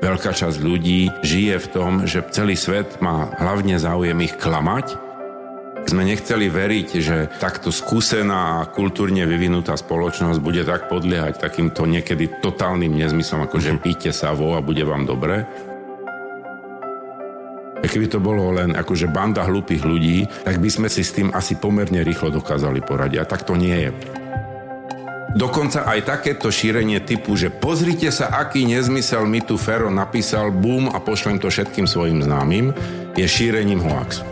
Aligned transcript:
veľká 0.00 0.32
časť 0.32 0.58
ľudí 0.58 1.12
žije 1.20 1.56
v 1.60 1.70
tom, 1.70 1.92
že 2.08 2.24
celý 2.32 2.56
svet 2.56 2.98
má 3.04 3.28
hlavne 3.36 3.76
záujem 3.76 4.16
ich 4.24 4.34
klamať. 4.40 4.96
Sme 5.88 6.04
nechceli 6.04 6.52
veriť, 6.52 6.88
že 7.00 7.16
takto 7.40 7.72
skúsená 7.72 8.60
a 8.60 8.68
kultúrne 8.68 9.24
vyvinutá 9.24 9.76
spoločnosť 9.80 10.40
bude 10.40 10.60
tak 10.64 10.92
podliehať 10.92 11.40
takýmto 11.40 11.88
niekedy 11.88 12.28
totálnym 12.44 12.92
nezmyslom, 12.92 13.48
ako 13.48 13.56
že 13.60 13.80
píte 13.80 14.12
sa 14.12 14.36
vo 14.36 14.56
a 14.56 14.64
bude 14.64 14.84
vám 14.84 15.08
dobre. 15.08 15.48
A 17.80 17.88
keby 17.88 18.12
to 18.12 18.20
bolo 18.20 18.52
len 18.52 18.76
akože 18.76 19.08
banda 19.08 19.48
hlúpých 19.48 19.88
ľudí, 19.88 20.28
tak 20.44 20.60
by 20.60 20.68
sme 20.68 20.88
si 20.92 21.00
s 21.00 21.16
tým 21.16 21.32
asi 21.32 21.56
pomerne 21.56 22.04
rýchlo 22.04 22.28
dokázali 22.28 22.84
poradiť. 22.84 23.24
A 23.24 23.28
tak 23.28 23.48
to 23.48 23.56
nie 23.56 23.88
je. 23.88 24.19
Dokonca 25.30 25.86
aj 25.86 26.10
takéto 26.10 26.50
šírenie 26.50 26.98
typu, 27.06 27.38
že 27.38 27.54
pozrite 27.54 28.10
sa, 28.10 28.34
aký 28.34 28.66
nezmysel 28.66 29.22
mi 29.30 29.38
tu 29.38 29.54
Fero 29.54 29.86
napísal, 29.86 30.50
bum 30.50 30.90
a 30.90 30.98
pošlem 30.98 31.38
to 31.38 31.46
všetkým 31.46 31.86
svojim 31.86 32.18
známym, 32.18 32.74
je 33.14 33.26
šírením 33.30 33.78
hoaxu. 33.78 34.26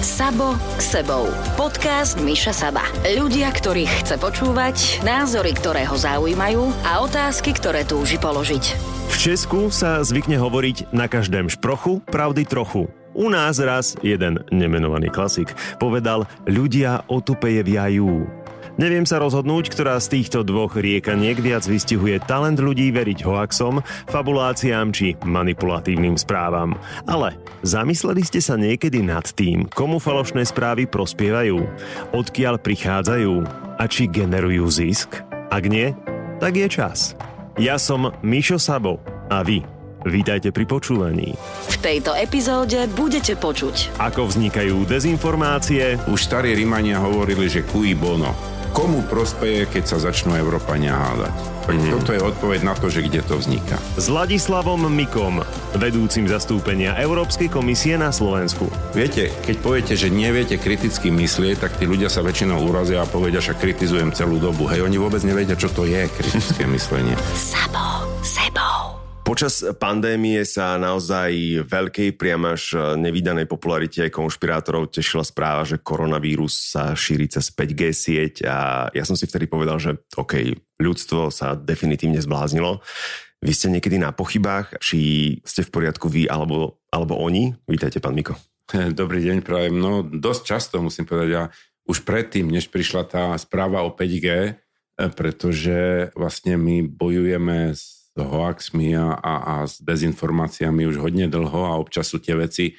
Sabo 0.00 0.56
sebou. 0.80 1.28
Podcast 1.60 2.16
Miša 2.16 2.56
Saba. 2.56 2.88
Ľudia, 3.04 3.52
ktorých 3.52 3.92
chce 4.02 4.16
počúvať, 4.16 5.04
názory, 5.04 5.52
ktoré 5.52 5.84
ho 5.84 6.00
zaujímajú 6.00 6.64
a 6.88 7.04
otázky, 7.04 7.52
ktoré 7.52 7.84
túži 7.84 8.16
položiť. 8.16 8.64
V 9.12 9.16
Česku 9.20 9.68
sa 9.68 10.00
zvykne 10.00 10.40
hovoriť 10.40 10.96
na 10.96 11.12
každém 11.12 11.52
šprochu, 11.52 12.00
pravdy 12.08 12.48
trochu. 12.48 12.88
U 13.12 13.28
nás 13.28 13.60
raz 13.60 13.96
jeden 14.00 14.40
nemenovaný 14.48 15.12
klasik 15.12 15.52
povedal, 15.76 16.24
ľudia 16.48 17.04
otupeje 17.08 17.60
viajú. 17.64 18.28
Neviem 18.76 19.08
sa 19.08 19.16
rozhodnúť, 19.16 19.72
ktorá 19.72 19.96
z 19.96 20.20
týchto 20.20 20.44
dvoch 20.44 20.76
riekaniek 20.76 21.40
viac 21.40 21.64
vystihuje 21.64 22.20
talent 22.28 22.60
ľudí 22.60 22.92
veriť 22.92 23.24
hoaxom, 23.24 23.80
fabuláciám 24.04 24.92
či 24.92 25.16
manipulatívnym 25.24 26.20
správam. 26.20 26.76
Ale 27.08 27.40
zamysleli 27.64 28.20
ste 28.20 28.44
sa 28.44 28.60
niekedy 28.60 29.00
nad 29.00 29.24
tým, 29.32 29.64
komu 29.72 29.96
falošné 29.96 30.44
správy 30.44 30.84
prospievajú, 30.84 31.56
odkiaľ 32.12 32.60
prichádzajú 32.60 33.34
a 33.80 33.84
či 33.88 34.12
generujú 34.12 34.68
zisk? 34.68 35.24
Ak 35.48 35.64
nie, 35.64 35.96
tak 36.36 36.60
je 36.60 36.68
čas. 36.68 37.16
Ja 37.56 37.80
som 37.80 38.12
Mišo 38.20 38.60
Sabo 38.60 39.00
a 39.32 39.40
vy 39.40 39.64
Vítajte 40.06 40.54
pri 40.54 40.70
počúvaní. 40.70 41.34
V 41.66 41.76
tejto 41.82 42.14
epizóde 42.14 42.78
budete 42.94 43.34
počuť. 43.34 43.98
Ako 43.98 44.30
vznikajú 44.30 44.86
dezinformácie. 44.86 45.98
Už 46.06 46.30
starí 46.30 46.54
Rímania 46.54 47.02
hovorili, 47.02 47.50
že 47.50 47.66
cui 47.66 47.90
bono 47.90 48.55
komu 48.76 49.00
prospeje, 49.08 49.64
keď 49.64 49.88
sa 49.88 49.96
začnú 49.96 50.36
Európania 50.36 50.92
hádať? 50.92 51.32
Mm. 51.72 51.96
Toto 51.96 52.12
je 52.12 52.20
odpoveď 52.20 52.60
na 52.60 52.76
to, 52.76 52.92
že 52.92 53.08
kde 53.08 53.24
to 53.24 53.40
vzniká. 53.40 53.80
S 53.96 54.12
Ladislavom 54.12 54.84
Mikom, 54.92 55.40
vedúcim 55.80 56.28
zastúpenia 56.28 56.92
Európskej 57.00 57.48
komisie 57.48 57.96
na 57.96 58.12
Slovensku. 58.12 58.68
Viete, 58.92 59.32
keď 59.48 59.56
poviete, 59.64 59.94
že 59.96 60.12
neviete 60.12 60.60
kriticky 60.60 61.08
myslieť, 61.08 61.56
tak 61.56 61.80
tí 61.80 61.88
ľudia 61.88 62.12
sa 62.12 62.20
väčšinou 62.20 62.68
urazia 62.68 63.00
a 63.00 63.08
povedia, 63.08 63.40
že 63.40 63.56
kritizujem 63.56 64.12
celú 64.12 64.36
dobu. 64.36 64.68
Hej, 64.68 64.84
oni 64.84 65.00
vôbec 65.00 65.24
nevedia, 65.24 65.56
čo 65.56 65.72
to 65.72 65.88
je 65.88 66.04
kritické 66.12 66.68
myslenie. 66.68 67.16
Sabo, 67.32 68.04
sebou. 68.20 68.65
Počas 69.26 69.66
pandémie 69.82 70.46
sa 70.46 70.78
naozaj 70.78 71.66
veľkej, 71.66 72.14
priam 72.14 72.46
až 72.46 72.78
nevydanej 72.94 73.50
popularite 73.50 74.06
konšpirátorov 74.06 74.94
tešila 74.94 75.26
správa, 75.26 75.66
že 75.66 75.82
koronavírus 75.82 76.70
sa 76.70 76.94
šíri 76.94 77.26
cez 77.26 77.50
5G 77.50 77.82
sieť 77.90 78.34
a 78.46 78.86
ja 78.94 79.02
som 79.02 79.18
si 79.18 79.26
vtedy 79.26 79.50
povedal, 79.50 79.82
že 79.82 79.98
OK, 80.14 80.54
ľudstvo 80.78 81.34
sa 81.34 81.58
definitívne 81.58 82.22
zbláznilo. 82.22 82.86
Vy 83.42 83.50
ste 83.50 83.74
niekedy 83.74 83.98
na 83.98 84.14
pochybách, 84.14 84.78
či 84.78 85.34
ste 85.42 85.66
v 85.66 85.74
poriadku 85.74 86.06
vy 86.06 86.30
alebo, 86.30 86.78
alebo 86.94 87.18
oni? 87.18 87.50
Vítajte, 87.66 87.98
pán 87.98 88.14
Miko. 88.14 88.38
Dobrý 88.94 89.26
deň, 89.26 89.42
prajem. 89.42 89.74
No, 89.74 90.06
dosť 90.06 90.42
často 90.46 90.78
musím 90.78 91.02
povedať, 91.02 91.28
ja 91.34 91.44
už 91.90 92.06
predtým, 92.06 92.46
než 92.46 92.70
prišla 92.70 93.02
tá 93.10 93.34
správa 93.42 93.82
o 93.82 93.90
5G, 93.90 94.26
eh, 94.30 94.54
pretože 95.18 96.14
vlastne 96.14 96.54
my 96.54 96.86
bojujeme 96.86 97.74
s 97.74 97.95
hoaxmi 98.24 98.96
a, 98.96 99.16
a, 99.16 99.34
a 99.36 99.54
s 99.68 99.82
dezinformáciami 99.84 100.88
už 100.88 101.02
hodne 101.02 101.28
dlho 101.28 101.68
a 101.68 101.76
občas 101.76 102.08
sú 102.08 102.16
tie 102.22 102.32
veci 102.32 102.72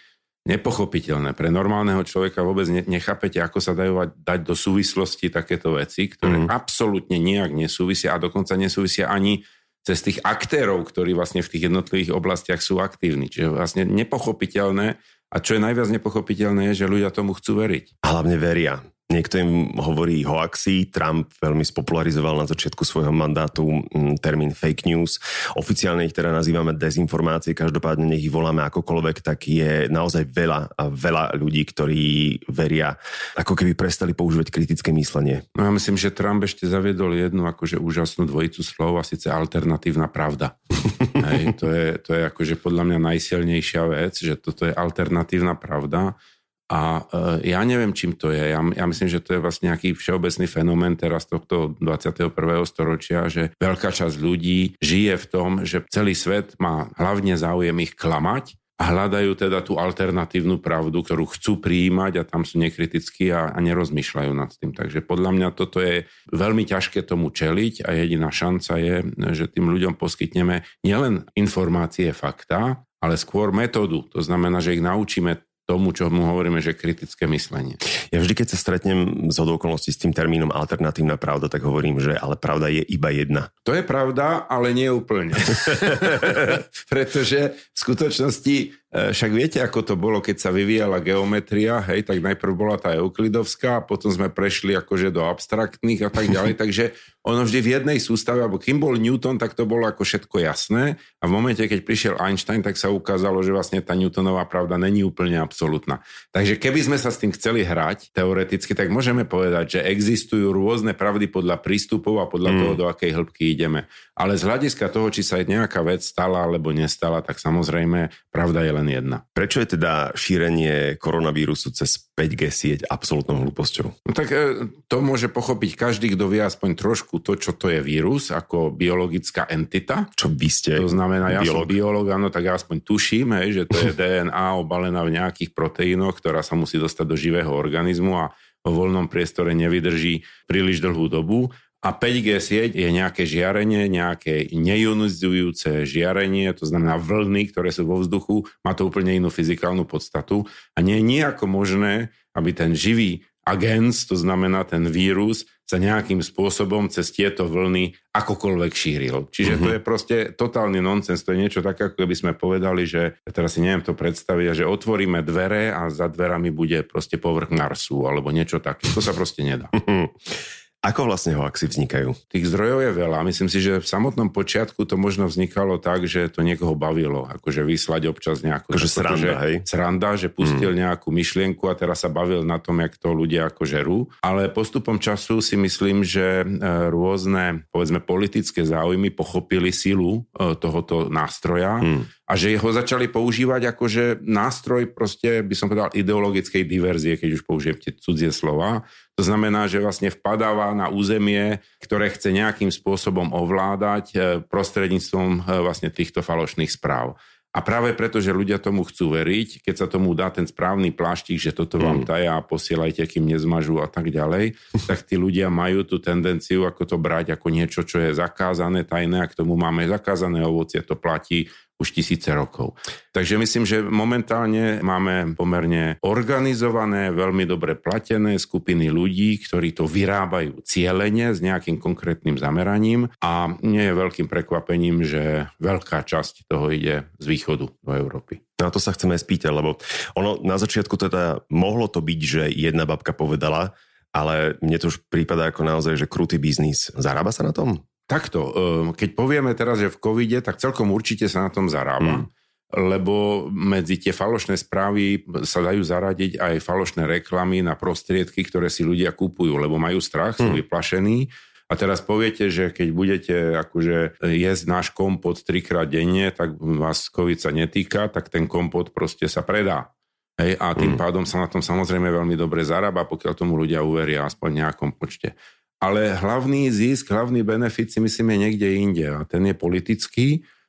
nepochopiteľné. 0.48 1.36
Pre 1.36 1.52
normálneho 1.52 2.00
človeka 2.08 2.40
vôbec 2.40 2.66
ne, 2.72 2.82
nechápete, 2.88 3.44
ako 3.44 3.60
sa 3.60 3.76
dajú 3.76 4.16
dať 4.16 4.40
do 4.48 4.56
súvislosti 4.56 5.28
takéto 5.28 5.76
veci, 5.76 6.08
ktoré 6.08 6.48
mm. 6.48 6.50
absolútne 6.50 7.20
nejak 7.20 7.52
nesúvisia 7.52 8.16
a 8.16 8.22
dokonca 8.22 8.56
nesúvisia 8.56 9.12
ani 9.12 9.44
cez 9.84 10.04
tých 10.04 10.20
aktérov, 10.24 10.88
ktorí 10.88 11.12
vlastne 11.16 11.44
v 11.44 11.52
tých 11.52 11.68
jednotlivých 11.68 12.16
oblastiach 12.16 12.64
sú 12.64 12.80
aktívni. 12.80 13.28
Čiže 13.28 13.52
vlastne 13.52 13.84
nepochopiteľné 13.88 15.00
a 15.28 15.38
čo 15.44 15.60
je 15.60 15.64
najviac 15.64 15.92
nepochopiteľné 15.92 16.72
je, 16.72 16.84
že 16.84 16.92
ľudia 16.92 17.12
tomu 17.12 17.36
chcú 17.36 17.60
veriť. 17.68 18.00
A 18.08 18.16
hlavne 18.16 18.40
veria. 18.40 18.80
Niekto 19.08 19.40
im 19.40 19.72
hovorí 19.80 20.20
hoaxy, 20.28 20.92
Trump 20.92 21.32
veľmi 21.40 21.64
spopularizoval 21.64 22.44
na 22.44 22.46
začiatku 22.46 22.84
svojho 22.84 23.16
mandátu 23.16 23.64
mm, 23.64 24.20
termín 24.20 24.52
fake 24.52 24.84
news. 24.84 25.16
Oficiálne 25.56 26.04
ich 26.04 26.12
teda 26.12 26.36
nazývame 26.36 26.76
dezinformácie, 26.76 27.56
každopádne 27.56 28.04
nech 28.04 28.28
ich 28.28 28.36
voláme 28.36 28.68
akokoľvek, 28.68 29.24
tak 29.24 29.48
je 29.48 29.88
naozaj 29.88 30.28
veľa 30.28 30.76
a 30.76 30.84
veľa 30.92 31.40
ľudí, 31.40 31.64
ktorí 31.72 32.04
veria, 32.52 33.00
ako 33.40 33.56
keby 33.56 33.80
prestali 33.80 34.12
používať 34.12 34.52
kritické 34.52 34.92
myslenie. 34.92 35.48
No 35.56 35.64
ja 35.64 35.72
myslím, 35.72 35.96
že 35.96 36.12
Trump 36.12 36.44
ešte 36.44 36.68
zaviedol 36.68 37.16
jednu 37.16 37.48
akože 37.48 37.80
úžasnú 37.80 38.28
dvojicu 38.28 38.60
slov 38.60 39.00
a 39.00 39.08
síce 39.08 39.32
alternatívna 39.32 40.12
pravda. 40.12 40.60
Hej, 41.32 41.56
to, 41.56 41.72
je, 41.72 41.96
to 42.04 42.12
je 42.12 42.28
akože 42.28 42.60
podľa 42.60 42.84
mňa 42.84 43.00
najsilnejšia 43.16 43.88
vec, 43.88 44.20
že 44.20 44.36
toto 44.36 44.68
je 44.68 44.76
alternatívna 44.76 45.56
pravda 45.56 46.20
a 46.68 47.08
e, 47.08 47.56
ja 47.56 47.64
neviem, 47.64 47.96
čím 47.96 48.20
to 48.20 48.28
je. 48.28 48.52
Ja, 48.52 48.60
ja 48.60 48.86
myslím, 48.86 49.08
že 49.08 49.24
to 49.24 49.40
je 49.40 49.44
vlastne 49.44 49.72
nejaký 49.72 49.96
všeobecný 49.96 50.46
fenomén 50.52 51.00
teraz 51.00 51.24
tohto 51.24 51.80
21. 51.80 52.36
storočia, 52.68 53.32
že 53.32 53.56
veľká 53.56 53.96
časť 53.96 54.16
ľudí 54.20 54.76
žije 54.84 55.16
v 55.16 55.26
tom, 55.32 55.50
že 55.64 55.88
celý 55.88 56.12
svet 56.12 56.60
má 56.60 56.92
hlavne 57.00 57.40
záujem 57.40 57.76
ich 57.80 57.96
klamať 57.96 58.60
a 58.78 58.94
hľadajú 58.94 59.34
teda 59.34 59.66
tú 59.66 59.82
alternatívnu 59.82 60.62
pravdu, 60.62 61.02
ktorú 61.02 61.26
chcú 61.34 61.58
prijímať 61.58 62.22
a 62.22 62.28
tam 62.28 62.46
sú 62.46 62.62
nekritickí 62.62 63.34
a, 63.34 63.50
a 63.50 63.58
nerozmýšľajú 63.58 64.32
nad 64.38 64.54
tým. 64.54 64.76
Takže 64.78 65.02
podľa 65.02 65.34
mňa 65.34 65.50
toto 65.58 65.82
je 65.82 66.06
veľmi 66.30 66.62
ťažké 66.62 67.02
tomu 67.02 67.34
čeliť 67.34 67.88
a 67.90 67.98
jediná 67.98 68.30
šanca 68.30 68.78
je, 68.78 68.96
že 69.34 69.50
tým 69.50 69.74
ľuďom 69.74 69.98
poskytneme 69.98 70.62
nielen 70.86 71.26
informácie, 71.34 72.14
fakta, 72.14 72.86
ale 73.02 73.18
skôr 73.18 73.50
metódu. 73.50 74.06
To 74.14 74.22
znamená, 74.22 74.62
že 74.62 74.78
ich 74.78 74.86
naučíme 74.86 75.47
tomu, 75.68 75.92
čo 75.92 76.08
mu 76.08 76.32
hovoríme, 76.32 76.64
že 76.64 76.72
kritické 76.72 77.28
myslenie. 77.28 77.76
Ja 78.08 78.24
vždy, 78.24 78.34
keď 78.40 78.56
sa 78.56 78.58
stretnem 78.58 79.28
z 79.28 79.38
okolností 79.44 79.92
s 79.92 80.00
tým 80.00 80.16
termínom 80.16 80.48
alternatívna 80.56 81.20
pravda, 81.20 81.52
tak 81.52 81.68
hovorím, 81.68 82.00
že 82.00 82.16
ale 82.16 82.40
pravda 82.40 82.72
je 82.72 82.88
iba 82.88 83.12
jedna. 83.12 83.52
To 83.68 83.76
je 83.76 83.84
pravda, 83.84 84.48
ale 84.48 84.72
nie 84.72 84.88
úplne. 84.88 85.36
Pretože 86.92 87.60
v 87.60 87.78
skutočnosti 87.78 88.56
však 88.88 89.32
viete, 89.36 89.60
ako 89.60 89.84
to 89.84 89.96
bolo, 90.00 90.24
keď 90.24 90.48
sa 90.48 90.50
vyvíjala 90.56 91.04
geometria, 91.04 91.84
hej, 91.92 92.08
tak 92.08 92.24
najprv 92.24 92.54
bola 92.56 92.80
tá 92.80 92.96
euklidovská, 92.96 93.84
potom 93.84 94.08
sme 94.08 94.32
prešli 94.32 94.80
akože 94.80 95.12
do 95.12 95.28
abstraktných 95.28 96.08
a 96.08 96.10
tak 96.10 96.32
ďalej, 96.32 96.56
takže 96.62 96.96
ono 97.28 97.44
vždy 97.44 97.60
v 97.60 97.72
jednej 97.76 98.00
sústave, 98.00 98.40
alebo 98.40 98.56
kým 98.56 98.80
bol 98.80 98.96
Newton, 98.96 99.36
tak 99.36 99.52
to 99.52 99.68
bolo 99.68 99.84
ako 99.84 100.08
všetko 100.08 100.40
jasné 100.40 100.96
a 101.20 101.24
v 101.28 101.32
momente, 101.36 101.60
keď 101.60 101.84
prišiel 101.84 102.16
Einstein, 102.16 102.64
tak 102.64 102.80
sa 102.80 102.88
ukázalo, 102.88 103.44
že 103.44 103.52
vlastne 103.52 103.84
tá 103.84 103.92
Newtonová 103.92 104.48
pravda 104.48 104.80
není 104.80 105.04
úplne 105.04 105.36
absolútna. 105.36 106.00
Takže 106.32 106.56
keby 106.56 106.88
sme 106.88 106.96
sa 106.96 107.12
s 107.12 107.20
tým 107.20 107.36
chceli 107.36 107.68
hrať 107.68 108.16
teoreticky, 108.16 108.72
tak 108.72 108.88
môžeme 108.88 109.28
povedať, 109.28 109.76
že 109.76 109.80
existujú 109.84 110.56
rôzne 110.56 110.96
pravdy 110.96 111.28
podľa 111.28 111.60
prístupov 111.60 112.24
a 112.24 112.32
podľa 112.32 112.52
mm. 112.56 112.58
toho, 112.64 112.74
do 112.80 112.86
akej 112.88 113.12
hĺbky 113.12 113.52
ideme. 113.52 113.92
Ale 114.16 114.40
z 114.40 114.48
hľadiska 114.48 114.88
toho, 114.88 115.12
či 115.12 115.28
sa 115.28 115.44
nejaká 115.44 115.84
vec 115.84 116.08
stala 116.08 116.48
alebo 116.48 116.72
nestala, 116.72 117.20
tak 117.20 117.44
samozrejme 117.44 118.32
pravda 118.32 118.64
je 118.64 118.77
len 118.78 118.88
jedna. 118.88 119.26
Prečo 119.34 119.60
je 119.60 119.74
teda 119.74 120.14
šírenie 120.14 121.02
koronavírusu 121.02 121.74
cez 121.74 121.98
5G 122.14 122.44
sieť 122.54 122.80
absolútnou 122.86 123.42
hlúposťou? 123.42 123.88
No 124.06 124.14
tak 124.14 124.30
e, 124.30 124.70
to 124.86 125.02
môže 125.02 125.28
pochopiť 125.34 125.74
každý, 125.74 126.14
kto 126.14 126.30
vie 126.30 126.46
aspoň 126.46 126.78
trošku 126.78 127.20
to, 127.26 127.34
čo 127.36 127.58
to 127.58 127.74
je 127.74 127.82
vírus, 127.82 128.30
ako 128.30 128.70
biologická 128.70 129.50
entita. 129.50 130.06
Čo 130.14 130.30
by 130.30 130.50
ste? 130.50 130.78
To 130.78 130.94
znamená, 130.94 131.34
ja 131.34 131.42
biolog. 131.42 131.66
som 131.66 131.74
biolog, 131.74 132.06
áno, 132.14 132.28
tak 132.30 132.46
ja 132.46 132.54
aspoň 132.54 132.78
tuším, 132.86 133.34
hej, 133.42 133.50
že 133.52 133.64
to 133.66 133.78
je 133.82 133.92
DNA 134.00 134.46
obalená 134.56 135.02
v 135.02 135.18
nejakých 135.18 135.58
proteínoch, 135.58 136.22
ktorá 136.22 136.46
sa 136.46 136.54
musí 136.54 136.78
dostať 136.78 137.06
do 137.10 137.18
živého 137.18 137.50
organizmu 137.50 138.14
a 138.14 138.32
vo 138.68 138.84
voľnom 138.84 139.08
priestore 139.08 139.56
nevydrží 139.56 140.28
príliš 140.44 140.84
dlhú 140.84 141.08
dobu 141.08 141.56
a 141.88 141.96
5G 141.96 142.44
sieť 142.44 142.72
je 142.76 142.92
nejaké 142.92 143.24
žiarenie, 143.24 143.88
nejaké 143.88 144.52
neionizujúce 144.52 145.88
žiarenie, 145.88 146.52
to 146.52 146.68
znamená 146.68 147.00
vlny, 147.00 147.48
ktoré 147.56 147.72
sú 147.72 147.88
vo 147.88 148.04
vzduchu, 148.04 148.44
má 148.68 148.76
to 148.76 148.92
úplne 148.92 149.16
inú 149.16 149.32
fyzikálnu 149.32 149.88
podstatu 149.88 150.44
a 150.76 150.84
nie 150.84 151.00
je 151.00 151.08
nejako 151.08 151.48
možné, 151.48 152.12
aby 152.36 152.52
ten 152.52 152.76
živý 152.76 153.24
agens, 153.48 154.04
to 154.04 154.20
znamená 154.20 154.68
ten 154.68 154.84
vírus, 154.92 155.48
sa 155.68 155.80
nejakým 155.80 156.20
spôsobom 156.24 156.92
cez 156.92 157.12
tieto 157.12 157.48
vlny 157.48 157.96
akokoľvek 158.16 158.72
šíril. 158.72 159.28
Čiže 159.32 159.54
mm-hmm. 159.56 159.68
to 159.68 159.70
je 159.76 159.82
proste 159.84 160.18
totálny 160.36 160.80
nonsens. 160.80 161.24
To 161.28 161.36
je 161.36 161.44
niečo 161.44 161.60
také, 161.60 161.92
ako 161.92 162.08
by 162.08 162.16
sme 162.16 162.32
povedali, 162.36 162.88
že 162.88 163.20
teraz 163.28 163.56
si 163.56 163.64
neviem 163.64 163.84
to 163.84 163.92
predstaviť, 163.92 164.64
že 164.64 164.66
otvoríme 164.68 165.20
dvere 165.28 165.76
a 165.76 165.92
za 165.92 166.08
dverami 166.08 166.56
bude 166.56 166.88
proste 166.88 167.20
povrch 167.20 167.52
Marsu 167.52 168.08
alebo 168.08 168.32
niečo 168.32 168.64
také. 168.64 168.88
To 168.96 169.04
sa 169.04 169.12
proste 169.12 169.44
nedá. 169.44 169.68
Ako 170.86 171.10
vlastne 171.10 171.34
hoaxy 171.34 171.68
vznikajú? 171.68 172.14
Tých 172.30 172.54
zdrojov 172.54 172.80
je 172.86 172.92
veľa. 172.94 173.26
Myslím 173.26 173.50
si, 173.50 173.58
že 173.60 173.82
v 173.82 173.88
samotnom 173.88 174.30
počiatku 174.30 174.86
to 174.86 174.94
možno 174.94 175.26
vznikalo 175.26 175.82
tak, 175.82 176.06
že 176.06 176.30
to 176.30 176.46
niekoho 176.46 176.78
bavilo. 176.78 177.26
Akože 177.26 177.66
vyslať 177.66 178.06
občas 178.06 178.46
nejakú... 178.46 178.70
Akože 178.72 178.88
sranda, 178.88 179.18
že, 179.18 179.32
hej? 179.42 179.56
Sranda, 179.66 180.10
že 180.14 180.30
pustil 180.30 180.72
mm. 180.72 180.80
nejakú 180.86 181.10
myšlienku 181.10 181.66
a 181.66 181.74
teraz 181.74 182.06
sa 182.06 182.14
bavil 182.14 182.46
na 182.46 182.62
tom, 182.62 182.78
jak 182.78 182.94
to 182.96 183.10
ľudia 183.10 183.50
ako 183.50 183.64
žerú. 183.66 184.00
Ale 184.22 184.54
postupom 184.54 185.02
času 185.02 185.42
si 185.42 185.58
myslím, 185.58 186.06
že 186.06 186.46
e, 186.46 186.46
rôzne, 186.94 187.66
povedzme, 187.74 187.98
politické 187.98 188.62
záujmy 188.62 189.10
pochopili 189.10 189.74
silu 189.74 190.30
e, 190.38 190.54
tohoto 190.62 191.10
nástroja. 191.10 191.82
Mm 191.82 192.18
a 192.28 192.36
že 192.36 192.60
ho 192.60 192.70
začali 192.76 193.08
používať 193.08 193.72
akože 193.72 194.20
nástroj 194.20 194.92
proste, 194.92 195.40
by 195.48 195.56
som 195.56 195.72
povedal, 195.72 195.96
ideologickej 195.96 196.68
diverzie, 196.68 197.16
keď 197.16 197.40
už 197.40 197.48
použijem 197.48 197.80
tie 197.80 197.96
cudzie 197.96 198.36
slova. 198.36 198.84
To 199.16 199.24
znamená, 199.24 199.72
že 199.72 199.80
vlastne 199.80 200.12
vpadáva 200.12 200.76
na 200.76 200.92
územie, 200.92 201.64
ktoré 201.80 202.12
chce 202.12 202.36
nejakým 202.36 202.68
spôsobom 202.68 203.32
ovládať 203.32 204.06
eh, 204.12 204.22
prostredníctvom 204.44 205.30
eh, 205.40 205.64
vlastne 205.64 205.88
týchto 205.88 206.20
falošných 206.20 206.68
správ. 206.68 207.16
A 207.56 207.64
práve 207.66 207.90
preto, 207.98 208.22
že 208.22 208.36
ľudia 208.36 208.62
tomu 208.62 208.86
chcú 208.86 209.18
veriť, 209.18 209.66
keď 209.66 209.76
sa 209.82 209.88
tomu 209.90 210.14
dá 210.14 210.30
ten 210.30 210.46
správny 210.46 210.94
pláštik, 210.94 211.42
že 211.42 211.56
toto 211.56 211.82
vám 211.82 212.04
mm. 212.04 212.06
taja 212.06 212.38
a 212.38 212.46
posielajte, 212.46 213.08
kým 213.10 213.26
nezmažú 213.26 213.82
a 213.82 213.90
tak 213.90 214.14
ďalej, 214.14 214.54
tak 214.86 215.02
tí 215.08 215.18
ľudia 215.18 215.50
majú 215.50 215.82
tú 215.82 215.98
tendenciu 215.98 216.70
ako 216.70 216.86
to 216.86 216.98
brať 217.02 217.34
ako 217.34 217.48
niečo, 217.50 217.82
čo 217.82 217.98
je 217.98 218.14
zakázané, 218.14 218.86
tajné 218.86 219.26
a 219.26 219.30
k 219.32 219.42
tomu 219.42 219.58
máme 219.58 219.90
zakázané 219.90 220.46
ovocie, 220.46 220.86
to 220.86 220.94
platí 220.94 221.50
už 221.78 221.94
tisíce 221.94 222.30
rokov. 222.34 222.74
Takže 223.14 223.38
myslím, 223.38 223.64
že 223.66 223.86
momentálne 223.86 224.82
máme 224.82 225.38
pomerne 225.38 226.02
organizované, 226.02 227.14
veľmi 227.14 227.46
dobre 227.46 227.78
platené 227.78 228.42
skupiny 228.42 228.90
ľudí, 228.90 229.38
ktorí 229.46 229.78
to 229.78 229.86
vyrábajú 229.86 230.66
cieľene 230.66 231.34
s 231.34 231.40
nejakým 231.42 231.78
konkrétnym 231.78 232.42
zameraním 232.42 233.14
a 233.22 233.54
nie 233.62 233.86
je 233.86 233.94
veľkým 233.94 234.26
prekvapením, 234.26 235.06
že 235.06 235.54
veľká 235.62 236.02
časť 236.02 236.50
toho 236.50 236.74
ide 236.74 237.10
z 237.22 237.26
východu 237.26 237.66
do 237.70 237.92
Európy. 237.94 238.42
Na 238.58 238.74
to 238.74 238.82
sa 238.82 238.90
chceme 238.90 239.14
spýtať, 239.14 239.54
lebo 239.54 239.78
ono 240.18 240.42
na 240.42 240.58
začiatku 240.58 240.98
teda 240.98 241.46
mohlo 241.54 241.86
to 241.86 242.02
byť, 242.02 242.20
že 242.26 242.44
jedna 242.50 242.90
babka 242.90 243.14
povedala, 243.14 243.78
ale 244.10 244.58
mne 244.66 244.82
to 244.82 244.90
už 244.90 245.06
prípada 245.14 245.54
ako 245.54 245.62
naozaj, 245.62 245.94
že 245.94 246.10
krutý 246.10 246.42
biznis. 246.42 246.90
Zarába 246.98 247.30
sa 247.30 247.46
na 247.46 247.54
tom? 247.54 247.86
Takto, 248.08 248.42
ehm, 248.42 248.88
keď 248.96 249.10
povieme 249.14 249.52
teraz, 249.52 249.84
že 249.84 249.92
v 249.92 250.00
covide, 250.00 250.40
tak 250.40 250.58
celkom 250.58 250.96
určite 250.96 251.28
sa 251.28 251.44
na 251.46 251.52
tom 251.52 251.68
zarába. 251.68 252.24
Mm 252.24 252.38
lebo 252.76 253.48
medzi 253.48 253.96
tie 253.96 254.12
falošné 254.12 254.60
správy 254.60 255.24
sa 255.48 255.64
dajú 255.64 255.80
zaradiť 255.80 256.36
aj 256.36 256.56
falošné 256.60 257.08
reklamy 257.08 257.64
na 257.64 257.80
prostriedky, 257.80 258.44
ktoré 258.44 258.68
si 258.68 258.84
ľudia 258.84 259.16
kúpujú, 259.16 259.56
lebo 259.56 259.80
majú 259.80 260.04
strach, 260.04 260.36
sú 260.36 260.52
mm. 260.52 260.58
vyplašení. 260.64 261.32
A 261.68 261.76
teraz 261.80 262.04
poviete, 262.04 262.48
že 262.52 262.72
keď 262.72 262.88
budete 262.92 263.36
akože 263.56 264.20
jesť 264.20 264.64
náš 264.68 264.88
kompot 264.92 265.40
trikrát 265.48 265.88
denne, 265.88 266.32
tak 266.32 266.60
vás 266.60 267.08
COVID 267.08 267.40
sa 267.40 267.52
netýka, 267.56 268.12
tak 268.12 268.28
ten 268.28 268.52
kompot 268.52 268.92
proste 268.92 269.32
sa 269.32 269.48
predá. 269.48 269.92
Hej, 270.36 270.60
a 270.60 270.76
tým 270.76 270.96
mm. 270.96 271.00
pádom 271.00 271.24
sa 271.24 271.44
na 271.44 271.48
tom 271.48 271.64
samozrejme 271.64 272.12
veľmi 272.12 272.36
dobre 272.36 272.68
zarába, 272.68 273.08
pokiaľ 273.08 273.32
tomu 273.36 273.56
ľudia 273.56 273.80
uveria 273.80 274.28
aspoň 274.28 274.68
nejakom 274.68 274.92
počte 274.96 275.40
ale 275.78 276.18
hlavný 276.18 276.74
zisk, 276.74 277.14
hlavný 277.14 277.46
benefit 277.46 277.94
si 277.94 278.00
myslím 278.02 278.34
je 278.34 278.38
niekde 278.38 278.68
inde 278.78 279.06
a 279.14 279.22
ten 279.30 279.46
je 279.46 279.54
politický 279.54 280.28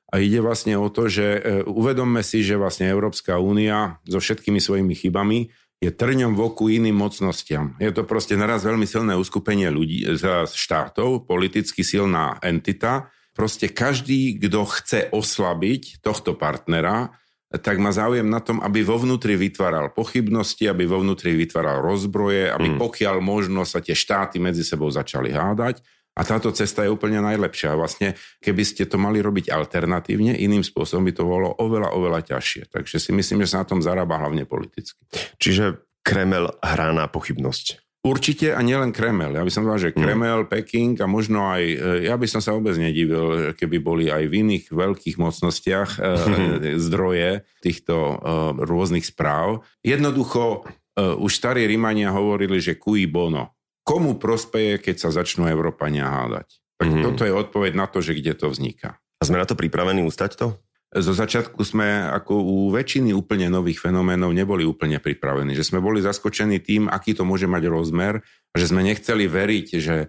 a 0.08 0.20
ide 0.20 0.40
vlastne 0.40 0.76
o 0.76 0.88
to, 0.88 1.08
že 1.08 1.26
e, 1.36 1.40
uvedomme 1.68 2.24
si, 2.24 2.40
že 2.40 2.56
vlastne 2.56 2.88
Európska 2.88 3.36
únia 3.36 4.00
so 4.08 4.20
všetkými 4.20 4.60
svojimi 4.60 4.96
chybami 4.96 5.52
je 5.78 5.92
trňom 5.92 6.34
v 6.34 6.40
oku 6.42 6.72
iným 6.72 6.96
mocnostiam. 6.96 7.76
Je 7.78 7.92
to 7.92 8.02
proste 8.02 8.34
naraz 8.34 8.66
veľmi 8.66 8.88
silné 8.88 9.14
uskupenie 9.14 9.68
ľudí, 9.68 10.08
e, 10.08 10.16
štátov, 10.48 11.28
politicky 11.28 11.84
silná 11.84 12.40
entita. 12.40 13.12
Proste 13.36 13.68
každý, 13.70 14.40
kto 14.40 14.64
chce 14.66 15.00
oslabiť 15.12 16.00
tohto 16.00 16.34
partnera, 16.34 17.12
tak 17.48 17.80
má 17.80 17.88
záujem 17.88 18.28
na 18.28 18.44
tom, 18.44 18.60
aby 18.60 18.84
vo 18.84 19.00
vnútri 19.00 19.32
vytváral 19.32 19.88
pochybnosti, 19.96 20.68
aby 20.68 20.84
vo 20.84 21.00
vnútri 21.00 21.32
vytváral 21.32 21.80
rozbroje, 21.80 22.52
aby 22.52 22.76
mm. 22.76 22.78
pokiaľ 22.78 23.24
možno 23.24 23.64
sa 23.64 23.80
tie 23.80 23.96
štáty 23.96 24.36
medzi 24.36 24.60
sebou 24.60 24.92
začali 24.92 25.32
hádať. 25.32 25.80
A 26.18 26.26
táto 26.26 26.50
cesta 26.50 26.82
je 26.82 26.90
úplne 26.90 27.22
najlepšia. 27.22 27.78
Vlastne, 27.78 28.18
keby 28.42 28.66
ste 28.66 28.90
to 28.90 28.98
mali 28.98 29.22
robiť 29.22 29.54
alternatívne, 29.54 30.34
iným 30.34 30.66
spôsobom 30.66 31.06
by 31.06 31.14
to 31.14 31.22
bolo 31.22 31.54
oveľa, 31.56 31.94
oveľa 31.94 32.20
ťažšie. 32.34 32.74
Takže 32.74 32.98
si 32.98 33.14
myslím, 33.14 33.46
že 33.46 33.54
sa 33.54 33.62
na 33.62 33.70
tom 33.70 33.80
zarába 33.80 34.18
hlavne 34.18 34.42
politicky. 34.42 34.98
Čiže 35.38 35.78
Kremel 36.02 36.52
hrá 36.58 36.90
na 36.90 37.06
pochybnosť. 37.06 37.87
Určite 38.08 38.56
a 38.56 38.60
nielen 38.64 38.96
Kremel. 38.96 39.36
Ja 39.36 39.44
by 39.44 39.52
som 39.52 39.68
povedal, 39.68 39.84
že 39.84 39.92
mm. 39.92 40.00
Kremel, 40.00 40.40
mm. 40.44 40.48
Peking 40.48 40.96
a 41.04 41.06
možno 41.06 41.44
aj, 41.44 41.60
e, 41.60 41.76
ja 42.08 42.16
by 42.16 42.24
som 42.24 42.40
sa 42.40 42.56
vôbec 42.56 42.72
nedivil, 42.80 43.52
keby 43.52 43.76
boli 43.84 44.08
aj 44.08 44.24
v 44.32 44.48
iných 44.48 44.64
veľkých 44.72 45.20
mocnostiach 45.20 46.00
e, 46.00 46.00
zdroje 46.88 47.44
týchto 47.60 47.96
e, 47.96 48.16
rôznych 48.64 49.04
správ. 49.04 49.60
Jednoducho, 49.84 50.64
už 50.98 51.30
starí 51.30 51.62
Rímania 51.62 52.10
hovorili, 52.10 52.58
že 52.58 52.74
cui 52.74 53.06
bono. 53.06 53.54
Komu 53.86 54.18
prospeje, 54.18 54.82
keď 54.82 54.96
sa 55.06 55.14
začnú 55.14 55.46
Európania 55.46 56.10
hádať? 56.10 56.58
Tak 56.74 56.88
mm. 56.90 57.02
toto 57.06 57.22
je 57.22 57.30
odpoveď 57.30 57.72
na 57.78 57.86
to, 57.86 58.02
že 58.02 58.18
kde 58.18 58.34
to 58.34 58.50
vzniká. 58.50 58.98
A 59.18 59.22
sme 59.22 59.38
na 59.38 59.46
to 59.46 59.54
pripravení 59.54 60.02
ustať 60.02 60.32
to? 60.34 60.46
Zo 60.88 61.12
začiatku 61.12 61.60
sme 61.68 62.08
ako 62.16 62.32
u 62.40 62.56
väčšiny 62.72 63.12
úplne 63.12 63.52
nových 63.52 63.84
fenoménov 63.84 64.32
neboli 64.32 64.64
úplne 64.64 64.96
pripravení. 64.96 65.52
Že 65.52 65.74
sme 65.74 65.78
boli 65.84 66.00
zaskočení 66.00 66.64
tým, 66.64 66.88
aký 66.88 67.12
to 67.12 67.28
môže 67.28 67.44
mať 67.44 67.68
rozmer 67.68 68.24
že 68.56 68.70
sme 68.70 68.82
nechceli 68.82 69.30
veriť, 69.30 69.66
že 69.78 69.96
e, 70.02 70.06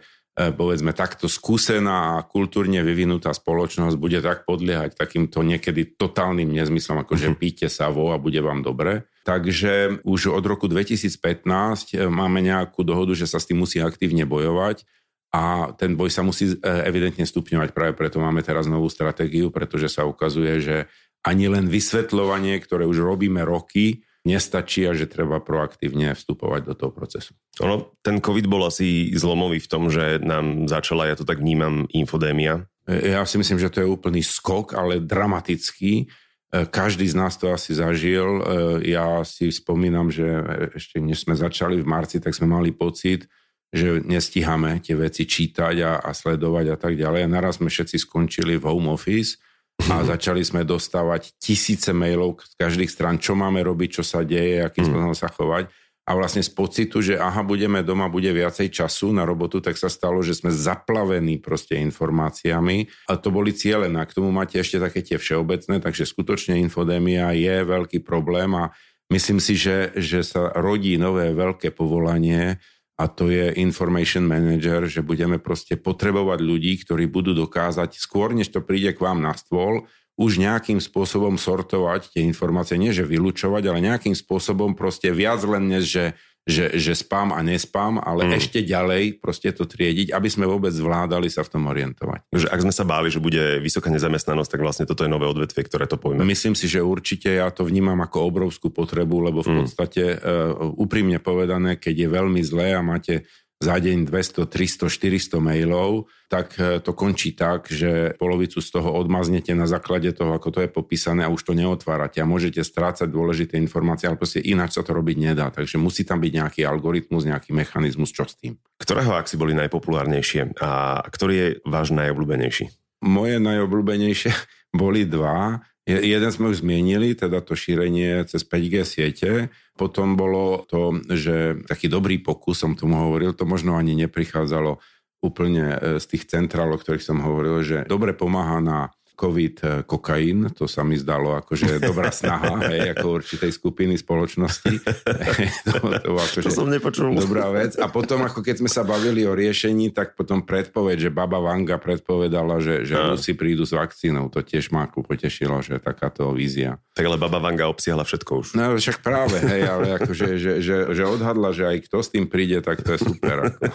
povedzme 0.49 0.95
takto 0.97 1.27
skúsená 1.29 2.17
a 2.17 2.25
kultúrne 2.25 2.81
vyvinutá 2.81 3.35
spoločnosť 3.35 3.95
bude 3.99 4.19
tak 4.23 4.49
podliehať 4.49 4.95
takýmto 4.97 5.45
niekedy 5.45 5.99
totálnym 5.99 6.49
nezmyslom, 6.49 7.05
ako 7.05 7.13
že 7.19 7.29
mhm. 7.31 7.37
píte 7.37 7.67
sa 7.67 7.93
vo 7.93 8.15
a 8.15 8.17
bude 8.17 8.39
vám 8.39 8.65
dobre. 8.65 9.05
Takže 9.27 10.01
už 10.07 10.33
od 10.33 10.43
roku 10.47 10.65
2015 10.65 11.93
e, 11.93 12.07
máme 12.09 12.41
nejakú 12.41 12.81
dohodu, 12.81 13.13
že 13.13 13.29
sa 13.29 13.37
s 13.37 13.45
tým 13.45 13.61
musí 13.61 13.77
aktívne 13.83 14.25
bojovať 14.25 14.87
a 15.29 15.73
ten 15.77 15.93
boj 15.93 16.09
sa 16.09 16.25
musí 16.25 16.49
e, 16.49 16.55
evidentne 16.89 17.21
stupňovať. 17.21 17.69
Práve 17.69 17.93
preto 17.93 18.17
máme 18.17 18.41
teraz 18.41 18.65
novú 18.65 18.89
stratégiu, 18.89 19.53
pretože 19.53 19.93
sa 19.93 20.09
ukazuje, 20.09 20.57
že 20.57 20.77
ani 21.21 21.45
len 21.45 21.69
vysvetľovanie, 21.69 22.57
ktoré 22.57 22.89
už 22.89 22.97
robíme 22.97 23.45
roky, 23.45 24.01
nestačí 24.25 24.89
a 24.89 24.97
že 24.97 25.05
treba 25.05 25.37
proaktívne 25.37 26.17
vstupovať 26.17 26.61
do 26.65 26.73
toho 26.73 26.91
procesu. 26.91 27.37
Ono, 27.61 27.93
ten 28.01 28.19
COVID 28.19 28.49
bol 28.49 28.67
asi 28.67 29.13
zlomový 29.13 29.61
v 29.61 29.69
tom, 29.69 29.93
že 29.93 30.17
nám 30.19 30.65
začala, 30.65 31.07
ja 31.07 31.15
to 31.15 31.27
tak 31.29 31.39
vnímam, 31.39 31.85
infodémia. 31.93 32.65
E, 32.89 33.13
ja 33.13 33.21
si 33.29 33.37
myslím, 33.37 33.61
že 33.61 33.69
to 33.69 33.85
je 33.85 33.91
úplný 33.91 34.25
skok, 34.25 34.73
ale 34.73 34.97
dramatický. 34.97 36.09
E, 36.49 36.65
každý 36.73 37.05
z 37.05 37.13
nás 37.13 37.37
to 37.37 37.53
asi 37.53 37.77
zažil. 37.77 38.41
Ja 38.81 39.21
si 39.21 39.53
spomínam, 39.53 40.09
že 40.09 40.25
ešte 40.73 40.97
než 40.97 41.21
sme 41.21 41.37
začali 41.37 41.77
v 41.77 41.85
marci, 41.85 42.17
tak 42.17 42.33
sme 42.33 42.49
mali 42.49 42.73
pocit, 42.73 43.29
že 43.69 44.01
nestíhame 44.01 44.81
tie 44.81 44.97
veci 44.97 45.29
čítať 45.29 45.75
a, 45.85 45.91
a 46.01 46.09
sledovať 46.11 46.73
a 46.73 46.77
tak 46.77 46.97
ďalej. 46.97 47.25
A 47.25 47.33
naraz 47.33 47.61
sme 47.61 47.69
všetci 47.69 48.01
skončili 48.01 48.57
v 48.57 48.65
home 48.65 48.89
office 48.89 49.37
a 49.85 50.01
začali 50.11 50.41
sme 50.41 50.65
dostávať 50.65 51.37
tisíce 51.37 51.93
mailov 51.93 52.41
z 52.41 52.53
každých 52.57 52.89
stran, 52.89 53.21
čo 53.21 53.37
máme 53.37 53.61
robiť, 53.61 54.01
čo 54.01 54.03
sa 54.03 54.25
deje, 54.25 54.65
akým 54.65 54.83
mm. 54.83 54.89
spôsobom 54.89 55.17
sa 55.17 55.29
chovať. 55.29 55.65
A 56.09 56.17
vlastne 56.17 56.41
z 56.41 56.49
pocitu, 56.49 57.05
že 57.05 57.21
aha, 57.21 57.45
budeme 57.45 57.85
doma, 57.85 58.09
bude 58.09 58.33
viacej 58.33 58.73
času 58.73 59.13
na 59.13 59.29
robotu, 59.29 59.61
tak 59.61 59.77
sa 59.77 59.93
stalo, 59.93 60.25
že 60.25 60.33
sme 60.33 60.49
zaplavení 60.49 61.37
proste 61.37 61.77
informáciami. 61.77 62.89
A 63.05 63.13
to 63.13 63.29
boli 63.29 63.53
cieľené. 63.53 64.09
K 64.09 64.17
tomu 64.17 64.33
máte 64.33 64.57
ešte 64.57 64.81
také 64.81 65.05
tie 65.05 65.21
všeobecné, 65.21 65.77
takže 65.77 66.09
skutočne 66.09 66.57
infodémia 66.65 67.29
je 67.37 67.61
veľký 67.61 68.01
problém 68.01 68.49
a 68.57 68.73
myslím 69.13 69.37
si, 69.37 69.53
že, 69.53 69.93
že 69.93 70.25
sa 70.25 70.49
rodí 70.57 70.97
nové 70.97 71.29
veľké 71.29 71.77
povolanie, 71.77 72.57
a 72.99 73.07
to 73.07 73.31
je 73.31 73.55
information 73.55 74.27
manager, 74.27 74.83
že 74.83 74.99
budeme 74.99 75.39
proste 75.39 75.79
potrebovať 75.79 76.43
ľudí, 76.43 76.83
ktorí 76.83 77.07
budú 77.07 77.31
dokázať 77.31 77.95
skôr, 77.95 78.35
než 78.35 78.51
to 78.51 78.59
príde 78.59 78.91
k 78.91 78.99
vám 78.99 79.23
na 79.23 79.31
stôl, 79.39 79.87
už 80.19 80.35
nejakým 80.35 80.83
spôsobom 80.83 81.39
sortovať 81.39 82.11
tie 82.11 82.27
informácie, 82.27 82.75
nie 82.75 82.91
že 82.91 83.07
vylúčovať, 83.07 83.63
ale 83.71 83.79
nejakým 83.79 84.11
spôsobom 84.11 84.75
proste 84.75 85.15
viac 85.15 85.39
len 85.47 85.71
než, 85.71 85.87
že 85.87 86.03
že, 86.47 86.75
že 86.79 86.97
spám 86.97 87.35
a 87.35 87.39
nespám, 87.45 88.01
ale 88.01 88.25
mm. 88.25 88.33
ešte 88.39 88.59
ďalej 88.65 89.21
proste 89.21 89.53
to 89.53 89.69
triediť, 89.69 90.15
aby 90.15 90.29
sme 90.31 90.49
vôbec 90.49 90.73
zvládali 90.73 91.29
sa 91.29 91.45
v 91.45 91.51
tom 91.51 91.69
orientovať. 91.69 92.25
Že 92.31 92.47
ak 92.49 92.63
sme 92.65 92.73
sa 92.73 92.85
báli, 92.87 93.13
že 93.13 93.21
bude 93.21 93.61
vysoká 93.61 93.93
nezamestnanosť, 93.93 94.49
tak 94.57 94.61
vlastne 94.65 94.85
toto 94.89 95.05
je 95.05 95.11
nové 95.11 95.29
odvetvie, 95.29 95.61
ktoré 95.67 95.85
to 95.85 96.01
pojme. 96.01 96.25
Myslím 96.25 96.57
si, 96.57 96.65
že 96.65 96.81
určite 96.81 97.29
ja 97.29 97.53
to 97.53 97.67
vnímam 97.67 97.99
ako 98.01 98.29
obrovskú 98.29 98.67
potrebu, 98.73 99.29
lebo 99.29 99.45
v 99.45 99.49
mm. 99.51 99.57
podstate 99.61 100.03
uh, 100.17 100.55
úprimne 100.79 101.21
povedané, 101.21 101.77
keď 101.77 101.95
je 101.95 102.07
veľmi 102.09 102.41
zlé 102.41 102.73
a 102.73 102.81
máte 102.81 103.29
za 103.59 103.75
deň 103.75 104.07
200, 104.07 104.47
300, 104.47 104.87
400 104.87 105.43
mailov, 105.43 106.07
tak 106.31 106.55
e, 106.55 106.79
to 106.79 106.95
končí 106.95 107.35
tak, 107.35 107.67
že 107.67 108.15
polovicu 108.15 108.63
z 108.63 108.69
toho 108.71 108.95
odmaznete 108.95 109.51
na 109.51 109.67
základe 109.67 110.15
toho, 110.15 110.31
ako 110.31 110.47
to 110.55 110.59
je 110.63 110.71
popísané 110.71 111.27
a 111.27 111.33
už 111.33 111.43
to 111.43 111.51
neotvárate 111.51 112.23
a 112.23 112.29
môžete 112.29 112.63
strácať 112.63 113.11
dôležité 113.11 113.59
informácie, 113.59 114.07
ale 114.07 114.15
proste 114.15 114.39
ináč 114.39 114.79
sa 114.79 114.83
to 114.87 114.95
robiť 114.95 115.17
nedá. 115.19 115.51
Takže 115.51 115.75
musí 115.75 116.07
tam 116.07 116.23
byť 116.23 116.31
nejaký 116.39 116.61
algoritmus, 116.63 117.27
nejaký 117.27 117.51
mechanizmus, 117.51 118.15
čo 118.15 118.23
s 118.23 118.39
tým. 118.39 118.55
Ktorého 118.79 119.11
akci 119.19 119.35
boli 119.35 119.51
najpopulárnejšie 119.59 120.55
a 120.63 121.03
ktorý 121.11 121.33
je 121.35 121.47
váš 121.67 121.91
najobľúbenejší? 121.91 122.71
Moje 123.03 123.43
najobľúbenejšie 123.43 124.31
boli 124.79 125.03
dva. 125.03 125.59
Jeden 125.89 126.29
sme 126.29 126.53
už 126.53 126.61
zmienili, 126.61 127.17
teda 127.17 127.41
to 127.41 127.57
šírenie 127.57 128.21
cez 128.29 128.45
5G 128.45 128.75
siete. 128.85 129.31
Potom 129.73 130.13
bolo 130.13 130.61
to, 130.69 131.01
že 131.09 131.65
taký 131.65 131.89
dobrý 131.89 132.21
pokus, 132.21 132.61
som 132.61 132.77
tomu 132.77 133.09
hovoril, 133.09 133.33
to 133.33 133.49
možno 133.49 133.73
ani 133.73 133.97
neprichádzalo 133.97 134.77
úplne 135.25 135.65
e, 135.73 135.77
z 135.97 136.05
tých 136.05 136.29
centrál, 136.29 136.69
o 136.71 136.79
ktorých 136.79 137.03
som 137.03 137.19
hovoril, 137.25 137.65
že 137.65 137.77
dobre 137.89 138.13
pomáha 138.13 138.61
na 138.61 138.79
COVID 139.19 139.55
e, 139.59 139.67
kokain, 139.83 140.47
to 140.55 140.63
sa 140.63 140.87
mi 140.87 140.95
zdalo 140.95 141.35
akože 141.35 141.83
dobrá 141.83 142.07
snaha, 142.23 142.71
hej, 142.71 142.95
ako 142.95 143.19
určitej 143.19 143.51
skupiny 143.51 143.99
spoločnosti. 143.99 144.79
to, 145.67 145.75
to, 145.99 146.11
akože 146.15 146.47
to 146.47 146.55
som 146.55 146.71
nepočul. 146.71 147.11
Dobrá 147.11 147.51
vec. 147.51 147.75
A 147.75 147.91
potom, 147.91 148.23
ako 148.23 148.39
keď 148.39 148.63
sme 148.63 148.71
sa 148.71 148.87
bavili 148.87 149.27
o 149.27 149.35
riešení, 149.35 149.91
tak 149.91 150.15
potom 150.15 150.47
predpoveď, 150.47 151.09
že 151.09 151.09
Baba 151.11 151.43
Vanga 151.43 151.75
predpovedala, 151.75 152.63
že, 152.63 152.87
že 152.87 152.95
Rusi 152.95 153.35
prídu 153.35 153.67
s 153.67 153.75
vakcínou. 153.75 154.31
To 154.31 154.39
tiež 154.39 154.71
ma 154.71 154.87
ako 154.87 155.03
potešilo, 155.03 155.59
že 155.59 155.83
takáto 155.83 156.31
vízia. 156.31 156.79
Tak 156.95 157.03
ale 157.03 157.19
Baba 157.19 157.43
Vanga 157.43 157.67
obsiahla 157.67 158.07
všetko 158.07 158.31
už. 158.39 158.47
No 158.55 158.79
však 158.79 159.03
práve, 159.03 159.43
hej, 159.43 159.67
ale 159.67 159.99
akože, 159.99 160.39
že, 160.39 160.53
že, 160.63 160.77
že 160.95 161.03
odhadla, 161.03 161.51
že 161.51 161.67
aj 161.67 161.91
kto 161.91 161.97
s 161.99 162.09
tým 162.15 162.31
príde, 162.31 162.63
tak 162.63 162.79
to 162.79 162.95
je 162.95 162.99
super. 163.03 163.51
Ako. 163.51 163.67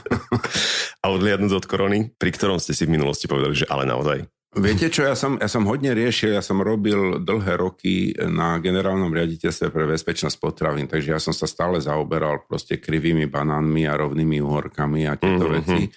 A 1.05 1.13
odliadnúť 1.13 1.53
od 1.61 1.67
korony, 1.69 1.99
pri 2.17 2.33
ktorom 2.33 2.57
ste 2.57 2.73
si 2.73 2.89
v 2.89 2.97
minulosti 2.97 3.29
povedali, 3.29 3.53
že 3.53 3.69
ale 3.69 3.85
naozaj? 3.85 4.25
Viete 4.55 4.87
čo, 4.87 5.03
ja 5.03 5.19
som, 5.19 5.35
ja 5.35 5.51
som 5.51 5.67
hodne 5.67 5.91
riešil, 5.91 6.31
ja 6.31 6.43
som 6.45 6.63
robil 6.63 7.19
dlhé 7.19 7.59
roky 7.59 8.15
na 8.15 8.63
generálnom 8.63 9.11
riaditeľstve 9.11 9.75
pre 9.75 9.85
bezpečnosť 9.91 10.37
potravín, 10.39 10.87
takže 10.87 11.11
ja 11.11 11.19
som 11.19 11.35
sa 11.35 11.51
stále 11.51 11.83
zaoberal 11.83 12.47
proste 12.47 12.79
krivými 12.79 13.27
banánmi 13.27 13.83
a 13.91 13.99
rovnými 13.99 14.39
uhorkami 14.39 15.11
a 15.11 15.19
tieto 15.19 15.51
mm-hmm. 15.51 15.57
veci. 15.59 15.91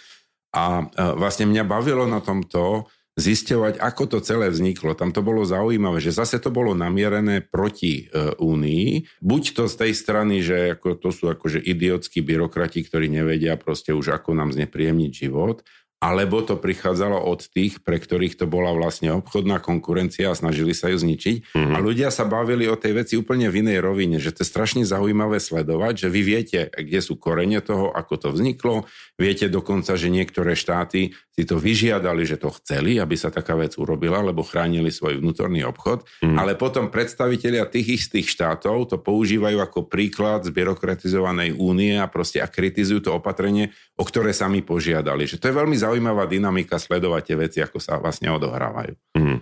A 0.57 0.89
vlastne 1.13 1.45
mňa 1.45 1.63
bavilo 1.69 2.09
na 2.09 2.17
tomto 2.17 2.89
zisťovať, 3.17 3.81
ako 3.81 4.03
to 4.05 4.17
celé 4.21 4.53
vzniklo. 4.53 4.93
Tam 4.93 5.09
to 5.09 5.25
bolo 5.25 5.41
zaujímavé, 5.41 5.97
že 5.97 6.13
zase 6.13 6.37
to 6.37 6.53
bolo 6.53 6.77
namierené 6.77 7.41
proti 7.41 8.05
e, 8.05 8.37
Únii. 8.37 9.21
Buď 9.25 9.43
to 9.57 9.63
z 9.65 9.75
tej 9.85 9.91
strany, 9.97 10.45
že 10.45 10.77
ako, 10.77 11.01
to 11.01 11.09
sú 11.09 11.25
akože 11.33 11.57
idiotskí 11.57 12.21
byrokrati, 12.21 12.85
ktorí 12.85 13.09
nevedia 13.09 13.57
proste 13.57 13.89
už 13.89 14.13
ako 14.13 14.37
nám 14.37 14.53
znepríjemniť 14.53 15.11
život 15.13 15.65
alebo 15.97 16.45
to 16.45 16.61
prichádzalo 16.61 17.17
od 17.17 17.49
tých, 17.49 17.81
pre 17.81 17.97
ktorých 17.97 18.37
to 18.37 18.45
bola 18.45 18.69
vlastne 18.69 19.09
obchodná 19.17 19.57
konkurencia 19.57 20.29
a 20.29 20.37
snažili 20.37 20.77
sa 20.77 20.93
ju 20.93 21.01
zničiť. 21.01 21.57
Mm-hmm. 21.57 21.73
A 21.73 21.77
ľudia 21.81 22.13
sa 22.13 22.29
bavili 22.29 22.69
o 22.69 22.77
tej 22.77 23.01
veci 23.01 23.13
úplne 23.17 23.49
v 23.49 23.65
inej 23.65 23.81
rovine, 23.81 24.21
že 24.21 24.29
to 24.29 24.45
je 24.45 24.51
strašne 24.53 24.85
zaujímavé 24.85 25.41
sledovať, 25.41 26.05
že 26.05 26.07
vy 26.13 26.21
viete, 26.21 26.59
kde 26.69 27.01
sú 27.01 27.17
korene 27.17 27.57
toho, 27.65 27.89
ako 27.89 28.13
to 28.13 28.27
vzniklo, 28.29 28.85
viete 29.17 29.49
dokonca, 29.49 29.97
že 29.97 30.13
niektoré 30.13 30.53
štáty 30.53 31.17
si 31.37 31.45
to 31.45 31.61
vyžiadali, 31.61 32.25
že 32.25 32.41
to 32.41 32.49
chceli, 32.61 32.97
aby 32.97 33.13
sa 33.13 33.29
taká 33.29 33.53
vec 33.53 33.77
urobila, 33.77 34.21
lebo 34.25 34.41
chránili 34.41 34.89
svoj 34.89 35.21
vnútorný 35.21 35.61
obchod, 35.69 36.01
mm. 36.25 36.33
ale 36.33 36.57
potom 36.57 36.89
predstavitelia 36.89 37.69
tých 37.69 38.01
istých 38.01 38.33
štátov 38.33 38.89
to 38.89 38.97
používajú 38.97 39.61
ako 39.61 39.85
príklad 39.85 40.45
z 40.45 40.53
byrokratizovanej 40.53 41.53
únie 41.57 41.93
a 41.97 42.09
proste 42.09 42.41
a 42.41 42.49
kritizujú 42.49 43.05
to 43.05 43.11
opatrenie, 43.17 43.69
o 43.97 44.05
ktoré 44.05 44.33
sami 44.33 44.65
požiadali. 44.65 45.29
Že 45.29 45.37
to 45.37 45.45
je 45.49 45.57
veľmi 45.61 45.77
zaujímavá 45.87 46.27
dynamika 46.27 46.75
sledovať 46.75 47.21
tie 47.23 47.35
veci, 47.39 47.59
ako 47.63 47.79
sa 47.79 47.95
vlastne 47.95 48.27
odohrávajú. 48.27 48.91
Mm. 49.15 49.39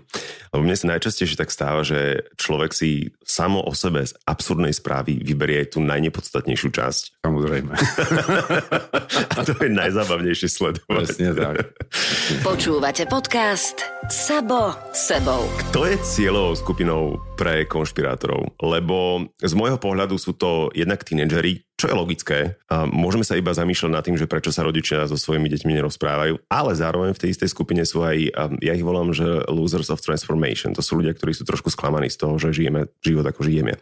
Lebo 0.54 0.62
mne 0.62 0.78
sa 0.78 0.94
najčastejšie 0.96 1.42
tak 1.42 1.50
stáva, 1.52 1.82
že 1.82 2.30
človek 2.38 2.72
si 2.72 3.12
samo 3.26 3.60
o 3.66 3.74
sebe 3.74 4.06
z 4.06 4.14
absurdnej 4.30 4.72
správy 4.72 5.20
vyberie 5.20 5.66
tú 5.68 5.82
najnepodstatnejšiu 5.84 6.70
časť. 6.72 7.04
Samozrejme. 7.26 7.74
A 9.36 9.40
to 9.44 9.52
je 9.58 9.70
najzábavnejšie 9.74 10.48
sledovať. 10.48 11.06
Presne 11.12 11.36
tak. 11.36 11.56
Počúvate 12.46 13.04
podcast 13.10 13.84
Sabo 14.08 14.78
sebou. 14.94 15.50
Kto 15.68 15.90
je 15.90 15.98
cieľovou 16.06 16.54
skupinou 16.56 17.04
pre 17.36 17.66
konšpirátorov? 17.66 18.56
Lebo 18.62 19.28
z 19.42 19.54
môjho 19.58 19.82
pohľadu 19.82 20.16
sú 20.16 20.38
to 20.38 20.70
jednak 20.72 21.04
tínedžeri, 21.04 21.66
čo 21.76 21.92
je 21.92 21.96
logické. 21.96 22.40
Môžeme 22.72 23.28
sa 23.28 23.36
iba 23.36 23.52
zamýšľať 23.52 23.92
nad 23.92 24.04
tým, 24.04 24.16
že 24.16 24.32
prečo 24.32 24.48
sa 24.56 24.64
rodičia 24.64 25.12
so 25.12 25.20
svojimi 25.20 25.52
deťmi 25.52 25.76
nerozprávajú, 25.76 26.48
ale 26.48 26.72
zároveň 26.72 27.12
v 27.12 27.22
tej 27.22 27.30
istej 27.36 27.52
skupine 27.52 27.84
sú 27.84 28.00
aj, 28.00 28.32
ja 28.64 28.72
ich 28.72 28.86
volám, 28.86 29.12
že 29.12 29.44
losers 29.52 29.92
of 29.92 30.00
transformation. 30.00 30.72
To 30.72 30.80
sú 30.80 31.04
ľudia, 31.04 31.12
ktorí 31.12 31.36
sú 31.36 31.44
trošku 31.44 31.68
sklamaní 31.68 32.08
z 32.08 32.24
toho, 32.24 32.40
že 32.40 32.56
žijeme 32.56 32.88
život 33.04 33.28
ako 33.28 33.44
žijeme. 33.44 33.76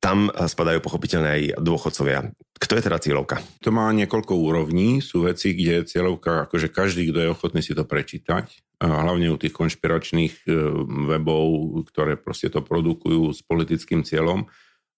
Tam 0.00 0.32
spadajú 0.32 0.80
pochopiteľne 0.80 1.28
aj 1.28 1.42
dôchodcovia. 1.60 2.32
Kto 2.56 2.72
je 2.72 2.86
teda 2.88 2.96
cieľovka? 2.96 3.36
To 3.68 3.68
má 3.68 3.92
niekoľko 3.92 4.32
úrovní. 4.32 5.04
Sú 5.04 5.28
veci, 5.28 5.52
kde 5.52 5.84
je 5.84 5.88
cieľovka, 5.92 6.48
akože 6.48 6.72
každý, 6.72 7.12
kto 7.12 7.18
je 7.20 7.32
ochotný 7.36 7.60
si 7.60 7.76
to 7.76 7.84
prečítať, 7.84 8.48
hlavne 8.80 9.28
u 9.28 9.36
tých 9.36 9.52
konšpiračných 9.52 10.48
e, 10.48 10.52
webov, 11.16 11.48
ktoré 11.92 12.16
proste 12.16 12.48
to 12.48 12.64
produkujú 12.64 13.28
s 13.28 13.44
politickým 13.44 14.08
cieľom. 14.08 14.48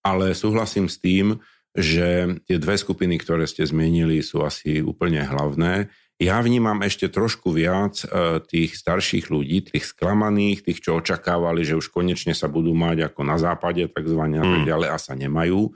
Ale 0.07 0.39
súhlasím 0.39 0.87
s 0.87 1.03
tým, 1.03 1.43
že 1.77 2.39
tie 2.49 2.57
dve 2.57 2.77
skupiny, 2.81 3.21
ktoré 3.21 3.45
ste 3.45 3.69
zmienili, 3.69 4.25
sú 4.25 4.45
asi 4.45 4.81
úplne 4.81 5.25
hlavné. 5.25 5.93
Ja 6.19 6.43
vnímam 6.43 6.83
ešte 6.83 7.07
trošku 7.07 7.55
viac 7.55 8.03
e, 8.03 8.43
tých 8.43 8.75
starších 8.75 9.31
ľudí, 9.31 9.71
tých 9.71 9.87
sklamaných, 9.95 10.67
tých, 10.67 10.83
čo 10.83 10.99
očakávali, 10.99 11.63
že 11.63 11.79
už 11.79 11.95
konečne 11.95 12.35
sa 12.35 12.51
budú 12.51 12.75
mať 12.75 13.13
ako 13.13 13.21
na 13.23 13.39
západe, 13.39 13.87
takzvané, 13.87 14.43
mm. 14.43 14.67
ďalej, 14.67 14.89
a 14.91 14.99
sa 14.99 15.15
nemajú, 15.15 15.71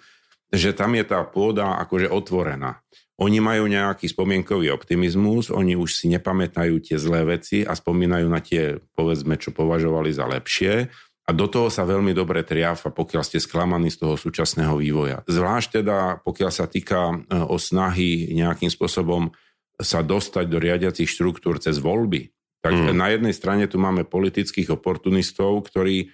že 0.50 0.74
tam 0.74 0.98
je 0.98 1.04
tá 1.06 1.22
pôda 1.22 1.78
akože 1.78 2.10
otvorená. 2.10 2.82
Oni 3.22 3.38
majú 3.38 3.70
nejaký 3.70 4.10
spomienkový 4.10 4.74
optimizmus, 4.74 5.54
oni 5.54 5.78
už 5.78 5.94
si 5.94 6.10
nepamätajú 6.10 6.82
tie 6.82 6.98
zlé 6.98 7.38
veci 7.38 7.62
a 7.62 7.78
spomínajú 7.78 8.26
na 8.26 8.42
tie, 8.42 8.82
povedzme, 8.98 9.38
čo 9.38 9.54
považovali 9.54 10.10
za 10.10 10.26
lepšie 10.26 10.90
a 11.32 11.40
do 11.40 11.48
toho 11.48 11.72
sa 11.72 11.88
veľmi 11.88 12.12
dobre 12.12 12.44
triafa, 12.44 12.92
pokiaľ 12.92 13.24
ste 13.24 13.40
sklamaní 13.40 13.88
z 13.88 14.04
toho 14.04 14.20
súčasného 14.20 14.76
vývoja. 14.76 15.24
Zvlášť 15.24 15.80
teda, 15.80 16.20
pokiaľ 16.20 16.50
sa 16.52 16.68
týka 16.68 17.08
e, 17.08 17.40
o 17.48 17.56
snahy 17.56 18.36
nejakým 18.36 18.68
spôsobom 18.68 19.32
sa 19.80 20.04
dostať 20.04 20.44
do 20.44 20.60
riadiacich 20.60 21.08
štruktúr 21.08 21.56
cez 21.56 21.80
voľby. 21.80 22.28
Tak 22.60 22.76
mm. 22.76 22.92
na 22.92 23.08
jednej 23.16 23.32
strane 23.32 23.64
tu 23.64 23.80
máme 23.80 24.04
politických 24.04 24.76
oportunistov, 24.76 25.64
ktorí 25.72 26.04
e, 26.04 26.06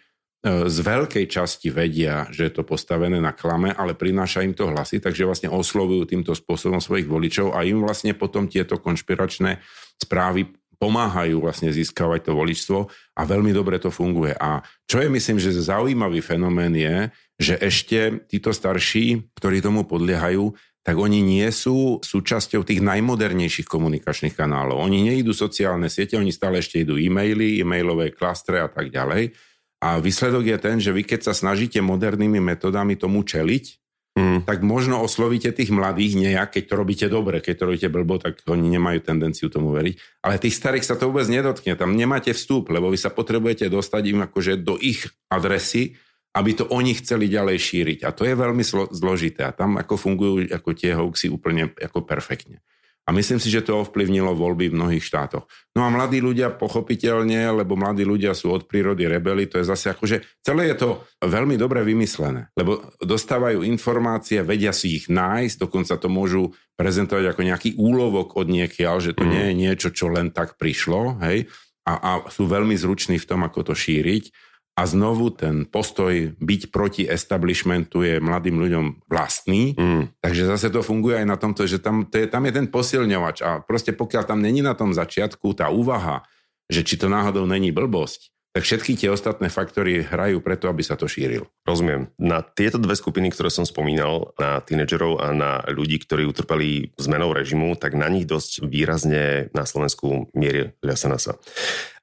z 0.71 0.79
veľkej 0.87 1.27
časti 1.27 1.75
vedia, 1.75 2.31
že 2.31 2.47
je 2.47 2.53
to 2.55 2.63
postavené 2.63 3.19
na 3.19 3.35
klame, 3.35 3.75
ale 3.75 3.99
prináša 3.99 4.47
im 4.47 4.55
to 4.55 4.71
hlasy, 4.71 5.03
takže 5.03 5.27
vlastne 5.27 5.51
oslovujú 5.51 6.07
týmto 6.07 6.31
spôsobom 6.31 6.79
svojich 6.79 7.11
voličov 7.11 7.59
a 7.59 7.67
im 7.67 7.83
vlastne 7.83 8.15
potom 8.15 8.47
tieto 8.47 8.79
konšpiračné 8.79 9.59
správy 9.99 10.47
pomáhajú 10.79 11.43
vlastne 11.43 11.75
získavať 11.75 12.31
to 12.31 12.33
voličstvo 12.39 12.79
a 13.19 13.23
veľmi 13.27 13.51
dobre 13.51 13.83
to 13.83 13.91
funguje. 13.91 14.35
A 14.39 14.63
čo 14.87 15.03
je 15.03 15.11
myslím, 15.11 15.43
že 15.43 15.55
zaujímavý 15.55 16.23
fenomén 16.23 16.75
je, 16.75 17.11
že 17.39 17.55
ešte 17.59 18.27
títo 18.31 18.55
starší, 18.55 19.35
ktorí 19.35 19.59
tomu 19.59 19.87
podliehajú, 19.87 20.55
tak 20.87 20.97
oni 20.97 21.21
nie 21.21 21.45
sú 21.53 22.01
súčasťou 22.01 22.65
tých 22.65 22.81
najmodernejších 22.81 23.69
komunikačných 23.69 24.33
kanálov. 24.33 24.81
Oni 24.81 25.05
neidú 25.05 25.37
sociálne 25.37 25.93
siete, 25.93 26.17
oni 26.17 26.33
stále 26.33 26.65
ešte 26.65 26.81
idú 26.81 26.97
e-maily, 26.97 27.61
e-mailové 27.61 28.15
klastre 28.15 28.63
a 28.63 28.73
tak 28.73 28.89
ďalej. 28.89 29.37
A 29.85 30.01
výsledok 30.01 30.49
je 30.49 30.59
ten, 30.59 30.77
že 30.81 30.91
vy 30.91 31.05
keď 31.05 31.29
sa 31.29 31.35
snažíte 31.37 31.79
modernými 31.85 32.41
metodami 32.41 32.97
tomu 32.97 33.21
čeliť, 33.21 33.88
mm. 34.19 34.39
tak 34.45 34.67
možno 34.67 34.99
oslovíte 34.99 35.55
tých 35.55 35.71
mladých 35.71 36.19
nejak, 36.19 36.59
keď 36.59 36.65
to 36.67 36.75
robíte 36.75 37.07
dobre, 37.07 37.39
keď 37.39 37.55
to 37.55 37.65
robíte 37.71 37.89
blbo, 37.89 38.19
tak 38.19 38.43
oni 38.51 38.67
nemajú 38.75 38.99
tendenciu 39.07 39.47
tomu 39.47 39.71
veriť. 39.71 40.27
Ale 40.27 40.43
tých 40.43 40.59
starých 40.59 40.83
sa 40.83 40.99
to 40.99 41.07
vôbec 41.07 41.31
nedotkne, 41.31 41.79
tam 41.79 41.95
nemáte 41.95 42.35
vstup, 42.35 42.75
lebo 42.75 42.91
vy 42.91 42.99
sa 42.99 43.15
potrebujete 43.15 43.71
dostať 43.71 44.03
im 44.11 44.27
akože 44.27 44.59
do 44.59 44.75
ich 44.75 45.07
adresy, 45.31 45.95
aby 46.35 46.51
to 46.53 46.69
oni 46.69 46.93
chceli 46.99 47.31
ďalej 47.31 47.57
šíriť. 47.57 47.99
A 48.05 48.13
to 48.13 48.27
je 48.27 48.35
veľmi 48.37 48.63
zložité. 48.93 49.49
A 49.49 49.57
tam 49.57 49.81
ako 49.81 49.95
fungujú 49.97 50.47
ako 50.53 50.71
tie 50.77 50.93
hoaxy 50.93 51.33
úplne 51.33 51.73
ako 51.79 52.05
perfektne. 52.05 52.61
A 53.09 53.13
myslím 53.17 53.41
si, 53.41 53.49
že 53.49 53.65
to 53.65 53.81
ovplyvnilo 53.81 54.37
voľby 54.37 54.69
v 54.69 54.77
mnohých 54.77 55.01
štátoch. 55.01 55.49
No 55.73 55.81
a 55.81 55.89
mladí 55.89 56.21
ľudia 56.21 56.53
pochopiteľne, 56.53 57.49
lebo 57.57 57.73
mladí 57.73 58.05
ľudia 58.05 58.37
sú 58.37 58.53
od 58.53 58.69
prírody 58.69 59.09
rebeli, 59.09 59.49
to 59.49 59.57
je 59.57 59.65
zase 59.65 59.97
akože 59.97 60.45
celé 60.45 60.69
je 60.69 60.77
to 60.77 60.91
veľmi 61.25 61.57
dobre 61.57 61.81
vymyslené, 61.89 62.53
lebo 62.53 62.85
dostávajú 63.01 63.65
informácie, 63.65 64.45
vedia 64.45 64.77
si 64.77 65.01
ich 65.01 65.09
nájsť, 65.09 65.57
dokonca 65.57 65.97
to 65.97 66.13
môžu 66.13 66.53
prezentovať 66.77 67.33
ako 67.33 67.43
nejaký 67.49 67.71
úlovok 67.81 68.37
od 68.37 68.53
niekiaľ, 68.53 69.01
že 69.01 69.17
to 69.17 69.25
mm. 69.25 69.31
nie 69.33 69.45
je 69.49 69.55
niečo, 69.57 69.89
čo 69.89 70.13
len 70.13 70.29
tak 70.29 70.61
prišlo, 70.61 71.17
hej, 71.25 71.49
a, 71.89 71.93
a 71.97 72.11
sú 72.29 72.45
veľmi 72.45 72.77
zruční 72.77 73.17
v 73.17 73.29
tom, 73.29 73.41
ako 73.41 73.73
to 73.73 73.75
šíriť. 73.75 74.29
A 74.79 74.87
znovu 74.87 75.35
ten 75.35 75.67
postoj 75.67 76.39
byť 76.39 76.71
proti 76.71 77.03
establishmentu 77.03 78.07
je 78.07 78.23
mladým 78.23 78.63
ľuďom 78.63 79.11
vlastný. 79.11 79.75
Mm. 79.75 80.15
Takže 80.23 80.47
zase 80.47 80.71
to 80.71 80.87
funguje 80.87 81.19
aj 81.19 81.27
na 81.27 81.35
tomto, 81.35 81.67
že 81.67 81.83
tam, 81.83 82.07
to 82.07 82.23
je, 82.23 82.31
tam 82.31 82.47
je 82.47 82.53
ten 82.55 82.71
posilňovač. 82.71 83.43
A 83.43 83.59
proste 83.59 83.91
pokiaľ 83.91 84.31
tam 84.31 84.39
není 84.39 84.63
na 84.63 84.79
tom 84.79 84.95
začiatku 84.95 85.59
tá 85.59 85.67
úvaha, 85.75 86.23
že 86.71 86.87
či 86.87 86.95
to 86.95 87.11
náhodou 87.11 87.43
není 87.43 87.75
blbosť, 87.75 88.31
tak 88.55 88.65
všetky 88.65 88.99
tie 88.99 89.13
ostatné 89.13 89.53
faktory 89.53 90.03
hrajú 90.03 90.41
preto, 90.41 90.67
aby 90.67 90.81
sa 90.83 90.97
to 90.97 91.05
šíril. 91.07 91.47
Rozumiem. 91.69 92.11
Na 92.19 92.41
tieto 92.41 92.81
dve 92.81 92.97
skupiny, 92.97 93.29
ktoré 93.29 93.53
som 93.53 93.69
spomínal, 93.69 94.35
na 94.41 94.59
tínedžerov 94.65 95.21
a 95.21 95.31
na 95.37 95.63
ľudí, 95.69 96.01
ktorí 96.01 96.25
utrpeli 96.25 96.91
zmenou 96.97 97.31
režimu, 97.31 97.77
tak 97.77 97.95
na 97.95 98.09
nich 98.09 98.25
dosť 98.25 98.65
výrazne 98.67 99.53
na 99.53 99.63
Slovensku 99.63 100.33
mierí 100.33 100.75
sa. 101.19 101.39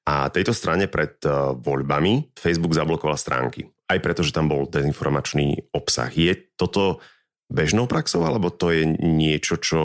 A 0.05 0.29
tejto 0.29 0.53
strane 0.53 0.85
pred 0.85 1.17
eh, 1.25 1.33
voľbami 1.57 2.37
Facebook 2.37 2.77
zablokoval 2.77 3.17
stránky. 3.17 3.65
Aj 3.85 4.01
preto, 4.01 4.25
že 4.25 4.33
tam 4.33 4.49
bol 4.49 4.69
dezinformačný 4.69 5.73
obsah. 5.73 6.09
Je 6.09 6.33
toto 6.57 7.01
bežnou 7.49 7.85
praxou, 7.85 8.25
alebo 8.25 8.49
to 8.49 8.73
je 8.73 8.85
niečo, 9.01 9.61
čo 9.61 9.81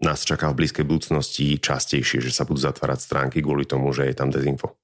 nás 0.00 0.24
čaká 0.24 0.48
v 0.52 0.64
blízkej 0.64 0.84
budúcnosti 0.84 1.60
častejšie, 1.60 2.24
že 2.24 2.32
sa 2.32 2.48
budú 2.48 2.60
zatvárať 2.60 3.00
stránky 3.04 3.44
kvôli 3.44 3.68
tomu, 3.68 3.92
že 3.92 4.08
je 4.08 4.16
tam 4.16 4.32
dezinfo? 4.32 4.79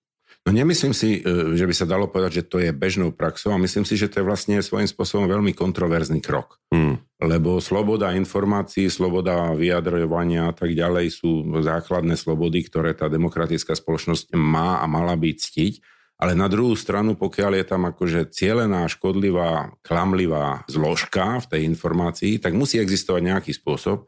No 0.47 0.55
nemyslím 0.55 0.95
si, 0.95 1.19
e, 1.19 1.59
že 1.59 1.67
by 1.67 1.75
sa 1.75 1.91
dalo 1.91 2.07
povedať, 2.07 2.39
že 2.39 2.47
to 2.47 2.63
je 2.63 2.71
bežnou 2.71 3.11
praxou 3.11 3.51
a 3.51 3.59
myslím 3.59 3.83
si, 3.83 3.99
že 3.99 4.07
to 4.07 4.23
je 4.23 4.29
vlastne 4.31 4.63
svojím 4.63 4.87
spôsobom 4.87 5.27
veľmi 5.27 5.51
kontroverzný 5.51 6.23
krok. 6.23 6.63
Mm. 6.71 7.03
Lebo 7.19 7.59
sloboda 7.59 8.15
informácií, 8.15 8.87
sloboda 8.87 9.51
vyjadrovania 9.59 10.47
a 10.47 10.55
tak 10.55 10.71
ďalej 10.71 11.19
sú 11.19 11.43
základné 11.51 12.15
slobody, 12.15 12.63
ktoré 12.63 12.95
tá 12.95 13.11
demokratická 13.11 13.75
spoločnosť 13.75 14.39
má 14.39 14.79
a 14.79 14.87
mala 14.87 15.19
by 15.19 15.35
ctiť. 15.35 15.83
Ale 16.17 16.33
na 16.39 16.47
druhú 16.47 16.79
stranu, 16.79 17.19
pokiaľ 17.19 17.61
je 17.61 17.65
tam 17.67 17.83
akože 17.91 18.31
cielená, 18.31 18.87
škodlivá, 18.89 19.77
klamlivá 19.83 20.65
zložka 20.71 21.43
v 21.43 21.47
tej 21.51 21.61
informácii, 21.69 22.39
tak 22.39 22.55
musí 22.55 22.79
existovať 22.81 23.35
nejaký 23.35 23.53
spôsob, 23.53 24.07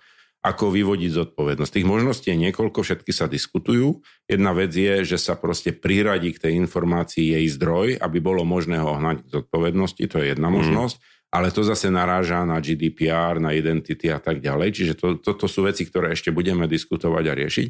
ako 0.48 0.72
vyvodiť 0.72 1.10
zodpovednosť. 1.12 1.72
Tých 1.76 1.88
možností 1.88 2.32
je 2.32 2.48
niekoľko, 2.48 2.80
všetky 2.80 3.12
sa 3.12 3.28
diskutujú. 3.28 4.00
Jedna 4.24 4.56
vec 4.56 4.72
je, 4.72 5.04
že 5.04 5.20
sa 5.20 5.36
proste 5.36 5.76
priradí 5.76 6.32
k 6.32 6.48
tej 6.48 6.52
informácii 6.64 7.36
jej 7.36 7.46
zdroj, 7.52 8.00
aby 8.00 8.18
bolo 8.24 8.48
možné 8.48 8.80
ho 8.80 8.96
hnať 8.96 9.28
k 9.28 9.32
zodpovednosti, 9.44 10.04
to 10.08 10.16
je 10.24 10.32
jedna 10.32 10.48
mm. 10.48 10.54
možnosť, 10.56 10.96
ale 11.28 11.52
to 11.52 11.60
zase 11.60 11.92
naráža 11.92 12.48
na 12.48 12.56
GDPR, 12.64 13.36
na 13.36 13.52
identity 13.52 14.08
a 14.08 14.16
tak 14.16 14.40
ďalej, 14.40 14.72
čiže 14.72 14.94
to, 14.96 15.20
toto 15.20 15.44
sú 15.44 15.68
veci, 15.68 15.84
ktoré 15.84 16.16
ešte 16.16 16.32
budeme 16.32 16.64
diskutovať 16.64 17.24
a 17.28 17.36
riešiť. 17.36 17.66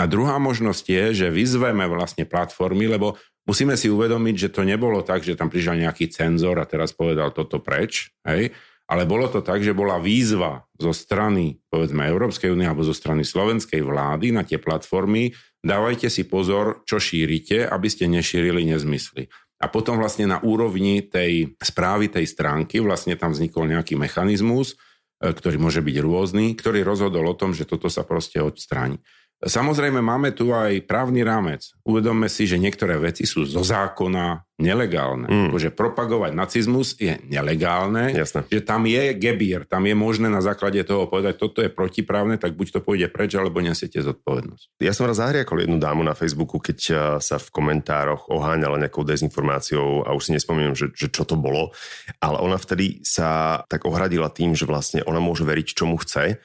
A 0.00 0.08
druhá 0.08 0.40
možnosť 0.40 0.84
je, 0.88 1.04
že 1.12 1.28
vyzveme 1.28 1.84
vlastne 1.84 2.24
platformy, 2.24 2.88
lebo 2.88 3.20
musíme 3.44 3.76
si 3.76 3.92
uvedomiť, 3.92 4.48
že 4.48 4.52
to 4.56 4.64
nebolo 4.64 5.04
tak, 5.04 5.20
že 5.20 5.36
tam 5.36 5.52
prišiel 5.52 5.84
nejaký 5.84 6.08
cenzor 6.08 6.56
a 6.56 6.64
teraz 6.64 6.96
povedal 6.96 7.28
toto 7.36 7.60
preč, 7.60 8.08
hej, 8.24 8.56
ale 8.92 9.08
bolo 9.08 9.24
to 9.32 9.40
tak, 9.40 9.64
že 9.64 9.72
bola 9.72 9.96
výzva 9.96 10.68
zo 10.76 10.92
strany, 10.92 11.56
povedzme, 11.72 12.04
Európskej 12.04 12.52
únie 12.52 12.68
alebo 12.68 12.84
zo 12.84 12.92
strany 12.92 13.24
slovenskej 13.24 13.80
vlády 13.80 14.36
na 14.36 14.44
tie 14.44 14.60
platformy, 14.60 15.32
dávajte 15.64 16.12
si 16.12 16.28
pozor, 16.28 16.84
čo 16.84 17.00
šírite, 17.00 17.64
aby 17.64 17.88
ste 17.88 18.04
nešírili 18.04 18.68
nezmysly. 18.68 19.32
A 19.64 19.72
potom 19.72 19.96
vlastne 19.96 20.28
na 20.28 20.44
úrovni 20.44 21.08
tej 21.08 21.56
správy 21.56 22.12
tej 22.12 22.28
stránky 22.28 22.84
vlastne 22.84 23.16
tam 23.16 23.32
vznikol 23.32 23.64
nejaký 23.64 23.96
mechanizmus, 23.96 24.76
e, 25.22 25.32
ktorý 25.32 25.56
môže 25.56 25.80
byť 25.80 25.96
rôzny, 25.96 26.52
ktorý 26.52 26.84
rozhodol 26.84 27.32
o 27.32 27.38
tom, 27.38 27.56
že 27.56 27.64
toto 27.64 27.88
sa 27.88 28.04
proste 28.04 28.44
odstráni. 28.44 29.00
Samozrejme, 29.42 29.98
máme 29.98 30.30
tu 30.30 30.54
aj 30.54 30.86
právny 30.86 31.26
rámec. 31.26 31.74
Uvedomme 31.82 32.30
si, 32.30 32.46
že 32.46 32.62
niektoré 32.62 32.94
veci 32.94 33.26
sú 33.26 33.42
zo 33.42 33.66
zákona 33.66 34.38
nelegálne. 34.62 35.26
Mm. 35.26 35.58
Že 35.58 35.74
propagovať 35.74 36.30
nacizmus 36.30 36.94
je 36.94 37.18
nelegálne, 37.26 38.14
Jasne. 38.14 38.46
že 38.46 38.62
tam 38.62 38.86
je 38.86 39.10
gebír, 39.18 39.66
tam 39.66 39.82
je 39.90 39.98
možné 39.98 40.30
na 40.30 40.38
základe 40.38 40.78
toho 40.86 41.10
povedať, 41.10 41.42
toto 41.42 41.58
je 41.58 41.66
protiprávne, 41.66 42.38
tak 42.38 42.54
buď 42.54 42.78
to 42.78 42.80
pôjde 42.86 43.10
preč, 43.10 43.34
alebo 43.34 43.58
nesiete 43.58 43.98
zodpovednosť. 43.98 44.78
Ja 44.78 44.94
som 44.94 45.10
raz 45.10 45.18
zahriakol 45.18 45.66
jednu 45.66 45.82
dámu 45.82 46.06
na 46.06 46.14
Facebooku, 46.14 46.62
keď 46.62 46.78
eh, 46.78 46.96
sa 47.18 47.42
v 47.42 47.48
komentároch 47.50 48.30
oháňala 48.30 48.78
nejakou 48.78 49.02
dezinformáciou 49.02 50.06
a 50.06 50.14
už 50.14 50.30
si 50.30 50.38
nespomínam, 50.38 50.78
že, 50.78 50.94
že 50.94 51.10
čo 51.10 51.26
to 51.26 51.34
bolo, 51.34 51.74
ale 52.22 52.38
ona 52.38 52.54
vtedy 52.62 53.02
sa 53.02 53.58
tak 53.66 53.82
ohradila 53.90 54.30
tým, 54.30 54.54
že 54.54 54.70
vlastne 54.70 55.02
ona 55.02 55.18
môže 55.18 55.42
veriť, 55.42 55.66
čomu 55.74 55.98
chce 55.98 56.38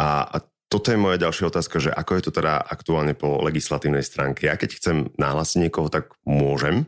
a, 0.00 0.08
a 0.24 0.36
toto 0.70 0.94
je 0.94 1.02
moja 1.02 1.18
ďalšia 1.18 1.50
otázka, 1.50 1.82
že 1.82 1.90
ako 1.90 2.12
je 2.14 2.22
to 2.22 2.32
teda 2.32 2.62
aktuálne 2.62 3.18
po 3.18 3.42
legislatívnej 3.42 4.06
stránke. 4.06 4.46
Ja 4.46 4.54
keď 4.54 4.70
chcem 4.78 4.96
nahlásiť 5.18 5.66
niekoho, 5.66 5.90
tak 5.90 6.14
môžem? 6.22 6.86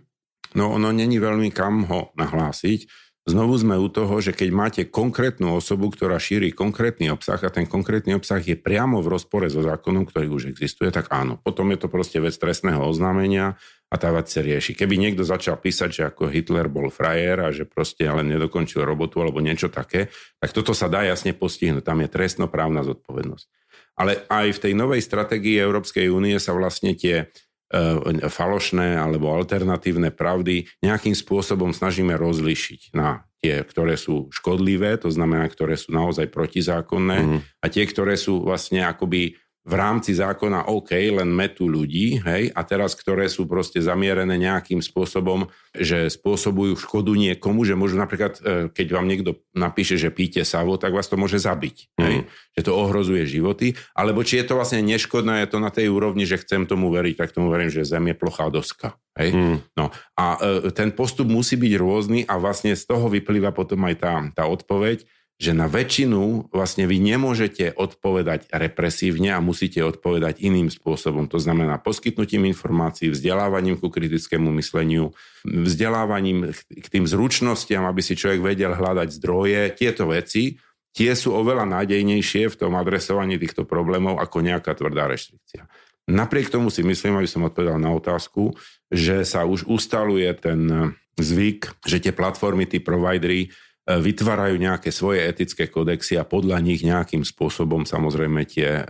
No 0.55 0.71
ono 0.71 0.95
není 0.95 1.19
veľmi 1.19 1.51
kam 1.51 1.91
ho 1.91 2.15
nahlásiť. 2.15 2.87
Znovu 3.23 3.55
sme 3.55 3.79
u 3.79 3.87
toho, 3.87 4.19
že 4.19 4.35
keď 4.35 4.49
máte 4.51 4.83
konkrétnu 4.91 5.55
osobu, 5.55 5.95
ktorá 5.95 6.19
šíri 6.19 6.51
konkrétny 6.51 7.07
obsah 7.07 7.39
a 7.39 7.55
ten 7.55 7.71
konkrétny 7.71 8.19
obsah 8.19 8.43
je 8.43 8.59
priamo 8.59 8.99
v 8.99 9.15
rozpore 9.15 9.47
so 9.47 9.63
zákonom, 9.63 10.11
ktorý 10.11 10.27
už 10.27 10.51
existuje, 10.51 10.91
tak 10.91 11.07
áno. 11.15 11.39
Potom 11.39 11.71
je 11.71 11.79
to 11.79 11.87
proste 11.87 12.19
vec 12.19 12.35
trestného 12.35 12.83
oznámenia 12.83 13.55
a 13.91 13.95
tá 13.95 14.11
vec 14.11 14.27
sa 14.27 14.43
rieši. 14.43 14.75
Keby 14.75 14.99
niekto 14.99 15.23
začal 15.23 15.55
písať, 15.55 15.91
že 15.95 16.03
ako 16.11 16.35
Hitler 16.35 16.67
bol 16.67 16.91
frajer 16.91 17.47
a 17.47 17.55
že 17.55 17.63
proste 17.63 18.11
len 18.11 18.27
nedokončil 18.27 18.83
robotu 18.83 19.23
alebo 19.23 19.39
niečo 19.39 19.71
také, 19.71 20.11
tak 20.43 20.51
toto 20.51 20.75
sa 20.75 20.91
dá 20.91 21.07
jasne 21.07 21.31
postihnúť. 21.31 21.87
Tam 21.87 22.03
je 22.03 22.11
trestnoprávna 22.11 22.83
zodpovednosť. 22.83 23.62
Ale 23.99 24.25
aj 24.27 24.57
v 24.57 24.63
tej 24.69 24.73
novej 24.73 25.05
stratégii 25.05 25.61
Európskej 25.61 26.09
únie 26.09 26.41
sa 26.41 26.57
vlastne 26.57 26.97
tie 26.97 27.25
e, 27.25 28.29
falošné 28.29 28.97
alebo 28.97 29.33
alternatívne 29.33 30.15
pravdy 30.15 30.65
nejakým 30.81 31.13
spôsobom 31.13 31.77
snažíme 31.77 32.17
rozlišiť 32.17 32.97
na 32.97 33.29
tie, 33.43 33.67
ktoré 33.67 33.99
sú 33.99 34.31
škodlivé, 34.31 34.95
to 35.03 35.11
znamená, 35.11 35.51
ktoré 35.51 35.75
sú 35.75 35.91
naozaj 35.91 36.31
protizákonné 36.31 37.19
mm. 37.19 37.39
a 37.59 37.67
tie, 37.67 37.85
ktoré 37.85 38.15
sú 38.15 38.47
vlastne 38.47 38.87
akoby 38.87 39.35
v 39.63 39.75
rámci 39.79 40.11
zákona 40.19 40.67
OK, 40.75 40.91
len 40.91 41.31
metu 41.31 41.71
ľudí, 41.71 42.19
hej, 42.19 42.51
a 42.51 42.61
teraz, 42.67 42.99
ktoré 42.99 43.31
sú 43.31 43.47
proste 43.47 43.79
zamierené 43.79 44.35
nejakým 44.35 44.83
spôsobom, 44.83 45.47
že 45.71 46.11
spôsobujú 46.11 46.75
škodu 46.83 47.15
niekomu, 47.15 47.63
že 47.63 47.79
môžu 47.79 47.95
napríklad, 47.95 48.43
e, 48.43 48.67
keď 48.75 48.87
vám 48.91 49.07
niekto 49.07 49.39
napíše, 49.55 49.95
že 49.95 50.11
píte 50.11 50.43
savo, 50.43 50.75
tak 50.83 50.91
vás 50.91 51.07
to 51.07 51.15
môže 51.15 51.39
zabiť, 51.39 51.95
mm. 51.95 52.03
hej, 52.03 52.17
že 52.59 52.63
to 52.67 52.75
ohrozuje 52.75 53.23
životy, 53.23 53.79
alebo 53.95 54.27
či 54.27 54.43
je 54.43 54.51
to 54.51 54.59
vlastne 54.59 54.83
neškodné, 54.83 55.47
je 55.47 55.49
to 55.55 55.59
na 55.63 55.71
tej 55.71 55.95
úrovni, 55.95 56.27
že 56.27 56.43
chcem 56.43 56.67
tomu 56.67 56.91
veriť, 56.91 57.15
tak 57.15 57.31
tomu 57.31 57.47
verím, 57.47 57.71
že 57.71 57.87
Zem 57.87 58.11
je 58.11 58.19
plochá 58.19 58.51
doska. 58.51 58.99
Hej? 59.15 59.31
Mm. 59.31 59.57
No, 59.79 59.95
a 60.19 60.43
e, 60.43 60.75
ten 60.75 60.91
postup 60.91 61.31
musí 61.31 61.55
byť 61.55 61.73
rôzny 61.79 62.21
a 62.27 62.35
vlastne 62.35 62.75
z 62.75 62.83
toho 62.83 63.07
vyplýva 63.07 63.55
potom 63.55 63.79
aj 63.87 63.95
tá, 63.95 64.15
tá 64.35 64.45
odpoveď, 64.51 65.07
že 65.43 65.59
na 65.59 65.67
väčšinu 65.67 66.55
vlastne 66.55 66.87
vy 66.87 67.03
nemôžete 67.03 67.75
odpovedať 67.75 68.47
represívne 68.55 69.35
a 69.35 69.43
musíte 69.43 69.83
odpovedať 69.83 70.39
iným 70.39 70.71
spôsobom. 70.71 71.27
To 71.27 71.43
znamená 71.43 71.83
poskytnutím 71.83 72.47
informácií, 72.47 73.11
vzdelávaním 73.11 73.75
ku 73.75 73.91
kritickému 73.91 74.55
mysleniu, 74.63 75.11
vzdelávaním 75.43 76.55
k 76.55 76.87
tým 76.87 77.11
zručnostiam, 77.11 77.83
aby 77.91 78.07
si 78.07 78.15
človek 78.15 78.39
vedel 78.39 78.79
hľadať 78.79 79.19
zdroje. 79.19 79.75
Tieto 79.75 80.15
veci, 80.15 80.63
tie 80.95 81.11
sú 81.19 81.35
oveľa 81.35 81.67
nádejnejšie 81.67 82.47
v 82.47 82.59
tom 82.63 82.79
adresovaní 82.79 83.35
týchto 83.35 83.67
problémov 83.67 84.23
ako 84.23 84.47
nejaká 84.47 84.79
tvrdá 84.79 85.11
reštrikcia. 85.11 85.67
Napriek 86.07 86.55
tomu 86.55 86.71
si 86.71 86.87
myslím, 86.87 87.19
aby 87.19 87.27
som 87.27 87.43
odpovedal 87.43 87.83
na 87.83 87.91
otázku, 87.91 88.55
že 88.95 89.27
sa 89.27 89.43
už 89.43 89.67
ustaluje 89.67 90.31
ten 90.39 90.95
zvyk, 91.19 91.83
že 91.83 91.99
tie 91.99 92.15
platformy, 92.15 92.71
tí 92.71 92.79
providery 92.79 93.51
vytvárajú 93.87 94.57
nejaké 94.63 94.95
svoje 94.95 95.27
etické 95.27 95.67
kodexy 95.67 96.15
a 96.15 96.23
podľa 96.23 96.63
nich 96.63 96.87
nejakým 96.87 97.27
spôsobom 97.27 97.83
samozrejme 97.83 98.47
tie 98.47 98.79
e, 98.79 98.83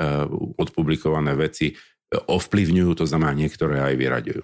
odpublikované 0.61 1.33
veci 1.33 1.73
e, 1.73 1.75
ovplyvňujú, 2.21 3.01
to 3.01 3.05
znamená 3.09 3.33
niektoré 3.33 3.81
aj 3.81 3.95
vyraďujú. 3.97 4.43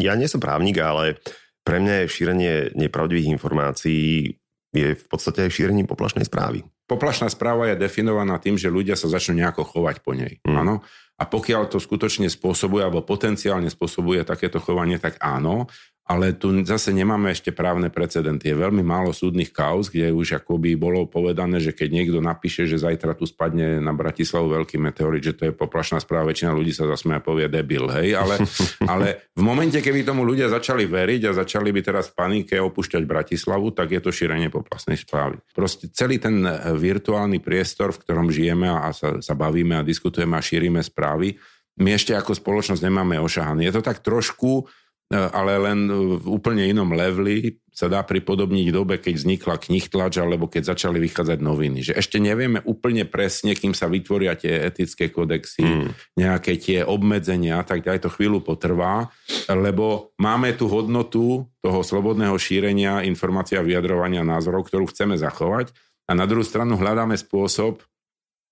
Ja 0.00 0.16
nie 0.16 0.28
som 0.28 0.40
právnik, 0.40 0.76
ale 0.80 1.20
pre 1.64 1.84
mňa 1.84 2.04
je 2.04 2.12
šírenie 2.12 2.52
nepravdivých 2.76 3.32
informácií 3.32 4.32
je 4.72 4.92
v 4.96 5.06
podstate 5.08 5.48
aj 5.48 5.52
šírením 5.52 5.88
poplašnej 5.88 6.28
správy. 6.28 6.64
Poplašná 6.88 7.28
správa 7.28 7.68
je 7.72 7.80
definovaná 7.80 8.40
tým, 8.40 8.56
že 8.56 8.72
ľudia 8.72 8.96
sa 8.96 9.08
začnú 9.08 9.36
nejako 9.40 9.64
chovať 9.64 9.96
po 10.00 10.16
nej. 10.16 10.40
Mm. 10.44 10.56
Áno? 10.64 10.74
A 11.18 11.26
pokiaľ 11.26 11.66
to 11.68 11.82
skutočne 11.82 12.30
spôsobuje 12.30 12.84
alebo 12.84 13.02
potenciálne 13.02 13.68
spôsobuje 13.68 14.22
takéto 14.22 14.62
chovanie, 14.62 15.02
tak 15.02 15.18
áno. 15.18 15.66
Ale 16.08 16.32
tu 16.32 16.48
zase 16.64 16.88
nemáme 16.88 17.28
ešte 17.28 17.52
právne 17.52 17.92
precedenty. 17.92 18.48
Je 18.48 18.56
veľmi 18.56 18.80
málo 18.80 19.12
súdnych 19.12 19.52
kauz, 19.52 19.92
kde 19.92 20.08
už 20.08 20.40
akoby 20.40 20.72
bolo 20.72 21.04
povedané, 21.04 21.60
že 21.60 21.76
keď 21.76 21.88
niekto 21.92 22.24
napíše, 22.24 22.64
že 22.64 22.80
zajtra 22.80 23.12
tu 23.12 23.28
spadne 23.28 23.76
na 23.76 23.92
Bratislavu 23.92 24.48
veľký 24.48 24.80
meteorit, 24.80 25.20
že 25.20 25.36
to 25.36 25.42
je 25.44 25.52
poplašná 25.52 26.00
správa, 26.00 26.32
väčšina 26.32 26.56
ľudí 26.56 26.72
sa 26.72 26.88
zasmie 26.88 27.20
a 27.20 27.20
povie 27.20 27.52
debil, 27.52 27.92
hej, 27.92 28.16
ale, 28.16 28.40
ale 28.92 29.28
v 29.36 29.42
momente, 29.44 29.84
keby 29.84 30.00
tomu 30.00 30.24
ľudia 30.24 30.48
začali 30.48 30.88
veriť 30.88 31.28
a 31.28 31.36
začali 31.44 31.68
by 31.76 31.80
teraz 31.84 32.08
v 32.08 32.16
panike 32.16 32.56
opúšťať 32.56 33.04
Bratislavu, 33.04 33.76
tak 33.76 33.92
je 33.92 34.00
to 34.00 34.08
šírenie 34.08 34.48
poplasnej 34.48 34.96
správy. 34.96 35.36
Proste 35.52 35.92
celý 35.92 36.16
ten 36.16 36.40
virtuálny 36.72 37.36
priestor, 37.44 37.92
v 37.92 38.00
ktorom 38.00 38.32
žijeme 38.32 38.64
a 38.64 38.96
sa, 38.96 39.20
sa 39.20 39.36
bavíme 39.36 39.76
a 39.76 39.84
diskutujeme 39.84 40.40
a 40.40 40.42
šírime 40.42 40.80
správy, 40.80 41.36
my 41.78 41.94
ešte 41.94 42.16
ako 42.16 42.32
spoločnosť 42.32 42.80
nemáme 42.80 43.20
ošahaný. 43.20 43.68
Je 43.68 43.76
to 43.76 43.84
tak 43.84 44.02
trošku 44.02 44.66
E, 44.66 44.87
ale 45.08 45.56
len 45.56 45.88
v 46.20 46.26
úplne 46.28 46.68
inom 46.68 46.92
leveli 46.92 47.56
sa 47.72 47.86
dá 47.88 48.02
pripodobniť 48.02 48.66
dobe, 48.74 48.98
keď 48.98 49.14
vznikla 49.14 49.54
tlač 49.62 50.14
alebo 50.18 50.50
keď 50.50 50.74
začali 50.74 50.98
vychádzať 50.98 51.38
noviny. 51.38 51.80
Že 51.86 51.92
ešte 51.94 52.18
nevieme 52.18 52.58
úplne 52.66 53.06
presne, 53.06 53.54
kým 53.54 53.72
sa 53.72 53.86
vytvoria 53.86 54.34
tie 54.34 54.66
etické 54.66 55.08
kodexy, 55.08 55.64
mm. 55.64 56.18
nejaké 56.18 56.58
tie 56.58 56.82
obmedzenia 56.82 57.62
tak 57.62 57.86
ďalej, 57.86 58.04
to 58.04 58.10
chvíľu 58.12 58.42
potrvá, 58.42 59.08
lebo 59.48 60.10
máme 60.18 60.58
tú 60.58 60.66
hodnotu 60.66 61.46
toho 61.62 61.80
slobodného 61.86 62.34
šírenia 62.34 63.06
informácia 63.06 63.62
a 63.62 63.66
vyjadrovania 63.66 64.26
názorov, 64.26 64.66
ktorú 64.66 64.90
chceme 64.90 65.14
zachovať 65.14 65.70
a 66.08 66.16
na 66.16 66.24
druhú 66.24 66.42
stranu 66.42 66.80
hľadáme 66.80 67.14
spôsob, 67.14 67.84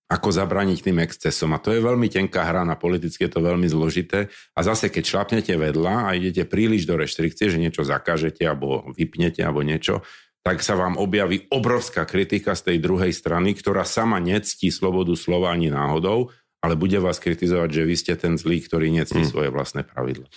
ako 0.06 0.28
zabrániť 0.30 0.78
tým 0.86 1.02
excesom. 1.02 1.50
A 1.50 1.58
to 1.58 1.74
je 1.74 1.82
veľmi 1.82 2.06
tenká 2.06 2.46
hra, 2.46 2.62
na 2.62 2.78
politicky 2.78 3.26
je 3.26 3.32
to 3.34 3.42
veľmi 3.42 3.66
zložité. 3.66 4.30
A 4.54 4.60
zase, 4.62 4.86
keď 4.86 5.02
šlapnete 5.02 5.54
vedľa 5.58 5.94
a 6.06 6.14
idete 6.14 6.46
príliš 6.46 6.86
do 6.86 6.94
reštrikcie, 6.94 7.50
že 7.50 7.58
niečo 7.58 7.82
zakážete 7.82 8.46
alebo 8.46 8.86
vypnete 8.94 9.42
alebo 9.42 9.66
niečo, 9.66 10.06
tak 10.46 10.62
sa 10.62 10.78
vám 10.78 10.94
objaví 10.94 11.50
obrovská 11.50 12.06
kritika 12.06 12.54
z 12.54 12.70
tej 12.70 12.78
druhej 12.78 13.10
strany, 13.10 13.50
ktorá 13.50 13.82
sama 13.82 14.22
nectí 14.22 14.70
slobodu 14.70 15.10
slova 15.18 15.50
ani 15.50 15.74
náhodou, 15.74 16.30
ale 16.62 16.78
bude 16.78 17.02
vás 17.02 17.18
kritizovať, 17.18 17.82
že 17.82 17.82
vy 17.82 17.94
ste 17.98 18.14
ten 18.14 18.38
zlý, 18.38 18.62
ktorý 18.62 18.94
nectí 18.94 19.26
hmm. 19.26 19.30
svoje 19.30 19.50
vlastné 19.50 19.82
pravidla. 19.82 20.30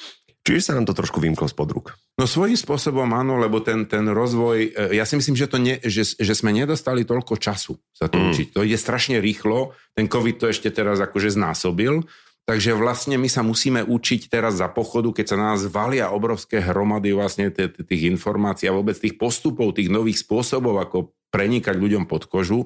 Čiže 0.50 0.66
sa 0.66 0.74
nám 0.74 0.90
to 0.90 0.98
trošku 0.98 1.22
vymklo 1.22 1.46
spod 1.46 1.70
rúk. 1.70 1.94
No 2.18 2.26
svojím 2.26 2.58
spôsobom 2.58 3.06
áno, 3.14 3.38
lebo 3.38 3.62
ten, 3.62 3.86
ten 3.86 4.02
rozvoj, 4.10 4.74
e, 4.74 4.98
ja 4.98 5.06
si 5.06 5.14
myslím, 5.14 5.38
že, 5.38 5.46
to 5.46 5.62
nie, 5.62 5.78
že, 5.86 6.18
že 6.18 6.34
sme 6.34 6.50
nedostali 6.50 7.06
toľko 7.06 7.38
času 7.38 7.78
sa 7.94 8.10
to 8.10 8.18
mm. 8.18 8.26
učiť. 8.34 8.48
To 8.58 8.66
ide 8.66 8.74
strašne 8.74 9.22
rýchlo, 9.22 9.78
ten 9.94 10.10
COVID 10.10 10.42
to 10.42 10.50
ešte 10.50 10.74
teraz 10.74 10.98
akože 10.98 11.38
znásobil, 11.38 12.02
takže 12.50 12.74
vlastne 12.74 13.22
my 13.22 13.30
sa 13.30 13.46
musíme 13.46 13.86
učiť 13.86 14.26
teraz 14.26 14.58
za 14.58 14.66
pochodu, 14.74 15.14
keď 15.14 15.26
sa 15.30 15.38
na 15.38 15.54
nás 15.54 15.70
valia 15.70 16.10
obrovské 16.10 16.66
hromady 16.66 17.14
vlastne 17.14 17.54
tých 17.54 18.10
informácií 18.10 18.66
a 18.66 18.74
vôbec 18.74 18.98
tých 18.98 19.22
postupov, 19.22 19.78
tých 19.78 19.94
nových 19.94 20.26
spôsobov, 20.26 20.82
ako 20.82 21.14
prenikať 21.30 21.78
ľuďom 21.78 22.10
pod 22.10 22.26
kožu. 22.26 22.66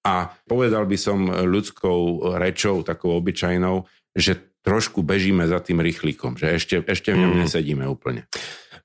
A 0.00 0.32
povedal 0.48 0.88
by 0.88 0.96
som 0.96 1.28
ľudskou 1.28 2.32
rečou, 2.40 2.80
takou 2.80 3.20
obyčajnou, 3.20 3.84
že 4.16 4.48
trošku 4.68 5.00
bežíme 5.00 5.48
za 5.48 5.64
tým 5.64 5.80
rýchlikom, 5.80 6.36
že 6.36 6.52
ešte, 6.52 6.84
ešte 6.84 7.16
v 7.16 7.24
ňom 7.24 7.32
mm. 7.32 7.40
nesedíme 7.48 7.84
úplne. 7.88 8.28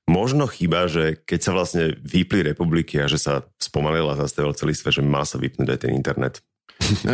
Možno 0.08 0.44
chyba, 0.48 0.88
že 0.88 1.16
keď 1.24 1.40
sa 1.40 1.52
vlastne 1.56 1.84
vypli 2.00 2.44
republiky 2.44 3.00
a 3.00 3.08
že 3.08 3.16
sa 3.16 3.44
spomalil 3.56 4.04
a 4.08 4.20
zastavil 4.20 4.52
celý 4.56 4.76
svet, 4.76 5.00
že 5.00 5.04
má 5.04 5.24
sa 5.24 5.40
vypnúť 5.40 5.68
aj 5.68 5.80
ten 5.80 5.92
internet. 5.96 6.44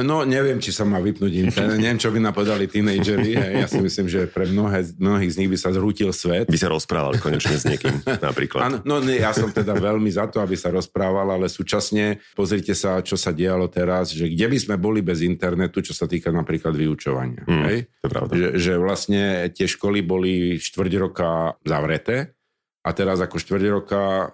No, 0.03 0.27
neviem, 0.27 0.59
či 0.59 0.75
sa 0.75 0.83
má 0.83 0.99
vypnúť 0.99 1.33
internet. 1.46 1.79
Neviem, 1.79 2.01
čo 2.01 2.11
by 2.11 2.18
napadali 2.18 2.66
tínejdžeri. 2.66 3.61
Ja 3.62 3.66
si 3.70 3.79
myslím, 3.79 4.11
že 4.11 4.27
pre 4.27 4.49
mnohé, 4.51 4.83
mnohých 4.99 5.31
z 5.31 5.38
nich 5.42 5.51
by 5.53 5.59
sa 5.61 5.70
zrútil 5.70 6.11
svet. 6.11 6.51
By 6.51 6.59
sa 6.59 6.68
rozprával 6.73 7.20
konečne 7.23 7.55
s 7.55 7.64
niekým, 7.68 8.03
napríklad. 8.03 8.61
Ano, 8.66 8.77
no, 8.83 8.99
nie, 8.99 9.23
ja 9.23 9.31
som 9.31 9.53
teda 9.53 9.77
veľmi 9.79 10.11
za 10.11 10.27
to, 10.27 10.42
aby 10.42 10.59
sa 10.59 10.75
rozprával, 10.75 11.38
ale 11.38 11.46
súčasne 11.46 12.18
pozrite 12.35 12.75
sa, 12.75 12.99
čo 13.05 13.14
sa 13.14 13.31
dialo 13.31 13.70
teraz, 13.70 14.11
že 14.11 14.27
kde 14.27 14.46
by 14.51 14.59
sme 14.59 14.77
boli 14.81 15.05
bez 15.05 15.23
internetu, 15.23 15.85
čo 15.85 15.94
sa 15.94 16.11
týka 16.11 16.35
napríklad 16.35 16.75
vyučovania. 16.75 17.46
Mm, 17.46 17.64
hej? 17.70 17.79
To 18.03 18.07
je 18.07 18.11
pravda. 18.11 18.33
Že, 18.35 18.49
že 18.59 18.73
vlastne 18.81 19.23
tie 19.55 19.66
školy 19.70 20.03
boli 20.03 20.59
štvrť 20.59 20.92
roka 20.99 21.55
zavreté 21.62 22.35
a 22.81 22.90
teraz 22.96 23.20
ako 23.20 23.37
štvrť 23.37 23.64
roka 23.68 24.33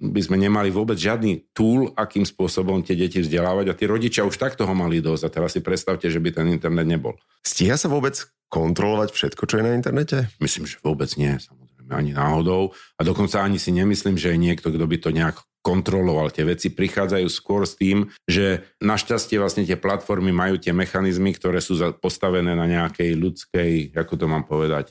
by 0.00 0.20
sme 0.22 0.36
nemali 0.38 0.70
vôbec 0.70 0.94
žiadny 0.94 1.50
túl, 1.50 1.90
akým 1.98 2.22
spôsobom 2.22 2.80
tie 2.86 2.94
deti 2.94 3.18
vzdelávať 3.18 3.66
a 3.70 3.76
tí 3.76 3.84
rodičia 3.90 4.22
už 4.22 4.38
tak 4.38 4.54
toho 4.54 4.70
mali 4.72 5.02
dosť 5.02 5.22
a 5.26 5.32
teraz 5.32 5.50
si 5.54 5.60
predstavte, 5.60 6.06
že 6.06 6.22
by 6.22 6.30
ten 6.30 6.46
internet 6.50 6.86
nebol. 6.86 7.18
Stíha 7.42 7.74
sa 7.74 7.90
vôbec 7.90 8.14
kontrolovať 8.52 9.10
všetko, 9.10 9.42
čo 9.48 9.58
je 9.58 9.66
na 9.66 9.74
internete? 9.74 10.28
Myslím, 10.38 10.68
že 10.68 10.78
vôbec 10.84 11.08
nie, 11.18 11.34
samozrejme, 11.40 11.90
ani 11.90 12.12
náhodou 12.14 12.76
a 12.96 13.00
dokonca 13.02 13.42
ani 13.42 13.56
si 13.58 13.72
nemyslím, 13.72 14.20
že 14.20 14.32
je 14.32 14.38
niekto, 14.38 14.70
kto 14.70 14.84
by 14.84 14.96
to 15.00 15.10
nejak 15.10 15.40
kontroloval. 15.62 16.28
Tie 16.34 16.42
veci 16.42 16.74
prichádzajú 16.74 17.28
skôr 17.30 17.64
s 17.64 17.78
tým, 17.78 18.10
že 18.26 18.66
našťastie 18.82 19.38
vlastne 19.38 19.62
tie 19.62 19.78
platformy 19.78 20.34
majú 20.34 20.58
tie 20.58 20.74
mechanizmy, 20.74 21.32
ktoré 21.32 21.62
sú 21.62 21.78
postavené 22.02 22.58
na 22.58 22.66
nejakej 22.66 23.14
ľudskej, 23.14 23.70
ako 23.94 24.14
to 24.18 24.26
mám 24.26 24.44
povedať, 24.44 24.90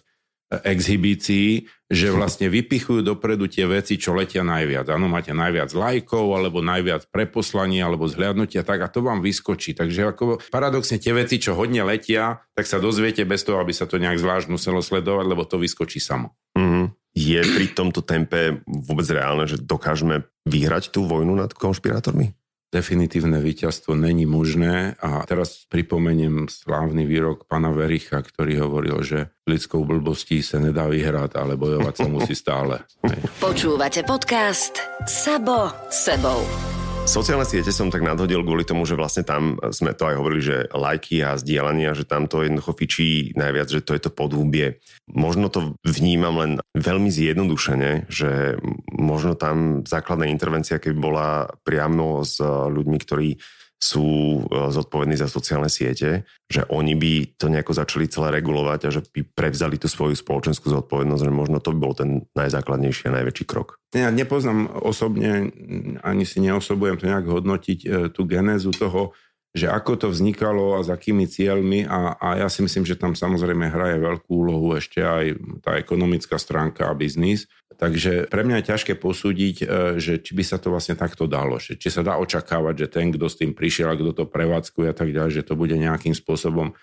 exhibícií, 0.51 1.71
že 1.87 2.11
vlastne 2.11 2.51
vypichujú 2.51 3.03
dopredu 3.03 3.47
tie 3.47 3.63
veci, 3.63 3.95
čo 3.95 4.11
letia 4.11 4.43
najviac. 4.43 4.83
Áno, 4.91 5.07
máte 5.07 5.31
najviac 5.31 5.71
lajkov, 5.71 6.27
alebo 6.35 6.59
najviac 6.59 7.07
preposlaní, 7.07 7.79
alebo 7.79 8.07
zhľadnutia, 8.07 8.67
tak 8.67 8.83
a 8.83 8.91
to 8.91 8.99
vám 8.99 9.23
vyskočí. 9.23 9.71
Takže 9.71 10.11
ako 10.11 10.43
paradoxne 10.51 10.99
tie 10.99 11.15
veci, 11.15 11.39
čo 11.39 11.55
hodne 11.55 11.87
letia, 11.87 12.43
tak 12.51 12.67
sa 12.67 12.83
dozviete 12.83 13.23
bez 13.23 13.47
toho, 13.47 13.63
aby 13.63 13.71
sa 13.71 13.87
to 13.87 13.95
nejak 13.95 14.19
zvlášť 14.19 14.51
muselo 14.51 14.83
sledovať, 14.83 15.25
lebo 15.27 15.47
to 15.47 15.55
vyskočí 15.55 16.03
samo. 16.03 16.35
Mm-hmm. 16.59 16.85
Je 17.11 17.39
pri 17.43 17.65
tomto 17.75 18.03
tempe 18.03 18.63
vôbec 18.67 19.07
reálne, 19.11 19.43
že 19.47 19.59
dokážeme 19.59 20.27
vyhrať 20.47 20.95
tú 20.95 21.07
vojnu 21.07 21.35
nad 21.35 21.51
konšpirátormi? 21.51 22.31
Definitívne 22.71 23.43
víťazstvo 23.43 23.93
není 23.93 24.23
možné 24.23 24.95
a 25.03 25.27
teraz 25.27 25.67
pripomeniem 25.67 26.47
slávny 26.47 27.03
výrok 27.03 27.45
pana 27.45 27.69
Vericha, 27.75 28.23
ktorý 28.23 28.63
hovoril, 28.63 29.03
že 29.03 29.19
lidskou 29.45 29.83
blbostí 29.83 30.39
sa 30.39 30.63
nedá 30.63 30.87
vyhrať, 30.87 31.35
ale 31.35 31.59
bojovať 31.59 31.95
sa 31.99 32.07
musí 32.07 32.33
stále. 32.33 32.87
Počúvate 33.43 34.07
podcast 34.07 34.79
Sabo 35.03 35.67
sebou. 35.91 36.70
Sociálne 37.01 37.43
siete 37.43 37.75
som 37.75 37.91
tak 37.91 38.07
nadhodil 38.07 38.39
kvôli 38.45 38.63
tomu, 38.63 38.87
že 38.87 38.95
vlastne 38.95 39.27
tam 39.27 39.59
sme 39.73 39.91
to 39.91 40.07
aj 40.07 40.15
hovorili, 40.15 40.41
že 40.41 40.57
lajky 40.71 41.19
a 41.25 41.35
zdieľania, 41.35 41.91
že 41.91 42.07
tam 42.07 42.29
to 42.31 42.45
jednoducho 42.45 42.71
fičí 42.71 43.35
najviac, 43.35 43.67
že 43.67 43.83
to 43.83 43.97
je 43.97 44.01
to 44.07 44.11
podhúbie. 44.13 44.79
Možno 45.11 45.51
to 45.51 45.75
vnímam 45.83 46.39
len 46.39 46.51
veľmi 46.71 47.11
zjednodušene, 47.11 48.07
že 48.07 48.55
možno 48.95 49.35
tam 49.35 49.83
základná 49.83 50.31
intervencia, 50.31 50.79
keby 50.79 50.97
bola 50.97 51.51
priamo 51.67 52.23
s 52.23 52.39
ľuďmi, 52.39 52.97
ktorí 53.03 53.29
sú 53.81 54.05
e, 54.45 54.69
zodpovední 54.69 55.17
za 55.17 55.25
sociálne 55.25 55.65
siete, 55.65 56.29
že 56.45 56.61
oni 56.69 56.93
by 56.93 57.13
to 57.33 57.49
nejako 57.49 57.73
začali 57.73 58.05
celé 58.05 58.29
regulovať 58.37 58.79
a 58.85 58.93
že 58.93 59.01
by 59.09 59.25
prevzali 59.33 59.81
tú 59.81 59.89
svoju 59.89 60.13
spoločenskú 60.13 60.69
zodpovednosť, 60.69 61.23
že 61.25 61.33
možno 61.33 61.57
to 61.57 61.73
by 61.73 61.79
bol 61.81 61.93
ten 61.97 62.29
najzákladnejší 62.37 63.09
a 63.09 63.17
najväčší 63.17 63.45
krok. 63.49 63.81
Ja 63.97 64.13
nepoznám 64.13 64.69
osobne, 64.85 65.49
ani 66.05 66.23
si 66.29 66.39
neosobujem 66.45 67.01
to 67.01 67.09
nejak 67.09 67.25
hodnotiť 67.25 67.79
e, 67.81 67.87
tú 68.13 68.29
genézu 68.29 68.69
toho, 68.69 69.17
že 69.51 69.67
ako 69.67 69.99
to 69.99 70.07
vznikalo 70.07 70.79
a 70.79 70.83
s 70.83 70.87
akými 70.87 71.27
cieľmi 71.27 71.83
a, 71.83 72.15
a 72.15 72.27
ja 72.39 72.47
si 72.47 72.63
myslím, 72.63 72.87
že 72.87 72.95
tam 72.95 73.19
samozrejme 73.19 73.67
hraje 73.67 73.99
veľkú 73.99 74.31
úlohu 74.31 74.79
ešte 74.79 75.03
aj 75.03 75.25
tá 75.59 75.75
ekonomická 75.75 76.39
stránka 76.39 76.87
a 76.87 76.95
biznis. 76.95 77.51
Takže 77.75 78.29
pre 78.31 78.45
mňa 78.47 78.61
je 78.61 78.69
ťažké 78.71 78.93
posúdiť, 78.95 79.55
e, 79.63 79.65
že 79.99 80.23
či 80.23 80.31
by 80.37 80.43
sa 80.45 80.61
to 80.61 80.71
vlastne 80.71 80.95
takto 80.95 81.27
dalo, 81.27 81.59
že 81.59 81.75
či 81.75 81.91
sa 81.91 82.05
dá 82.05 82.15
očakávať, 82.21 82.85
že 82.85 82.87
ten, 82.87 83.11
kto 83.11 83.25
s 83.27 83.35
tým 83.41 83.51
prišiel 83.51 83.91
a 83.91 83.99
kto 83.99 84.11
to 84.13 84.23
prevádzkuje 84.29 84.87
a 84.87 84.95
tak 84.95 85.11
ďalej, 85.11 85.41
že 85.41 85.47
to 85.49 85.59
bude 85.59 85.75
nejakým 85.75 86.15
spôsobom 86.15 86.71
e, 86.71 86.73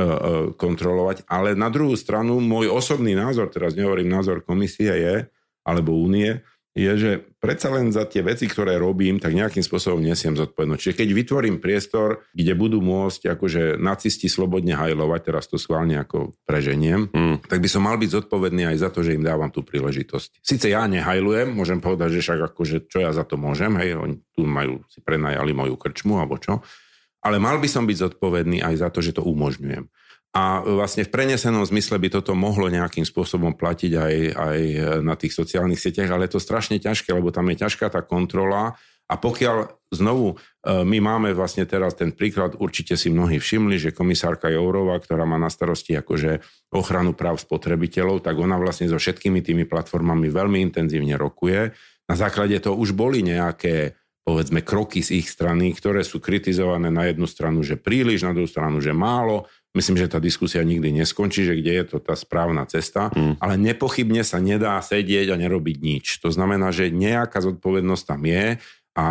e, 0.00 0.16
kontrolovať. 0.56 1.28
Ale 1.28 1.52
na 1.58 1.68
druhú 1.68 1.92
stranu, 1.98 2.40
môj 2.40 2.72
osobný 2.72 3.12
názor, 3.12 3.52
teraz 3.52 3.76
nehovorím 3.76 4.08
názor 4.08 4.40
komisie 4.46 4.94
je, 4.94 5.16
alebo 5.66 5.92
únie, 5.92 6.40
je, 6.74 6.92
že 6.98 7.10
predsa 7.38 7.70
len 7.70 7.94
za 7.94 8.02
tie 8.02 8.26
veci, 8.26 8.50
ktoré 8.50 8.74
robím, 8.74 9.22
tak 9.22 9.30
nejakým 9.30 9.62
spôsobom 9.62 10.02
nesiem 10.02 10.34
zodpovednosť. 10.34 10.82
Čiže 10.82 10.98
keď 10.98 11.08
vytvorím 11.14 11.56
priestor, 11.62 12.26
kde 12.34 12.52
budú 12.58 12.82
môcť 12.82 13.30
akože 13.30 13.78
nacisti 13.78 14.26
slobodne 14.26 14.74
hajlovať, 14.74 15.20
teraz 15.22 15.46
to 15.46 15.54
schválne 15.54 15.94
ako 15.94 16.34
preženiem, 16.42 17.14
mm. 17.14 17.46
tak 17.46 17.62
by 17.62 17.68
som 17.70 17.86
mal 17.86 17.94
byť 17.94 18.10
zodpovedný 18.10 18.66
aj 18.74 18.76
za 18.82 18.88
to, 18.90 19.06
že 19.06 19.14
im 19.14 19.22
dávam 19.22 19.54
tú 19.54 19.62
príležitosť. 19.62 20.42
Sice 20.42 20.74
ja 20.74 20.82
nehajlujem, 20.90 21.54
môžem 21.54 21.78
povedať, 21.78 22.18
že 22.18 22.26
však 22.26 22.50
akože 22.50 22.90
čo 22.90 22.98
ja 23.06 23.14
za 23.14 23.22
to 23.22 23.38
môžem, 23.38 23.78
hej, 23.78 23.94
oni 23.94 24.18
tu 24.34 24.42
majú, 24.42 24.82
si 24.90 24.98
prenajali 24.98 25.54
moju 25.54 25.78
krčmu 25.78 26.18
alebo 26.18 26.42
čo, 26.42 26.58
ale 27.22 27.38
mal 27.38 27.56
by 27.62 27.68
som 27.70 27.86
byť 27.86 27.96
zodpovedný 28.10 28.66
aj 28.66 28.74
za 28.82 28.88
to, 28.90 28.98
že 28.98 29.14
to 29.14 29.22
umožňujem. 29.22 29.86
A 30.34 30.66
vlastne 30.66 31.06
v 31.06 31.14
prenesenom 31.14 31.62
zmysle 31.62 31.94
by 31.94 32.10
toto 32.10 32.34
mohlo 32.34 32.66
nejakým 32.66 33.06
spôsobom 33.06 33.54
platiť 33.54 33.92
aj, 33.94 34.14
aj 34.34 34.60
na 35.06 35.14
tých 35.14 35.30
sociálnych 35.30 35.78
sieťach, 35.78 36.10
ale 36.10 36.26
je 36.26 36.34
to 36.34 36.42
strašne 36.42 36.82
ťažké, 36.82 37.14
lebo 37.14 37.30
tam 37.30 37.46
je 37.54 37.62
ťažká 37.62 37.86
tá 37.86 38.02
kontrola 38.02 38.74
a 39.04 39.20
pokiaľ 39.20 39.84
znovu 39.92 40.32
e, 40.32 40.36
my 40.80 40.98
máme 40.98 41.36
vlastne 41.36 41.68
teraz 41.68 41.92
ten 41.92 42.16
príklad, 42.16 42.56
určite 42.56 42.96
si 42.96 43.12
mnohí 43.12 43.36
všimli, 43.36 43.76
že 43.76 43.92
komisárka 43.92 44.48
Jourová, 44.48 44.96
ktorá 44.96 45.28
má 45.28 45.36
na 45.36 45.52
starosti 45.52 45.92
akože 45.92 46.40
ochranu 46.72 47.12
práv 47.12 47.36
spotrebiteľov, 47.36 48.24
tak 48.24 48.40
ona 48.40 48.56
vlastne 48.56 48.88
so 48.88 48.96
všetkými 48.96 49.44
tými 49.44 49.68
platformami 49.68 50.32
veľmi 50.32 50.58
intenzívne 50.72 51.20
rokuje. 51.20 51.76
Na 52.08 52.16
základe 52.16 52.56
toho 52.64 52.80
už 52.80 52.96
boli 52.96 53.20
nejaké 53.20 53.92
povedzme 54.24 54.64
kroky 54.64 55.04
z 55.04 55.20
ich 55.20 55.28
strany, 55.28 55.76
ktoré 55.76 56.00
sú 56.00 56.16
kritizované 56.16 56.88
na 56.88 57.04
jednu 57.04 57.28
stranu, 57.28 57.60
že 57.60 57.76
príliš, 57.76 58.24
na 58.24 58.32
druhú 58.32 58.48
stranu, 58.48 58.80
že 58.80 58.96
málo. 58.96 59.44
Myslím, 59.74 59.98
že 59.98 60.06
tá 60.06 60.22
diskusia 60.22 60.62
nikdy 60.62 61.02
neskončí, 61.02 61.42
že 61.42 61.58
kde 61.58 61.72
je 61.82 61.84
to 61.90 61.98
tá 61.98 62.14
správna 62.14 62.62
cesta, 62.70 63.10
mm. 63.10 63.42
ale 63.42 63.58
nepochybne 63.58 64.22
sa 64.22 64.38
nedá 64.38 64.78
sedieť 64.78 65.34
a 65.34 65.40
nerobiť 65.40 65.76
nič. 65.82 66.06
To 66.22 66.30
znamená, 66.30 66.70
že 66.70 66.94
nejaká 66.94 67.42
zodpovednosť 67.42 68.04
tam 68.06 68.22
je 68.22 68.62
a 68.94 69.04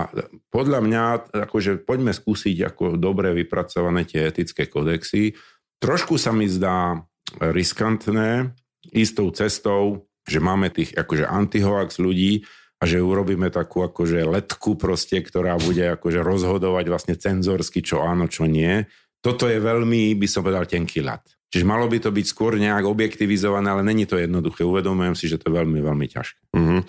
podľa 0.47 0.79
mňa, 0.79 1.03
akože 1.43 1.83
poďme 1.83 2.15
skúsiť 2.15 2.71
ako 2.71 2.95
dobre 2.95 3.35
vypracované 3.35 4.07
tie 4.07 4.23
etické 4.23 4.71
kodexy. 4.71 5.35
Trošku 5.83 6.15
sa 6.15 6.31
mi 6.31 6.47
zdá 6.47 7.03
riskantné 7.43 8.55
istou 8.95 9.27
cestou, 9.35 10.07
že 10.23 10.39
máme 10.39 10.71
tých 10.71 10.95
akože 10.95 11.27
antihoax 11.27 11.99
ľudí, 11.99 12.47
a 12.79 12.83
že 12.83 12.99
urobíme 12.99 13.47
takú 13.47 13.87
akože 13.87 14.27
letku 14.27 14.75
proste, 14.75 15.23
ktorá 15.23 15.55
bude 15.55 15.95
akože 15.95 16.19
rozhodovať 16.19 16.85
vlastne 16.91 17.15
cenzorsky, 17.15 17.79
čo 17.79 18.03
áno, 18.03 18.27
čo 18.27 18.43
nie. 18.43 18.83
Toto 19.23 19.47
je 19.47 19.55
veľmi, 19.55 20.19
by 20.19 20.27
som 20.27 20.43
povedal, 20.43 20.67
tenký 20.67 20.99
lat. 20.99 21.23
Čiže 21.47 21.69
malo 21.69 21.85
by 21.85 22.01
to 22.01 22.09
byť 22.09 22.25
skôr 22.25 22.57
nejak 22.57 22.83
objektivizované, 22.83 23.71
ale 23.71 23.85
není 23.85 24.09
to 24.09 24.17
jednoduché. 24.17 24.65
Uvedomujem 24.65 25.15
si, 25.15 25.29
že 25.29 25.37
to 25.37 25.47
je 25.47 25.57
veľmi, 25.61 25.79
veľmi 25.85 26.09
ťažké. 26.09 26.49
Mm-hmm. 26.49 26.79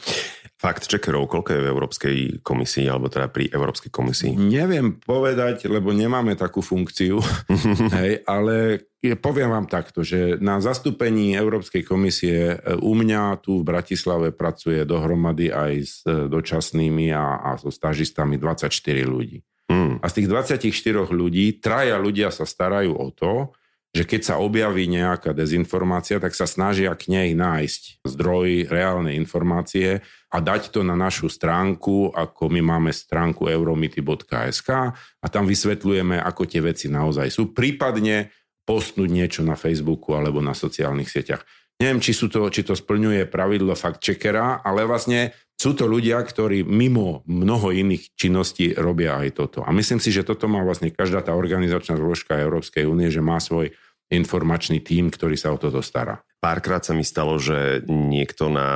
Fakt 0.56 0.88
checkerov, 0.88 1.28
koľko 1.28 1.52
je 1.52 1.60
v 1.60 1.68
Európskej 1.68 2.16
komisii, 2.40 2.88
alebo 2.88 3.12
teda 3.12 3.28
pri 3.28 3.52
Európskej 3.52 3.92
komisii? 3.92 4.32
Neviem 4.32 4.96
povedať, 4.96 5.68
lebo 5.68 5.92
nemáme 5.92 6.32
takú 6.40 6.64
funkciu, 6.64 7.20
hej, 8.00 8.24
ale 8.24 8.88
poviem 9.20 9.52
vám 9.52 9.68
takto, 9.68 10.00
že 10.00 10.40
na 10.40 10.56
zastúpení 10.64 11.36
Európskej 11.36 11.84
komisie 11.84 12.56
e, 12.56 12.72
u 12.80 12.96
mňa 12.96 13.44
tu 13.44 13.60
v 13.60 13.68
Bratislave 13.68 14.32
pracuje 14.32 14.88
dohromady 14.88 15.52
aj 15.52 15.72
s 15.84 16.00
e, 16.08 16.24
dočasnými 16.24 17.12
a, 17.12 17.52
a 17.52 17.60
so 17.60 17.68
stážistami 17.68 18.40
24 18.40 18.72
ľudí. 19.04 19.44
Mm. 19.74 19.94
A 19.98 20.06
z 20.06 20.22
tých 20.22 20.28
24 20.30 21.10
ľudí, 21.10 21.58
traja 21.58 21.98
ľudia 21.98 22.30
sa 22.30 22.46
starajú 22.46 22.94
o 22.94 23.10
to, 23.10 23.50
že 23.94 24.02
keď 24.02 24.20
sa 24.26 24.34
objaví 24.42 24.90
nejaká 24.90 25.30
dezinformácia, 25.30 26.18
tak 26.18 26.34
sa 26.34 26.50
snažia 26.50 26.90
k 26.98 27.14
nej 27.14 27.30
nájsť 27.30 28.02
zdroj 28.02 28.66
reálnej 28.66 29.14
informácie 29.14 30.02
a 30.34 30.36
dať 30.42 30.74
to 30.74 30.82
na 30.82 30.98
našu 30.98 31.30
stránku, 31.30 32.10
ako 32.10 32.50
my 32.50 32.58
máme 32.74 32.90
stránku 32.90 33.46
euromity.sk 33.46 34.70
a 34.98 35.26
tam 35.30 35.46
vysvetľujeme, 35.46 36.18
ako 36.18 36.42
tie 36.42 36.58
veci 36.58 36.90
naozaj 36.90 37.30
sú. 37.30 37.54
Prípadne 37.54 38.34
postnúť 38.66 39.10
niečo 39.14 39.42
na 39.46 39.54
Facebooku 39.54 40.18
alebo 40.18 40.42
na 40.42 40.58
sociálnych 40.58 41.06
sieťach. 41.06 41.46
Neviem, 41.78 42.02
či, 42.02 42.14
sú 42.14 42.26
to, 42.26 42.50
či 42.50 42.66
to 42.66 42.74
splňuje 42.74 43.30
pravidlo 43.30 43.78
fakt 43.78 44.02
checkera, 44.02 44.58
ale 44.62 44.86
vlastne 44.86 45.34
sú 45.54 45.72
to 45.72 45.86
ľudia, 45.86 46.18
ktorí 46.18 46.66
mimo 46.66 47.22
mnoho 47.30 47.70
iných 47.70 48.18
činností 48.18 48.74
robia 48.74 49.16
aj 49.22 49.38
toto. 49.38 49.58
A 49.62 49.70
myslím 49.70 50.02
si, 50.02 50.10
že 50.10 50.26
toto 50.26 50.50
má 50.50 50.60
vlastne 50.66 50.90
každá 50.90 51.22
tá 51.22 51.32
organizačná 51.32 51.94
zložka 51.94 52.36
Európskej 52.36 52.84
únie, 52.84 53.08
že 53.08 53.22
má 53.22 53.38
svoj 53.38 53.70
informačný 54.12 54.82
tím, 54.84 55.08
ktorý 55.08 55.38
sa 55.38 55.54
o 55.54 55.58
toto 55.58 55.80
stará. 55.80 56.20
Párkrát 56.42 56.84
sa 56.84 56.92
mi 56.92 57.06
stalo, 57.06 57.40
že 57.40 57.86
niekto 57.88 58.52
na 58.52 58.68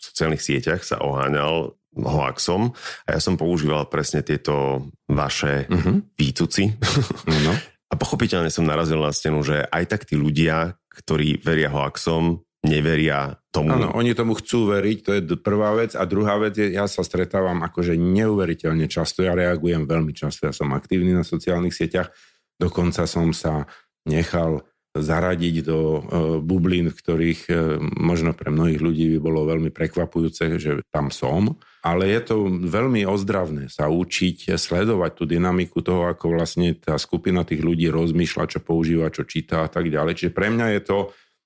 sociálnych 0.00 0.40
sieťach 0.40 0.80
sa 0.86 1.02
oháňal 1.04 1.76
hoaxom 1.94 2.74
a 3.06 3.08
ja 3.14 3.20
som 3.22 3.38
používal 3.38 3.86
presne 3.86 4.24
tieto 4.24 4.88
vaše 5.06 5.68
uh-huh. 5.70 6.02
výtuci. 6.18 6.74
No. 7.44 7.54
A 7.92 8.00
pochopiteľne 8.00 8.50
som 8.50 8.66
narazil 8.66 8.98
na 8.98 9.14
stenu, 9.14 9.46
že 9.46 9.70
aj 9.70 9.84
tak 9.86 10.02
tí 10.02 10.18
ľudia, 10.18 10.74
ktorí 10.90 11.38
veria 11.38 11.70
hoaxom, 11.70 12.42
neveria 12.64 13.36
tomu. 13.52 13.76
Áno, 13.76 13.92
oni 13.92 14.16
tomu 14.16 14.32
chcú 14.34 14.72
veriť, 14.72 14.98
to 15.04 15.10
je 15.14 15.22
prvá 15.38 15.76
vec. 15.76 15.92
A 15.94 16.08
druhá 16.08 16.40
vec 16.40 16.56
je, 16.56 16.72
ja 16.72 16.88
sa 16.88 17.04
stretávam 17.04 17.60
akože 17.60 17.94
neuveriteľne 17.94 18.88
často, 18.88 19.20
ja 19.20 19.36
reagujem 19.36 19.84
veľmi 19.84 20.16
často, 20.16 20.48
ja 20.48 20.52
som 20.56 20.72
aktívny 20.72 21.12
na 21.12 21.22
sociálnych 21.22 21.76
sieťach, 21.76 22.08
dokonca 22.56 23.04
som 23.04 23.36
sa 23.36 23.68
nechal 24.08 24.64
zaradiť 24.94 25.66
do 25.66 25.78
e, 25.78 26.00
bublín, 26.38 26.86
v 26.86 26.94
ktorých 26.94 27.40
e, 27.50 27.52
možno 27.98 28.30
pre 28.30 28.54
mnohých 28.54 28.78
ľudí 28.78 29.04
by 29.10 29.18
bolo 29.18 29.42
veľmi 29.42 29.74
prekvapujúce, 29.74 30.54
že 30.62 30.86
tam 30.94 31.10
som. 31.10 31.58
Ale 31.82 32.08
je 32.08 32.20
to 32.22 32.36
veľmi 32.48 33.02
ozdravné 33.02 33.68
sa 33.68 33.90
učiť 33.90 34.54
sledovať 34.54 35.10
tú 35.18 35.24
dynamiku 35.26 35.82
toho, 35.82 36.06
ako 36.06 36.38
vlastne 36.38 36.78
tá 36.78 36.94
skupina 36.94 37.42
tých 37.42 37.60
ľudí 37.60 37.90
rozmýšľa, 37.90 38.56
čo 38.56 38.60
používa, 38.62 39.10
čo 39.10 39.26
číta 39.26 39.66
a 39.66 39.68
tak 39.68 39.90
ďalej. 39.90 40.14
Čiže 40.14 40.32
pre 40.32 40.48
mňa 40.48 40.78
je 40.78 40.80
to 40.86 40.98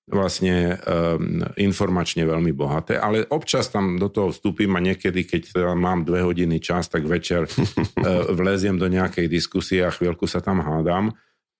vlastne 0.08 0.80
um, 0.80 1.44
informačne 1.60 2.24
veľmi 2.24 2.52
bohaté, 2.56 2.96
ale 2.96 3.28
občas 3.28 3.68
tam 3.68 4.00
do 4.00 4.08
toho 4.08 4.32
vstúpim 4.32 4.72
a 4.74 4.80
niekedy, 4.80 5.28
keď 5.28 5.72
mám 5.76 6.08
dve 6.08 6.24
hodiny 6.24 6.58
čas, 6.58 6.88
tak 6.88 7.04
večer 7.04 7.44
uh, 7.44 7.54
vleziem 8.40 8.80
do 8.80 8.88
nejakej 8.88 9.28
diskusie 9.28 9.84
a 9.84 9.92
chvíľku 9.92 10.24
sa 10.24 10.40
tam 10.40 10.64
hádam. 10.64 11.12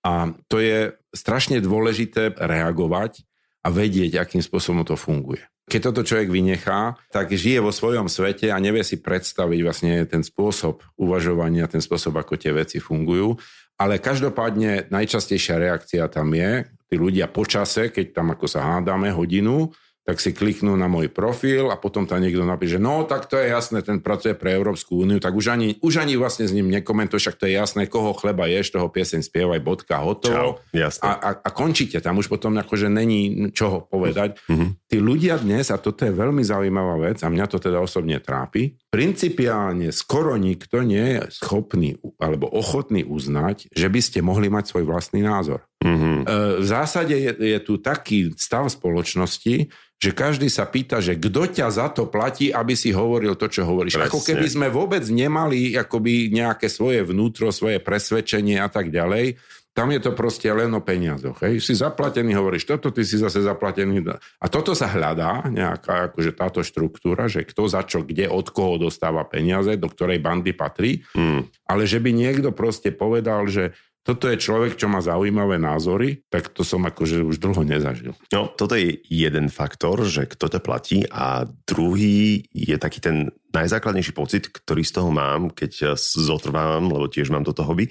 A 0.03 0.31
to 0.47 0.63
je 0.63 0.95
strašne 1.11 1.59
dôležité 1.59 2.33
reagovať 2.33 3.27
a 3.63 3.67
vedieť, 3.67 4.15
akým 4.15 4.39
spôsobom 4.39 4.87
to 4.87 4.95
funguje. 4.95 5.43
Keď 5.69 5.81
toto 5.85 6.01
človek 6.01 6.33
vynechá, 6.33 6.97
tak 7.13 7.29
žije 7.29 7.61
vo 7.61 7.69
svojom 7.69 8.09
svete 8.09 8.49
a 8.49 8.57
nevie 8.57 8.81
si 8.81 8.97
predstaviť 8.97 9.59
vlastne 9.61 9.93
ten 10.09 10.25
spôsob 10.25 10.81
uvažovania, 10.97 11.69
ten 11.69 11.83
spôsob, 11.83 12.17
ako 12.17 12.41
tie 12.41 12.49
veci 12.55 12.81
fungujú. 12.81 13.37
Ale 13.77 14.01
každopádne 14.01 14.89
najčastejšia 14.89 15.61
reakcia 15.61 16.09
tam 16.09 16.33
je, 16.33 16.65
tí 16.89 16.97
ľudia 16.97 17.29
počase, 17.29 17.93
keď 17.93 18.17
tam 18.17 18.33
ako 18.33 18.49
sa 18.49 18.65
hádame 18.65 19.13
hodinu, 19.13 19.69
tak 20.09 20.17
si 20.17 20.33
kliknú 20.33 20.73
na 20.73 20.89
môj 20.89 21.13
profil 21.13 21.69
a 21.69 21.77
potom 21.77 22.09
tam 22.09 22.17
niekto 22.17 22.41
napíše, 22.41 22.81
no 22.81 23.05
tak 23.05 23.29
to 23.29 23.37
je 23.37 23.53
jasné, 23.53 23.85
ten 23.85 24.01
pracuje 24.01 24.33
pre 24.33 24.57
Európsku 24.57 25.05
úniu, 25.05 25.21
tak 25.21 25.37
už 25.37 25.53
ani, 25.53 25.77
už 25.85 26.01
ani 26.01 26.17
vlastne 26.17 26.49
s 26.49 26.55
ním 26.55 26.73
nekomentuješ, 26.73 27.29
však 27.29 27.37
to 27.37 27.45
je 27.45 27.53
jasné, 27.53 27.85
koho 27.85 28.17
chleba 28.17 28.49
ješ, 28.49 28.73
toho 28.73 28.89
pieseň 28.89 29.21
spievaj, 29.21 29.61
bodka, 29.61 30.01
hotovo. 30.01 30.57
Čau, 30.65 31.05
a, 31.05 31.09
a, 31.13 31.29
a 31.45 31.49
končíte, 31.53 32.01
tam 32.01 32.17
už 32.17 32.25
potom 32.25 32.57
akože 32.57 32.89
není 32.89 33.53
čoho 33.53 33.85
povedať. 33.85 34.41
Mm-hmm. 34.49 34.69
Tí 34.89 34.97
ľudia 34.97 35.37
dnes, 35.37 35.69
a 35.69 35.77
toto 35.77 36.01
je 36.01 36.13
veľmi 36.15 36.41
zaujímavá 36.41 36.97
vec, 37.05 37.21
a 37.21 37.29
mňa 37.29 37.45
to 37.45 37.61
teda 37.61 37.77
osobne 37.77 38.17
trápi, 38.17 38.81
principiálne 38.89 39.93
skoro 39.93 40.33
nikto 40.33 40.81
nie 40.81 41.21
je 41.21 41.21
schopný 41.29 42.01
alebo 42.17 42.49
ochotný 42.49 43.05
uznať, 43.05 43.69
že 43.69 43.85
by 43.85 44.01
ste 44.01 44.19
mohli 44.25 44.49
mať 44.49 44.73
svoj 44.73 44.89
vlastný 44.89 45.21
názor. 45.21 45.61
Mm-hmm. 45.85 46.17
V 46.59 46.65
zásade 46.65 47.13
je, 47.13 47.31
je 47.37 47.59
tu 47.61 47.77
taký 47.77 48.33
stav 48.33 48.65
spoločnosti, 48.67 49.69
že 49.99 50.15
každý 50.15 50.47
sa 50.47 50.63
pýta, 50.63 51.03
že 51.03 51.19
kto 51.19 51.51
ťa 51.59 51.67
za 51.69 51.87
to 51.91 52.07
platí, 52.07 52.55
aby 52.55 52.71
si 52.71 52.89
hovoril 52.95 53.35
to, 53.35 53.51
čo 53.51 53.67
hovoríš. 53.67 53.99
Presne. 53.99 54.09
Ako 54.09 54.23
keby 54.23 54.47
sme 54.47 54.67
vôbec 54.71 55.03
nemali 55.11 55.75
akoby 55.75 56.31
nejaké 56.31 56.71
svoje 56.71 57.03
vnútro, 57.03 57.51
svoje 57.51 57.83
presvedčenie 57.83 58.57
a 58.63 58.71
tak 58.71 58.95
ďalej. 58.95 59.37
Tam 59.79 59.95
je 59.95 60.03
to 60.03 60.11
proste 60.11 60.51
len 60.51 60.67
o 60.75 60.83
peniazoch. 60.83 61.39
Hej. 61.39 61.63
Si 61.63 61.71
zaplatený, 61.71 62.35
hovoríš 62.35 62.67
toto, 62.67 62.91
ty 62.91 63.07
si 63.07 63.15
zase 63.15 63.39
zaplatený. 63.39 64.03
A 64.43 64.51
toto 64.51 64.75
sa 64.75 64.91
hľadá, 64.91 65.47
nejaká 65.47 66.11
akože 66.11 66.35
táto 66.35 66.59
štruktúra, 66.59 67.31
že 67.31 67.47
kto 67.47 67.71
za 67.71 67.87
čo, 67.87 68.03
kde, 68.03 68.27
od 68.27 68.51
koho 68.51 68.75
dostáva 68.75 69.23
peniaze, 69.23 69.79
do 69.79 69.87
ktorej 69.87 70.19
bandy 70.19 70.51
patrí. 70.51 71.07
Mm. 71.15 71.47
Ale 71.63 71.87
že 71.87 72.03
by 72.03 72.11
niekto 72.11 72.51
proste 72.51 72.91
povedal, 72.91 73.47
že 73.47 73.71
toto 74.07 74.31
je 74.31 74.41
človek, 74.41 74.79
čo 74.79 74.89
má 74.89 75.03
zaujímavé 75.03 75.61
názory, 75.61 76.25
tak 76.31 76.49
to 76.49 76.65
som 76.65 76.81
akože 76.87 77.21
už 77.21 77.37
dlho 77.37 77.61
nezažil. 77.61 78.17
No, 78.33 78.49
toto 78.49 78.73
je 78.73 78.97
jeden 79.05 79.51
faktor, 79.53 80.01
že 80.07 80.25
kto 80.25 80.49
ťa 80.49 80.61
platí 80.63 81.05
a 81.11 81.45
druhý 81.67 82.47
je 82.49 82.75
taký 82.79 83.03
ten 83.03 83.29
najzákladnejší 83.53 84.13
pocit, 84.13 84.49
ktorý 84.49 84.81
z 84.81 84.93
toho 84.97 85.09
mám, 85.13 85.53
keď 85.53 85.93
zotrvávam, 85.97 86.89
lebo 86.89 87.05
tiež 87.09 87.29
mám 87.29 87.45
toto 87.45 87.61
hobby, 87.65 87.89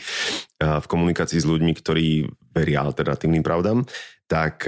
v 0.59 0.87
komunikácii 0.91 1.39
s 1.39 1.47
ľuďmi, 1.47 1.73
ktorí 1.77 2.27
veria 2.51 2.83
alternatívnym 2.83 3.47
pravdám, 3.47 3.87
tak 4.27 4.67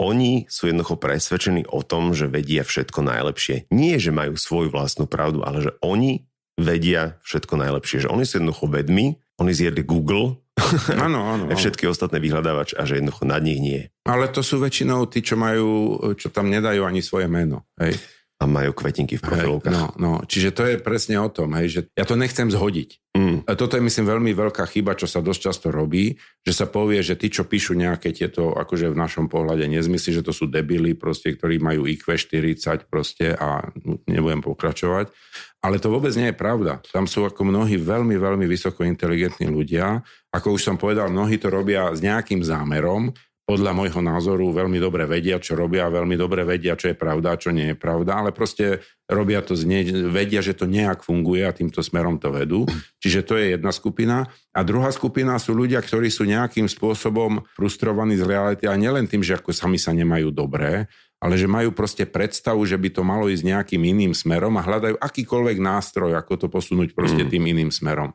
oni 0.00 0.48
sú 0.48 0.72
jednoducho 0.72 0.96
presvedčení 0.96 1.68
o 1.68 1.84
tom, 1.84 2.16
že 2.16 2.24
vedia 2.24 2.64
všetko 2.64 3.04
najlepšie. 3.04 3.68
Nie, 3.68 4.00
že 4.00 4.16
majú 4.16 4.32
svoju 4.40 4.72
vlastnú 4.72 5.04
pravdu, 5.04 5.44
ale 5.44 5.60
že 5.60 5.76
oni 5.84 6.24
vedia 6.56 7.20
všetko 7.20 7.60
najlepšie. 7.60 8.08
Že 8.08 8.12
oni 8.12 8.24
sú 8.24 8.40
jednoducho 8.40 8.64
vedmi, 8.68 9.20
oni 9.40 9.52
zjedli 9.52 9.84
Google, 9.84 10.40
Áno, 11.06 11.26
áno. 11.26 11.44
Všetky 11.50 11.88
ostatné 11.88 12.20
vyhľadávač 12.20 12.76
a 12.76 12.84
že 12.84 13.00
jednoducho 13.00 13.24
nad 13.24 13.42
nich 13.42 13.60
nie. 13.60 13.80
Ale 14.04 14.28
to 14.28 14.44
sú 14.44 14.60
väčšinou 14.60 15.08
tí, 15.08 15.24
čo 15.24 15.34
majú, 15.38 15.98
čo 16.16 16.28
tam 16.30 16.48
nedajú 16.48 16.84
ani 16.84 17.00
svoje 17.00 17.26
meno. 17.26 17.64
Hej. 17.80 17.98
A 18.40 18.48
majú 18.48 18.72
kvetinky 18.72 19.20
v 19.20 19.22
profilovkách. 19.28 19.72
No, 19.72 19.86
no, 20.00 20.12
čiže 20.24 20.56
to 20.56 20.64
je 20.64 20.80
presne 20.80 21.20
o 21.20 21.28
tom, 21.28 21.52
hej, 21.60 21.68
že 21.68 21.80
ja 21.92 22.08
to 22.08 22.16
nechcem 22.16 22.48
zhodiť. 22.48 22.96
Mm. 23.12 23.44
A 23.44 23.52
toto 23.52 23.76
je, 23.76 23.84
myslím, 23.84 24.08
veľmi 24.08 24.32
veľká 24.32 24.64
chyba, 24.64 24.96
čo 24.96 25.04
sa 25.04 25.20
dosť 25.20 25.40
často 25.52 25.68
robí, 25.68 26.16
že 26.40 26.56
sa 26.56 26.64
povie, 26.64 27.04
že 27.04 27.20
tí, 27.20 27.28
čo 27.28 27.44
píšu 27.44 27.76
nejaké 27.76 28.16
tieto, 28.16 28.56
akože 28.56 28.88
v 28.88 28.96
našom 28.96 29.28
pohľade 29.28 29.68
nezmysly, 29.68 30.16
že 30.16 30.24
to 30.24 30.32
sú 30.32 30.48
debily, 30.48 30.96
proste, 30.96 31.36
ktorí 31.36 31.60
majú 31.60 31.84
IQ 31.84 32.16
40 32.16 32.88
proste 32.88 33.36
a 33.36 33.66
nebudem 34.08 34.40
pokračovať. 34.40 35.12
Ale 35.60 35.76
to 35.76 35.92
vôbec 35.92 36.16
nie 36.16 36.32
je 36.32 36.40
pravda. 36.40 36.80
Tam 36.88 37.04
sú 37.04 37.28
ako 37.28 37.44
mnohí 37.44 37.76
veľmi, 37.76 38.16
veľmi 38.16 38.48
vysoko 38.48 38.88
inteligentní 38.88 39.52
ľudia. 39.52 40.00
Ako 40.32 40.56
už 40.56 40.64
som 40.64 40.80
povedal, 40.80 41.12
mnohí 41.12 41.36
to 41.36 41.52
robia 41.52 41.92
s 41.92 42.00
nejakým 42.00 42.40
zámerom, 42.40 43.12
podľa 43.50 43.74
môjho 43.74 43.98
názoru 43.98 44.54
veľmi 44.54 44.78
dobre 44.78 45.10
vedia, 45.10 45.42
čo 45.42 45.58
robia, 45.58 45.90
veľmi 45.90 46.14
dobre 46.14 46.46
vedia, 46.46 46.78
čo 46.78 46.94
je 46.94 46.94
pravda, 46.94 47.34
čo 47.34 47.50
nie 47.50 47.74
je 47.74 47.76
pravda, 47.76 48.22
ale 48.22 48.30
proste 48.30 48.78
robia 49.10 49.42
to, 49.42 49.58
znie, 49.58 49.82
vedia, 50.06 50.38
že 50.38 50.54
to 50.54 50.70
nejak 50.70 51.02
funguje 51.02 51.42
a 51.42 51.50
týmto 51.50 51.82
smerom 51.82 52.22
to 52.22 52.30
vedú. 52.30 52.62
Čiže 53.02 53.26
to 53.26 53.34
je 53.34 53.58
jedna 53.58 53.74
skupina. 53.74 54.30
A 54.54 54.62
druhá 54.62 54.94
skupina 54.94 55.34
sú 55.42 55.58
ľudia, 55.58 55.82
ktorí 55.82 56.14
sú 56.14 56.30
nejakým 56.30 56.70
spôsobom 56.70 57.42
frustrovaní 57.58 58.14
z 58.14 58.22
reality 58.22 58.70
a 58.70 58.78
nielen 58.78 59.10
tým, 59.10 59.26
že 59.26 59.34
ako 59.34 59.50
sami 59.50 59.82
sa 59.82 59.90
nemajú 59.90 60.30
dobré, 60.30 60.86
ale 61.18 61.34
že 61.34 61.50
majú 61.50 61.74
proste 61.74 62.06
predstavu, 62.06 62.62
že 62.62 62.78
by 62.78 62.88
to 62.94 63.02
malo 63.02 63.26
ísť 63.26 63.50
nejakým 63.50 63.82
iným 63.82 64.14
smerom 64.14 64.54
a 64.56 64.62
hľadajú 64.62 64.94
akýkoľvek 64.94 65.58
nástroj, 65.58 66.14
ako 66.14 66.32
to 66.38 66.46
posunúť 66.46 66.94
proste 66.94 67.26
mm. 67.26 67.30
tým 67.34 67.44
iným 67.50 67.74
smerom. 67.74 68.14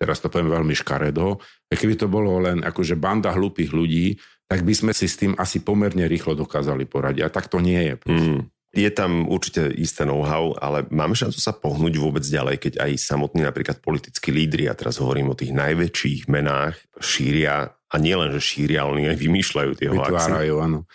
Teraz 0.00 0.24
to 0.24 0.32
poviem 0.32 0.48
veľmi 0.48 0.72
škaredo. 0.72 1.36
Keby 1.68 2.00
to 2.00 2.08
bolo 2.08 2.40
len 2.40 2.64
akože 2.64 2.96
banda 2.96 3.36
hlúpých 3.36 3.76
ľudí, 3.76 4.16
tak 4.50 4.66
by 4.66 4.74
sme 4.74 4.90
si 4.90 5.06
s 5.06 5.14
tým 5.14 5.38
asi 5.38 5.62
pomerne 5.62 6.10
rýchlo 6.10 6.34
dokázali 6.34 6.82
poradiť. 6.90 7.22
A 7.22 7.30
tak 7.30 7.46
to 7.46 7.62
nie 7.62 7.78
je. 7.78 7.94
Mm. 8.10 8.40
Je 8.74 8.90
tam 8.90 9.30
určite 9.30 9.70
isté 9.78 10.02
know-how, 10.02 10.54
ale 10.58 10.86
máme 10.90 11.14
šancu 11.14 11.38
sa 11.38 11.54
pohnúť 11.54 11.94
vôbec 11.98 12.22
ďalej, 12.26 12.58
keď 12.58 12.72
aj 12.82 12.98
samotní 12.98 13.46
napríklad 13.46 13.78
politickí 13.78 14.34
lídry, 14.34 14.66
a 14.66 14.74
teraz 14.74 14.98
hovorím 14.98 15.34
o 15.34 15.38
tých 15.38 15.54
najväčších 15.54 16.26
menách, 16.26 16.78
šíria, 16.98 17.70
a 17.90 17.96
nielen, 17.98 18.30
že 18.34 18.42
šíria, 18.42 18.86
oni 18.86 19.10
aj 19.10 19.18
vymýšľajú 19.18 19.70
tie 19.74 19.90
Vytvárajú, 19.90 20.54
áno. 20.62 20.86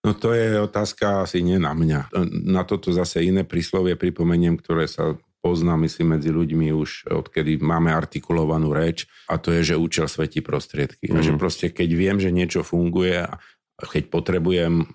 No 0.00 0.16
to 0.16 0.32
je 0.32 0.56
otázka 0.56 1.28
asi 1.28 1.44
nie 1.44 1.60
na 1.60 1.76
mňa. 1.76 2.16
Na 2.48 2.64
toto 2.64 2.88
zase 2.96 3.20
iné 3.20 3.44
príslovie 3.44 3.92
pripomeniem, 3.98 4.56
ktoré 4.56 4.88
sa 4.88 5.12
pozná, 5.40 5.78
myslím, 5.80 6.18
medzi 6.18 6.30
ľuďmi 6.34 6.74
už 6.74 7.08
odkedy 7.08 7.62
máme 7.62 7.94
artikulovanú 7.94 8.74
reč 8.74 9.06
a 9.30 9.38
to 9.38 9.54
je, 9.54 9.74
že 9.74 9.80
účel 9.80 10.10
svetí 10.10 10.42
prostriedky. 10.42 11.10
Mm. 11.10 11.16
A 11.16 11.20
že 11.22 11.32
mhm. 11.34 11.40
proste 11.40 11.66
keď 11.70 11.88
viem, 11.94 12.16
že 12.18 12.34
niečo 12.34 12.66
funguje 12.66 13.24
a 13.24 13.38
keď 13.78 14.10
potrebujem 14.10 14.86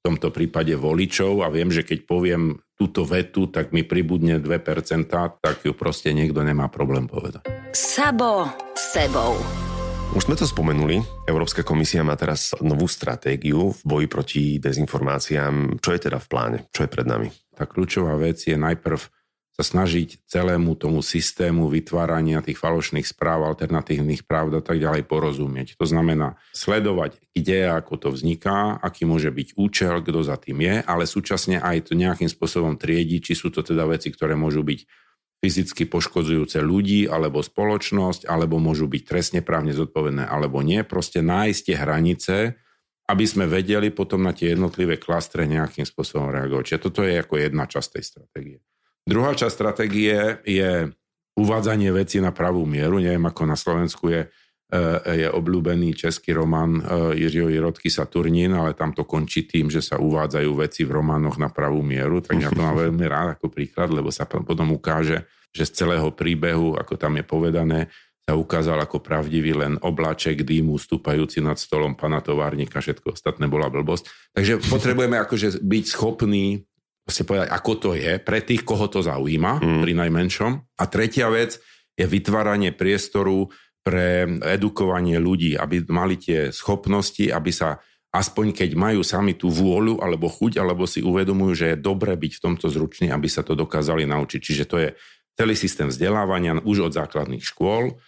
tomto 0.00 0.32
prípade 0.32 0.72
voličov 0.80 1.44
a 1.44 1.52
viem, 1.52 1.68
že 1.68 1.84
keď 1.84 2.08
poviem 2.08 2.56
túto 2.72 3.04
vetu, 3.04 3.52
tak 3.52 3.76
mi 3.76 3.84
pribudne 3.84 4.40
2%, 4.40 4.48
tak 5.12 5.56
ju 5.60 5.76
proste 5.76 6.16
niekto 6.16 6.40
nemá 6.40 6.72
problém 6.72 7.04
povedať. 7.04 7.44
Sabo 7.76 8.48
sebou. 8.72 9.36
Už 10.16 10.26
sme 10.26 10.34
to 10.34 10.48
spomenuli, 10.48 11.04
Európska 11.28 11.60
komisia 11.62 12.00
má 12.00 12.16
teraz 12.16 12.56
novú 12.64 12.88
stratégiu 12.88 13.76
v 13.76 13.80
boji 13.84 14.06
proti 14.08 14.42
dezinformáciám. 14.58 15.78
Čo 15.78 15.90
je 15.92 16.00
teda 16.00 16.18
v 16.18 16.26
pláne? 16.26 16.58
Čo 16.72 16.82
je 16.82 16.90
pred 16.90 17.06
nami? 17.06 17.28
Tá 17.54 17.68
kľúčová 17.68 18.16
vec 18.16 18.40
je 18.42 18.56
najprv 18.56 18.98
sa 19.60 19.76
snažiť 19.76 20.24
celému 20.24 20.72
tomu 20.80 21.04
systému 21.04 21.68
vytvárania 21.68 22.40
tých 22.40 22.56
falošných 22.56 23.04
správ, 23.04 23.44
alternatívnych 23.44 24.24
práv 24.24 24.56
a 24.56 24.64
tak 24.64 24.80
ďalej 24.80 25.04
porozumieť. 25.04 25.76
To 25.76 25.84
znamená 25.84 26.40
sledovať, 26.56 27.20
kde 27.36 27.68
ako 27.68 27.94
to 28.00 28.08
vzniká, 28.16 28.80
aký 28.80 29.04
môže 29.04 29.28
byť 29.28 29.60
účel, 29.60 30.00
kto 30.00 30.24
za 30.24 30.40
tým 30.40 30.64
je, 30.64 30.80
ale 30.80 31.04
súčasne 31.04 31.60
aj 31.60 31.92
to 31.92 31.92
nejakým 31.92 32.32
spôsobom 32.32 32.80
triedi, 32.80 33.20
či 33.20 33.36
sú 33.36 33.52
to 33.52 33.60
teda 33.60 33.84
veci, 33.84 34.08
ktoré 34.08 34.32
môžu 34.32 34.64
byť 34.64 34.80
fyzicky 35.40 35.88
poškodzujúce 35.88 36.60
ľudí 36.64 37.04
alebo 37.04 37.44
spoločnosť, 37.44 38.24
alebo 38.28 38.56
môžu 38.56 38.88
byť 38.88 39.02
trestne 39.04 39.40
právne 39.44 39.76
zodpovedné, 39.76 40.24
alebo 40.24 40.64
nie. 40.64 40.80
Proste 40.88 41.20
nájsť 41.20 41.60
tie 41.68 41.76
hranice, 41.76 42.34
aby 43.08 43.24
sme 43.28 43.44
vedeli 43.44 43.92
potom 43.92 44.24
na 44.24 44.32
tie 44.32 44.56
jednotlivé 44.56 44.96
klastre 44.96 45.44
nejakým 45.44 45.84
spôsobom 45.84 46.32
reagovať. 46.32 46.64
Čiže 46.64 46.84
toto 46.84 47.00
je 47.04 47.18
ako 47.18 47.34
jedna 47.40 47.64
časť 47.68 47.88
tej 47.98 48.04
stratégie. 48.04 48.58
Druhá 49.10 49.34
časť 49.34 49.50
stratégie 49.50 50.38
je 50.46 50.86
uvádzanie 51.34 51.90
veci 51.90 52.22
na 52.22 52.30
pravú 52.30 52.62
mieru. 52.62 53.02
Neviem, 53.02 53.26
ako 53.26 53.42
na 53.42 53.58
Slovensku 53.58 54.06
je, 54.06 54.30
e, 54.70 54.78
je 55.26 55.28
obľúbený 55.34 55.98
český 55.98 56.30
román 56.30 56.78
e, 56.78 56.82
Jiřího 57.18 57.50
Jirotky 57.50 57.90
Saturnín, 57.90 58.54
ale 58.54 58.78
tam 58.78 58.94
to 58.94 59.02
končí 59.02 59.50
tým, 59.50 59.66
že 59.66 59.82
sa 59.82 59.98
uvádzajú 59.98 60.50
veci 60.54 60.86
v 60.86 60.94
románoch 60.94 61.42
na 61.42 61.50
pravú 61.50 61.82
mieru. 61.82 62.22
Tak 62.22 62.38
ja 62.38 62.54
to 62.54 62.62
mám 62.62 62.78
veľmi 62.78 63.02
rád 63.10 63.34
ako 63.34 63.50
príklad, 63.50 63.90
lebo 63.90 64.14
sa 64.14 64.30
potom 64.30 64.70
ukáže, 64.70 65.26
že 65.50 65.66
z 65.66 65.82
celého 65.82 66.14
príbehu, 66.14 66.78
ako 66.78 66.94
tam 66.94 67.18
je 67.18 67.24
povedané, 67.26 67.90
sa 68.30 68.38
ukázal 68.38 68.78
ako 68.78 69.02
pravdivý 69.02 69.58
len 69.58 69.74
obláček 69.82 70.46
dýmu 70.46 70.78
stúpajúci 70.78 71.42
nad 71.42 71.58
stolom 71.58 71.98
pana 71.98 72.22
továrnika, 72.22 72.78
všetko 72.78 73.18
ostatné 73.18 73.50
bola 73.50 73.66
blbosť. 73.66 74.06
Takže 74.38 74.62
potrebujeme 74.70 75.18
akože 75.18 75.58
byť 75.58 75.84
schopní 75.90 76.69
proste 77.10 77.26
povedať, 77.26 77.50
ako 77.50 77.72
to 77.74 77.90
je 77.98 78.22
pre 78.22 78.38
tých, 78.38 78.62
koho 78.62 78.86
to 78.86 79.02
zaujíma, 79.02 79.58
mm. 79.58 79.82
pri 79.82 79.92
najmenšom. 79.98 80.52
A 80.78 80.86
tretia 80.86 81.26
vec 81.26 81.58
je 81.98 82.06
vytváranie 82.06 82.70
priestoru 82.70 83.50
pre 83.82 84.30
edukovanie 84.46 85.18
ľudí, 85.18 85.58
aby 85.58 85.82
mali 85.90 86.14
tie 86.14 86.54
schopnosti, 86.54 87.26
aby 87.26 87.50
sa 87.50 87.82
aspoň 88.14 88.54
keď 88.54 88.70
majú 88.78 89.02
sami 89.02 89.34
tú 89.34 89.50
vôľu 89.50 89.98
alebo 89.98 90.30
chuť, 90.30 90.62
alebo 90.62 90.86
si 90.86 91.02
uvedomujú, 91.02 91.52
že 91.58 91.66
je 91.74 91.82
dobre 91.82 92.14
byť 92.14 92.32
v 92.38 92.42
tomto 92.46 92.70
zručný, 92.70 93.10
aby 93.10 93.26
sa 93.26 93.42
to 93.42 93.58
dokázali 93.58 94.06
naučiť. 94.06 94.38
Čiže 94.38 94.64
to 94.70 94.76
je 94.78 94.88
celý 95.34 95.58
systém 95.58 95.90
vzdelávania 95.90 96.62
už 96.62 96.90
od 96.90 96.92
základných 96.94 97.42
škôl, 97.42 97.98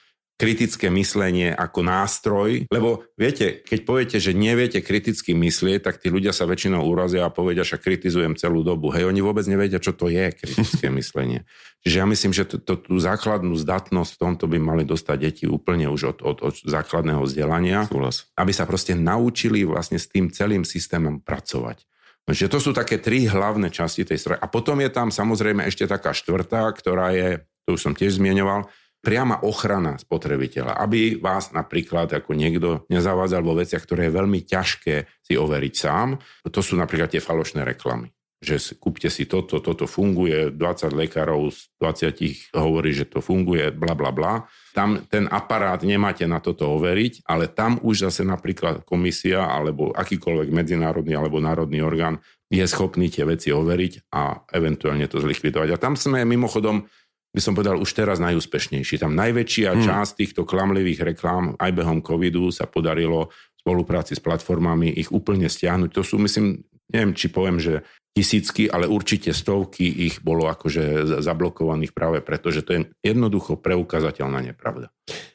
kritické 0.43 0.91
myslenie 0.91 1.55
ako 1.55 1.87
nástroj, 1.87 2.67
lebo 2.67 3.07
viete, 3.15 3.63
keď 3.63 3.79
poviete, 3.87 4.19
že 4.19 4.35
neviete 4.35 4.83
kriticky 4.83 5.39
myslieť, 5.39 5.87
tak 5.87 6.03
tí 6.03 6.11
ľudia 6.11 6.35
sa 6.35 6.51
väčšinou 6.51 6.83
urazia 6.83 7.23
a 7.23 7.31
povedia, 7.31 7.63
že 7.63 7.79
kritizujem 7.79 8.35
celú 8.35 8.67
dobu. 8.67 8.91
Hej, 8.91 9.07
oni 9.07 9.23
vôbec 9.23 9.47
nevedia, 9.47 9.79
čo 9.79 9.95
to 9.95 10.11
je 10.11 10.35
kritické 10.35 10.91
myslenie. 10.99 11.47
Čiže 11.87 11.97
ja 12.03 12.07
myslím, 12.11 12.35
že 12.35 12.43
to, 12.43 12.59
to, 12.59 12.75
tú 12.75 12.99
základnú 12.99 13.55
zdatnosť 13.55 14.19
v 14.19 14.19
tomto 14.19 14.51
by 14.51 14.59
mali 14.59 14.83
dostať 14.83 15.17
deti 15.23 15.45
úplne 15.47 15.87
už 15.87 16.19
od, 16.19 16.19
od, 16.27 16.39
od 16.43 16.55
základného 16.59 17.23
vzdelania, 17.23 17.87
Súhlas. 17.87 18.27
aby 18.35 18.51
sa 18.51 18.67
proste 18.67 18.99
naučili 18.99 19.63
vlastne 19.63 20.03
s 20.03 20.11
tým 20.11 20.27
celým 20.35 20.67
systémom 20.67 21.23
pracovať. 21.23 21.87
Takže 22.27 22.51
to 22.51 22.59
sú 22.59 22.71
také 22.75 22.99
tri 22.99 23.31
hlavné 23.31 23.71
časti 23.71 24.03
tej 24.03 24.19
stroje. 24.19 24.39
A 24.43 24.47
potom 24.51 24.79
je 24.83 24.91
tam 24.91 25.15
samozrejme 25.15 25.67
ešte 25.71 25.87
taká 25.87 26.11
štvrtá, 26.11 26.67
ktorá 26.75 27.15
je, 27.15 27.47
to 27.67 27.79
už 27.79 27.83
som 27.83 27.95
tiež 27.95 28.19
zmienoval, 28.19 28.67
priama 29.03 29.43
ochrana 29.43 29.99
spotrebiteľa, 29.99 30.79
aby 30.79 31.19
vás 31.19 31.51
napríklad 31.51 32.09
ako 32.15 32.33
niekto 32.39 32.87
nezavádzal 32.87 33.43
vo 33.43 33.59
veciach, 33.59 33.83
ktoré 33.83 34.09
je 34.09 34.17
veľmi 34.17 34.41
ťažké 34.47 34.95
si 35.27 35.35
overiť 35.35 35.75
sám. 35.75 36.17
To 36.47 36.61
sú 36.63 36.79
napríklad 36.79 37.11
tie 37.11 37.21
falošné 37.21 37.67
reklamy 37.67 38.15
že 38.43 38.59
kúpte 38.75 39.07
si 39.07 39.31
toto, 39.31 39.63
toto 39.63 39.87
funguje, 39.87 40.51
20 40.51 40.91
lekárov 40.99 41.55
z 41.55 41.71
20 41.79 42.59
hovorí, 42.59 42.91
že 42.91 43.07
to 43.07 43.23
funguje, 43.23 43.71
bla 43.71 43.95
bla 43.95 44.11
bla. 44.11 44.51
Tam 44.75 44.99
ten 45.07 45.31
aparát 45.31 45.79
nemáte 45.87 46.27
na 46.27 46.43
toto 46.43 46.75
overiť, 46.75 47.23
ale 47.31 47.47
tam 47.47 47.79
už 47.79 48.11
zase 48.11 48.27
napríklad 48.27 48.83
komisia 48.83 49.47
alebo 49.47 49.95
akýkoľvek 49.95 50.51
medzinárodný 50.51 51.15
alebo 51.15 51.39
národný 51.39 51.87
orgán 51.87 52.19
je 52.53 52.67
schopný 52.67 53.09
tie 53.09 53.25
veci 53.25 53.55
overiť 53.55 54.13
a 54.13 54.43
eventuálne 54.53 55.07
to 55.07 55.23
zlikvidovať. 55.23 55.73
A 55.73 55.81
tam 55.81 55.95
sme 55.95 56.27
mimochodom 56.27 56.85
by 57.33 57.41
som 57.41 57.57
povedal, 57.57 57.81
už 57.81 57.91
teraz 57.97 58.21
najúspešnejší. 58.21 59.01
Tam 59.01 59.17
najväčšia 59.17 59.73
hmm. 59.73 59.85
časť 59.89 60.13
týchto 60.21 60.43
klamlivých 60.45 61.01
reklám 61.17 61.57
aj 61.57 61.71
behom 61.73 62.05
covidu 62.05 62.53
sa 62.53 62.69
podarilo 62.69 63.33
v 63.33 63.59
spolupráci 63.65 64.13
s 64.13 64.21
platformami 64.21 64.93
ich 64.93 65.09
úplne 65.09 65.49
stiahnuť. 65.49 65.91
To 65.97 66.03
sú, 66.05 66.21
myslím, 66.21 66.61
neviem, 66.93 67.17
či 67.17 67.33
poviem, 67.33 67.57
že 67.57 67.81
tisícky, 68.13 68.69
ale 68.69 68.85
určite 68.85 69.33
stovky 69.33 69.89
ich 69.89 70.21
bolo 70.21 70.45
akože 70.53 71.17
zablokovaných 71.25 71.97
práve 71.97 72.21
preto, 72.21 72.53
že 72.53 72.61
to 72.61 72.71
je 72.77 72.81
jednoducho 73.01 73.57
preukázateľná 73.57 74.53
nepravda. 74.53 74.93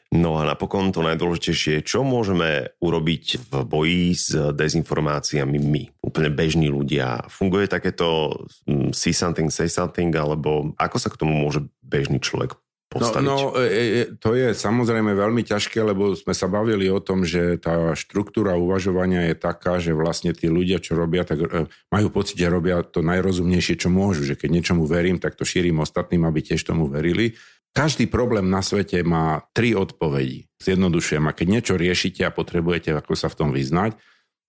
No 0.08 0.40
a 0.40 0.48
napokon 0.48 0.96
to 0.96 1.04
najdôležitejšie, 1.04 1.84
čo 1.84 2.00
môžeme 2.00 2.72
urobiť 2.80 3.52
v 3.52 3.54
boji 3.68 4.06
s 4.16 4.32
dezinformáciami 4.56 5.60
my, 5.60 5.84
úplne 6.00 6.32
bežní 6.32 6.72
ľudia. 6.72 7.28
Funguje 7.28 7.68
takéto 7.68 8.40
mm, 8.64 8.96
see 8.96 9.12
something, 9.12 9.52
say 9.52 9.68
something, 9.68 10.16
alebo 10.16 10.72
ako 10.80 10.96
sa 10.96 11.12
k 11.12 11.20
tomu 11.20 11.36
môže 11.36 11.68
bežný 11.84 12.24
človek 12.24 12.56
postaviť? 12.88 13.28
No, 13.28 13.52
no 13.52 13.60
e, 13.60 13.68
e, 13.68 14.04
to 14.16 14.32
je 14.32 14.56
samozrejme 14.56 15.12
veľmi 15.12 15.44
ťažké, 15.44 15.84
lebo 15.84 16.16
sme 16.16 16.32
sa 16.32 16.48
bavili 16.48 16.88
o 16.88 17.04
tom, 17.04 17.28
že 17.28 17.60
tá 17.60 17.92
štruktúra 17.92 18.56
uvažovania 18.56 19.28
je 19.32 19.36
taká, 19.36 19.84
že 19.84 19.92
vlastne 19.92 20.32
tí 20.32 20.48
ľudia, 20.48 20.80
čo 20.80 20.96
robia, 20.96 21.28
tak 21.28 21.44
e, 21.44 21.68
majú 21.92 22.08
pocit, 22.16 22.40
že 22.40 22.48
robia 22.48 22.80
to 22.80 23.04
najrozumnejšie, 23.04 23.76
čo 23.76 23.92
môžu. 23.92 24.24
Že 24.24 24.40
keď 24.40 24.50
niečomu 24.56 24.88
verím, 24.88 25.20
tak 25.20 25.36
to 25.36 25.44
šírim 25.44 25.84
ostatným, 25.84 26.24
aby 26.24 26.40
tiež 26.40 26.64
tomu 26.64 26.88
verili. 26.88 27.36
Každý 27.78 28.10
problém 28.10 28.50
na 28.50 28.66
svete 28.66 29.06
má 29.06 29.46
tri 29.54 29.78
odpovedi. 29.78 30.50
Zjednodušujem. 30.58 31.22
A 31.30 31.36
keď 31.38 31.46
niečo 31.46 31.74
riešite 31.78 32.26
a 32.26 32.34
potrebujete 32.34 32.90
ako 32.90 33.14
sa 33.14 33.30
v 33.30 33.38
tom 33.38 33.50
vyznať, 33.54 33.94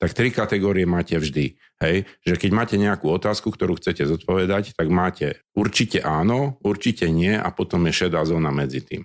tak 0.01 0.17
tri 0.17 0.33
kategórie 0.33 0.89
máte 0.89 1.13
vždy. 1.21 1.61
Hej? 1.85 2.09
Že 2.25 2.35
keď 2.41 2.51
máte 2.57 2.81
nejakú 2.81 3.13
otázku, 3.13 3.53
ktorú 3.53 3.77
chcete 3.77 4.09
zodpovedať, 4.09 4.73
tak 4.73 4.89
máte 4.89 5.45
určite 5.53 6.01
áno, 6.01 6.57
určite 6.65 7.13
nie 7.13 7.37
a 7.37 7.53
potom 7.53 7.85
je 7.93 8.01
šedá 8.01 8.25
zóna 8.25 8.49
medzi 8.49 8.81
tým. 8.81 9.05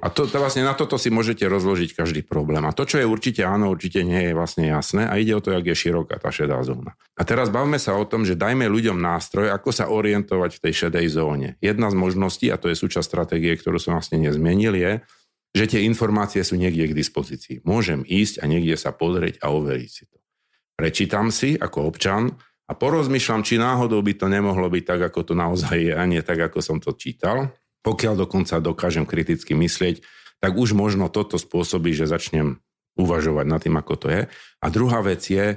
A 0.00 0.08
to, 0.08 0.24
to 0.24 0.36
vlastne 0.40 0.64
na 0.64 0.72
toto 0.72 0.96
si 0.96 1.12
môžete 1.12 1.44
rozložiť 1.44 1.92
každý 1.92 2.20
problém. 2.24 2.64
A 2.64 2.72
to, 2.72 2.88
čo 2.88 3.00
je 3.00 3.06
určite 3.06 3.44
áno, 3.44 3.68
určite 3.70 4.00
nie, 4.02 4.30
je 4.30 4.34
vlastne 4.36 4.68
jasné 4.68 5.06
a 5.06 5.14
ide 5.20 5.36
o 5.36 5.44
to, 5.44 5.52
jak 5.52 5.64
je 5.64 5.76
široká 5.76 6.16
tá 6.16 6.32
šedá 6.32 6.60
zóna. 6.64 6.96
A 7.16 7.22
teraz 7.22 7.52
bavme 7.52 7.76
sa 7.76 7.96
o 7.96 8.04
tom, 8.08 8.24
že 8.24 8.38
dajme 8.38 8.66
ľuďom 8.68 8.96
nástroj, 8.96 9.52
ako 9.52 9.70
sa 9.70 9.92
orientovať 9.92 10.56
v 10.56 10.62
tej 10.68 10.72
šedej 10.86 11.06
zóne. 11.12 11.48
Jedna 11.60 11.92
z 11.92 11.96
možností, 11.96 12.48
a 12.48 12.56
to 12.56 12.72
je 12.72 12.76
súčasť 12.76 13.06
stratégie, 13.06 13.52
ktorú 13.54 13.76
som 13.76 13.96
vlastne 13.96 14.16
nezmenil, 14.20 14.72
je, 14.76 14.92
že 15.50 15.64
tie 15.76 15.80
informácie 15.82 16.40
sú 16.46 16.54
niekde 16.54 16.90
k 16.90 16.94
dispozícii. 16.94 17.66
Môžem 17.66 18.06
ísť 18.06 18.40
a 18.40 18.44
niekde 18.46 18.78
sa 18.78 18.94
pozrieť 18.94 19.42
a 19.42 19.50
overiť 19.50 19.90
si 19.90 20.04
to. 20.06 20.16
Prečítam 20.78 21.28
si 21.28 21.58
ako 21.58 21.90
občan 21.90 22.32
a 22.70 22.72
porozmýšľam, 22.72 23.42
či 23.42 23.58
náhodou 23.58 23.98
by 24.00 24.14
to 24.14 24.30
nemohlo 24.30 24.70
byť 24.70 24.84
tak, 24.86 25.00
ako 25.10 25.20
to 25.26 25.34
naozaj 25.34 25.76
je 25.76 25.92
a 25.92 26.02
nie 26.06 26.22
tak, 26.22 26.38
ako 26.38 26.62
som 26.62 26.78
to 26.78 26.94
čítal 26.94 27.50
pokiaľ 27.80 28.14
dokonca 28.26 28.60
dokážem 28.60 29.08
kriticky 29.08 29.56
myslieť, 29.56 30.04
tak 30.40 30.56
už 30.56 30.72
možno 30.72 31.12
toto 31.12 31.36
spôsobí, 31.36 31.92
že 31.92 32.08
začnem 32.08 32.60
uvažovať 32.96 33.46
nad 33.46 33.60
tým, 33.60 33.76
ako 33.76 33.94
to 33.96 34.06
je. 34.08 34.22
A 34.60 34.66
druhá 34.72 35.00
vec 35.04 35.20
je, 35.24 35.56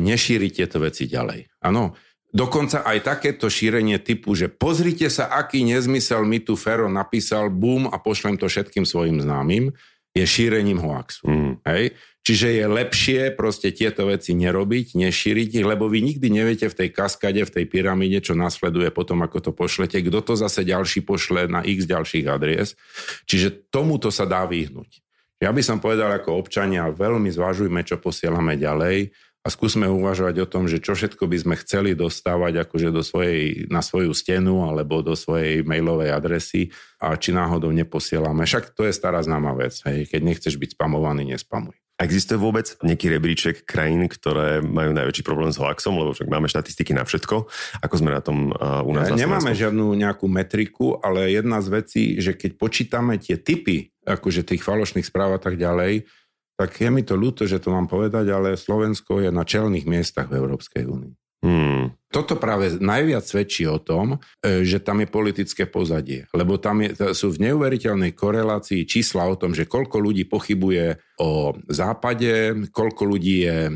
nešíriť 0.00 0.50
tieto 0.52 0.80
veci 0.80 1.08
ďalej. 1.08 1.60
Áno, 1.64 1.96
dokonca 2.32 2.84
aj 2.84 2.98
takéto 3.04 3.48
šírenie 3.52 4.00
typu, 4.00 4.32
že 4.36 4.48
pozrite 4.52 5.08
sa, 5.08 5.32
aký 5.32 5.64
nezmysel 5.64 6.24
mi 6.24 6.40
tu 6.40 6.56
Fero 6.56 6.88
napísal, 6.88 7.52
bum, 7.52 7.88
a 7.88 7.96
pošlem 8.00 8.40
to 8.40 8.48
všetkým 8.48 8.84
svojim 8.84 9.20
známym, 9.20 9.72
je 10.14 10.24
šírením 10.24 10.78
hoaxu. 10.78 11.26
Mm. 11.26 11.54
Hej? 11.66 11.98
Čiže 12.24 12.56
je 12.56 12.64
lepšie 12.64 13.20
proste 13.36 13.68
tieto 13.68 14.08
veci 14.08 14.32
nerobiť, 14.32 14.96
nešíriť 14.96 15.60
ich, 15.60 15.66
lebo 15.66 15.92
vy 15.92 16.00
nikdy 16.00 16.32
neviete 16.32 16.72
v 16.72 16.78
tej 16.80 16.88
kaskade, 16.88 17.44
v 17.44 17.52
tej 17.52 17.68
pyramíde, 17.68 18.24
čo 18.24 18.32
nasleduje 18.32 18.88
potom, 18.88 19.20
ako 19.20 19.44
to 19.44 19.52
pošlete, 19.52 20.00
kto 20.00 20.24
to 20.24 20.32
zase 20.32 20.64
ďalší 20.64 21.04
pošle 21.04 21.52
na 21.52 21.60
x 21.60 21.84
ďalších 21.84 22.24
adries. 22.24 22.80
Čiže 23.28 23.68
tomuto 23.68 24.08
sa 24.08 24.24
dá 24.24 24.48
vyhnúť. 24.48 25.04
Ja 25.42 25.52
by 25.52 25.60
som 25.60 25.84
povedal 25.84 26.08
ako 26.16 26.40
občania, 26.40 26.88
veľmi 26.88 27.28
zvažujme, 27.28 27.84
čo 27.84 28.00
posielame 28.00 28.56
ďalej 28.56 29.12
a 29.44 29.52
skúsme 29.52 29.84
uvažovať 29.84 30.40
o 30.40 30.48
tom, 30.48 30.64
že 30.64 30.80
čo 30.80 30.96
všetko 30.96 31.28
by 31.28 31.36
sme 31.36 31.54
chceli 31.60 31.92
dostávať 31.92 32.64
akože 32.64 32.88
do 32.88 33.04
svojej, 33.04 33.68
na 33.68 33.84
svoju 33.84 34.16
stenu 34.16 34.64
alebo 34.64 35.04
do 35.04 35.12
svojej 35.12 35.60
mailovej 35.60 36.16
adresy 36.16 36.72
a 36.96 37.12
či 37.12 37.36
náhodou 37.36 37.68
neposielame. 37.68 38.48
Však 38.48 38.72
to 38.72 38.88
je 38.88 38.96
stará 38.96 39.20
známa 39.20 39.52
vec. 39.52 39.76
Hej. 39.84 40.08
Keď 40.08 40.20
nechceš 40.24 40.56
byť 40.56 40.80
spamovaný, 40.80 41.28
nespamuj. 41.28 41.76
Existuje 41.94 42.40
vôbec 42.40 42.66
nejaký 42.82 43.06
rebríček 43.06 43.56
krajín, 43.62 44.10
ktoré 44.10 44.58
majú 44.58 44.90
najväčší 44.96 45.22
problém 45.22 45.54
s 45.54 45.62
hoaxom, 45.62 45.94
lebo 45.94 46.10
však 46.10 46.26
máme 46.26 46.50
štatistiky 46.50 46.90
na 46.90 47.06
všetko. 47.06 47.46
Ako 47.86 47.94
sme 48.00 48.10
na 48.10 48.18
tom 48.18 48.50
uh, 48.50 48.82
u 48.82 48.90
nás? 48.90 49.12
Ja, 49.12 49.14
nemáme 49.14 49.54
žiadnu 49.54 49.94
nejakú 49.94 50.26
metriku, 50.26 50.98
ale 50.98 51.30
jedna 51.30 51.62
z 51.62 51.68
vecí, 51.70 52.02
že 52.18 52.34
keď 52.34 52.58
počítame 52.58 53.14
tie 53.22 53.38
typy, 53.38 53.94
akože 54.02 54.42
tých 54.42 54.66
falošných 54.66 55.06
správ 55.06 55.38
a 55.38 55.40
tak 55.40 55.54
ďalej, 55.54 56.10
tak 56.54 56.70
je 56.78 56.88
mi 56.90 57.02
to 57.02 57.18
ľúto, 57.18 57.50
že 57.50 57.58
to 57.58 57.74
mám 57.74 57.90
povedať, 57.90 58.30
ale 58.30 58.54
Slovensko 58.54 59.18
je 59.18 59.30
na 59.34 59.42
čelných 59.42 59.90
miestach 59.90 60.30
v 60.30 60.38
Európskej 60.38 60.86
únii. 60.86 61.14
Hmm. 61.44 61.92
Toto 62.08 62.40
práve 62.40 62.80
najviac 62.80 63.20
svedčí 63.20 63.68
o 63.68 63.76
tom, 63.76 64.16
e, 64.40 64.64
že 64.64 64.80
tam 64.80 65.04
je 65.04 65.08
politické 65.12 65.68
pozadie. 65.68 66.24
Lebo 66.32 66.56
tam 66.56 66.80
je, 66.80 67.12
sú 67.12 67.36
v 67.36 67.52
neuveriteľnej 67.52 68.16
korelácii 68.16 68.88
čísla 68.88 69.28
o 69.28 69.36
tom, 69.36 69.52
že 69.52 69.68
koľko 69.68 70.00
ľudí 70.00 70.24
pochybuje 70.24 70.96
o 71.20 71.52
západe, 71.68 72.64
koľko 72.72 73.02
ľudí 73.04 73.44
je 73.44 73.58
e, 73.68 73.72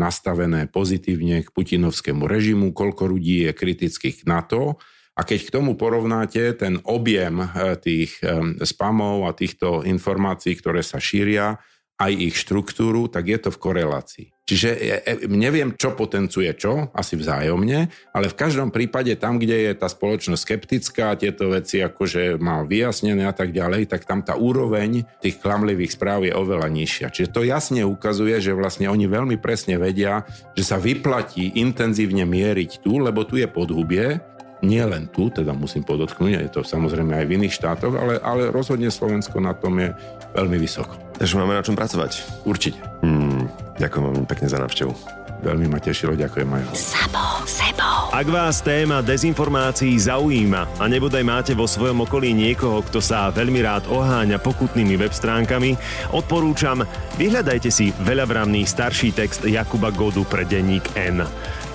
nastavené 0.00 0.72
pozitívne 0.72 1.44
k 1.44 1.52
putinovskému 1.52 2.24
režimu, 2.24 2.72
koľko 2.72 3.12
ľudí 3.12 3.44
je 3.44 3.52
kritických 3.52 4.24
na 4.24 4.40
to. 4.40 4.80
A 5.12 5.20
keď 5.20 5.44
k 5.44 5.54
tomu 5.60 5.76
porovnáte 5.76 6.56
ten 6.56 6.80
objem 6.88 7.44
e, 7.44 7.76
tých 7.84 8.16
spamov 8.64 9.28
a 9.28 9.36
týchto 9.36 9.84
informácií, 9.84 10.56
ktoré 10.56 10.80
sa 10.80 10.96
šíria, 10.96 11.60
aj 12.00 12.12
ich 12.16 12.34
štruktúru, 12.40 13.12
tak 13.12 13.28
je 13.28 13.38
to 13.38 13.50
v 13.52 13.60
korelácii. 13.60 14.26
Čiže 14.50 14.70
e, 14.74 14.86
e, 15.06 15.14
neviem, 15.30 15.78
čo 15.78 15.94
potencuje 15.94 16.50
čo, 16.58 16.90
asi 16.90 17.14
vzájomne, 17.14 17.86
ale 18.10 18.26
v 18.26 18.34
každom 18.34 18.74
prípade 18.74 19.14
tam, 19.14 19.38
kde 19.38 19.70
je 19.70 19.72
tá 19.78 19.86
spoločnosť 19.86 20.42
skeptická, 20.42 21.14
tieto 21.14 21.54
veci 21.54 21.78
akože 21.78 22.40
má 22.42 22.66
vyjasnené 22.66 23.30
a 23.30 23.34
tak 23.36 23.54
ďalej, 23.54 23.86
tak 23.86 24.08
tam 24.08 24.26
tá 24.26 24.34
úroveň 24.34 25.06
tých 25.22 25.38
klamlivých 25.38 25.94
správ 25.94 26.26
je 26.26 26.34
oveľa 26.34 26.66
nižšia. 26.66 27.14
Čiže 27.14 27.30
to 27.30 27.46
jasne 27.46 27.86
ukazuje, 27.86 28.42
že 28.42 28.56
vlastne 28.56 28.90
oni 28.90 29.06
veľmi 29.06 29.38
presne 29.38 29.78
vedia, 29.78 30.26
že 30.58 30.66
sa 30.66 30.82
vyplatí 30.82 31.54
intenzívne 31.62 32.26
mieriť 32.26 32.82
tu, 32.82 32.98
lebo 32.98 33.22
tu 33.22 33.38
je 33.38 33.46
podhubie, 33.46 34.18
nie 34.60 34.84
len 34.84 35.08
tu, 35.08 35.32
teda 35.32 35.56
musím 35.56 35.84
podotknúť, 35.84 36.36
je 36.36 36.50
to 36.52 36.60
samozrejme 36.60 37.16
aj 37.16 37.26
v 37.26 37.34
iných 37.40 37.56
štátoch, 37.56 37.94
ale, 37.96 38.20
ale 38.20 38.52
rozhodne 38.52 38.92
Slovensko 38.92 39.40
na 39.40 39.56
tom 39.56 39.80
je 39.80 39.92
veľmi 40.36 40.56
vysoko. 40.60 40.96
Takže 41.16 41.36
máme 41.36 41.56
na 41.56 41.64
čom 41.64 41.76
pracovať. 41.76 42.44
Určite. 42.44 42.80
Hmm, 43.00 43.48
ďakujem 43.80 44.04
veľmi 44.12 44.26
pekne 44.28 44.48
za 44.48 44.60
návštevu. 44.60 45.20
Veľmi 45.40 45.72
ma 45.72 45.80
tešilo, 45.80 46.12
ďakujem 46.12 46.52
aj 46.52 46.76
Sabo, 46.76 47.48
sebou. 47.48 48.12
Ak 48.12 48.28
vás 48.28 48.60
téma 48.60 49.00
dezinformácií 49.00 49.96
zaujíma 49.96 50.76
a 50.76 50.84
nebodaj 50.84 51.24
máte 51.24 51.52
vo 51.56 51.64
svojom 51.64 52.04
okolí 52.04 52.36
niekoho, 52.36 52.84
kto 52.84 53.00
sa 53.00 53.32
veľmi 53.32 53.64
rád 53.64 53.88
oháňa 53.88 54.36
pokutnými 54.36 55.00
web 55.00 55.16
stránkami, 55.16 55.80
odporúčam, 56.12 56.84
vyhľadajte 57.16 57.72
si 57.72 57.88
veľavramný 58.04 58.68
starší 58.68 59.16
text 59.16 59.40
Jakuba 59.48 59.88
Godu 59.96 60.28
pre 60.28 60.44
denník 60.44 60.84
N. 61.00 61.24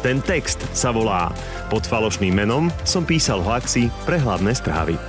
Ten 0.06 0.22
text 0.22 0.62
sa 0.70 0.94
volá 0.94 1.34
Pod 1.66 1.82
falošným 1.82 2.38
menom 2.38 2.70
som 2.86 3.02
písal 3.02 3.42
hoaxy 3.42 3.90
pre 4.06 4.22
hlavné 4.22 4.54
správy. 4.54 5.02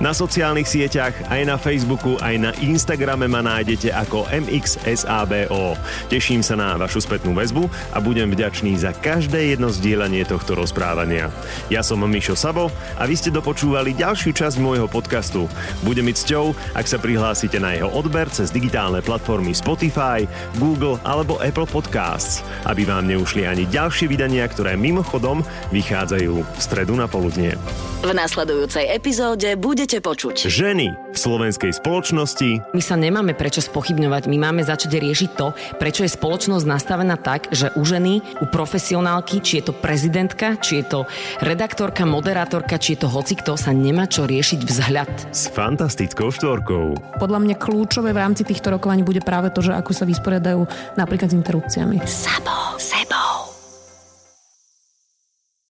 Na 0.00 0.16
sociálnych 0.16 0.64
sieťach, 0.64 1.12
aj 1.28 1.42
na 1.44 1.60
Facebooku, 1.60 2.16
aj 2.24 2.34
na 2.40 2.50
Instagrame 2.64 3.28
ma 3.28 3.44
nájdete 3.44 3.92
ako 3.92 4.24
MXSABO. 4.32 5.76
Teším 6.08 6.40
sa 6.40 6.56
na 6.56 6.80
vašu 6.80 7.04
spätnú 7.04 7.36
väzbu 7.36 7.68
a 7.92 8.00
budem 8.00 8.32
vďačný 8.32 8.72
za 8.80 8.96
každé 8.96 9.52
jedno 9.52 9.68
zdieľanie 9.68 10.24
tohto 10.24 10.56
rozprávania. 10.56 11.28
Ja 11.68 11.84
som 11.84 12.00
Mišo 12.08 12.32
Sabo 12.32 12.72
a 12.96 13.04
vy 13.04 13.20
ste 13.20 13.28
dopočúvali 13.28 13.92
ďalšiu 13.92 14.32
časť 14.32 14.56
môjho 14.64 14.88
podcastu. 14.88 15.44
Bude 15.84 16.00
mi 16.00 16.16
cťou, 16.16 16.56
ak 16.72 16.88
sa 16.88 16.96
prihlásite 16.96 17.60
na 17.60 17.76
jeho 17.76 17.92
odber 17.92 18.32
cez 18.32 18.48
digitálne 18.48 19.04
platformy 19.04 19.52
Spotify, 19.52 20.24
Google 20.56 20.96
alebo 21.04 21.36
Apple 21.44 21.68
Podcasts, 21.68 22.40
aby 22.64 22.88
vám 22.88 23.04
neušli 23.12 23.44
ani 23.44 23.68
ďalšie 23.68 24.08
vydanie 24.08 24.37
vydania, 24.38 24.54
ktoré 24.54 24.72
mimochodom 24.78 25.42
vychádzajú 25.74 26.34
v 26.46 26.60
stredu 26.62 26.94
na 26.94 27.10
poludnie. 27.10 27.58
V 27.98 28.14
nasledujúcej 28.14 28.86
epizóde 28.94 29.58
budete 29.58 29.98
počuť. 29.98 30.46
Ženy 30.46 30.94
v 31.10 31.18
slovenskej 31.18 31.74
spoločnosti. 31.74 32.62
My 32.70 32.78
sa 32.78 32.94
nemáme 32.94 33.34
prečo 33.34 33.58
spochybňovať, 33.58 34.30
my 34.30 34.38
máme 34.38 34.62
začať 34.62 35.02
riešiť 35.02 35.30
to, 35.34 35.50
prečo 35.82 36.06
je 36.06 36.14
spoločnosť 36.14 36.62
nastavená 36.62 37.18
tak, 37.18 37.50
že 37.50 37.74
u 37.74 37.82
ženy, 37.82 38.22
u 38.38 38.46
profesionálky, 38.46 39.42
či 39.42 39.58
je 39.58 39.64
to 39.66 39.74
prezidentka, 39.74 40.54
či 40.62 40.78
je 40.78 40.84
to 40.86 41.00
redaktorka, 41.42 42.06
moderátorka, 42.06 42.78
či 42.78 42.94
je 42.94 43.02
to 43.02 43.10
hocikto, 43.10 43.58
sa 43.58 43.74
nemá 43.74 44.06
čo 44.06 44.30
riešiť 44.30 44.60
vzhľad. 44.62 45.34
S 45.34 45.50
fantastickou 45.50 46.30
štvorkou. 46.30 47.18
Podľa 47.18 47.38
mňa 47.42 47.56
kľúčové 47.58 48.14
v 48.14 48.22
rámci 48.22 48.46
týchto 48.46 48.70
rokovaní 48.70 49.02
bude 49.02 49.26
práve 49.26 49.50
to, 49.50 49.58
že 49.58 49.74
ako 49.74 49.90
sa 49.90 50.06
vysporiadajú 50.06 50.62
napríklad 50.94 51.34
s 51.34 51.34
interrupciami. 51.34 51.98
Sabo, 52.06 52.78
sebo. 52.78 53.27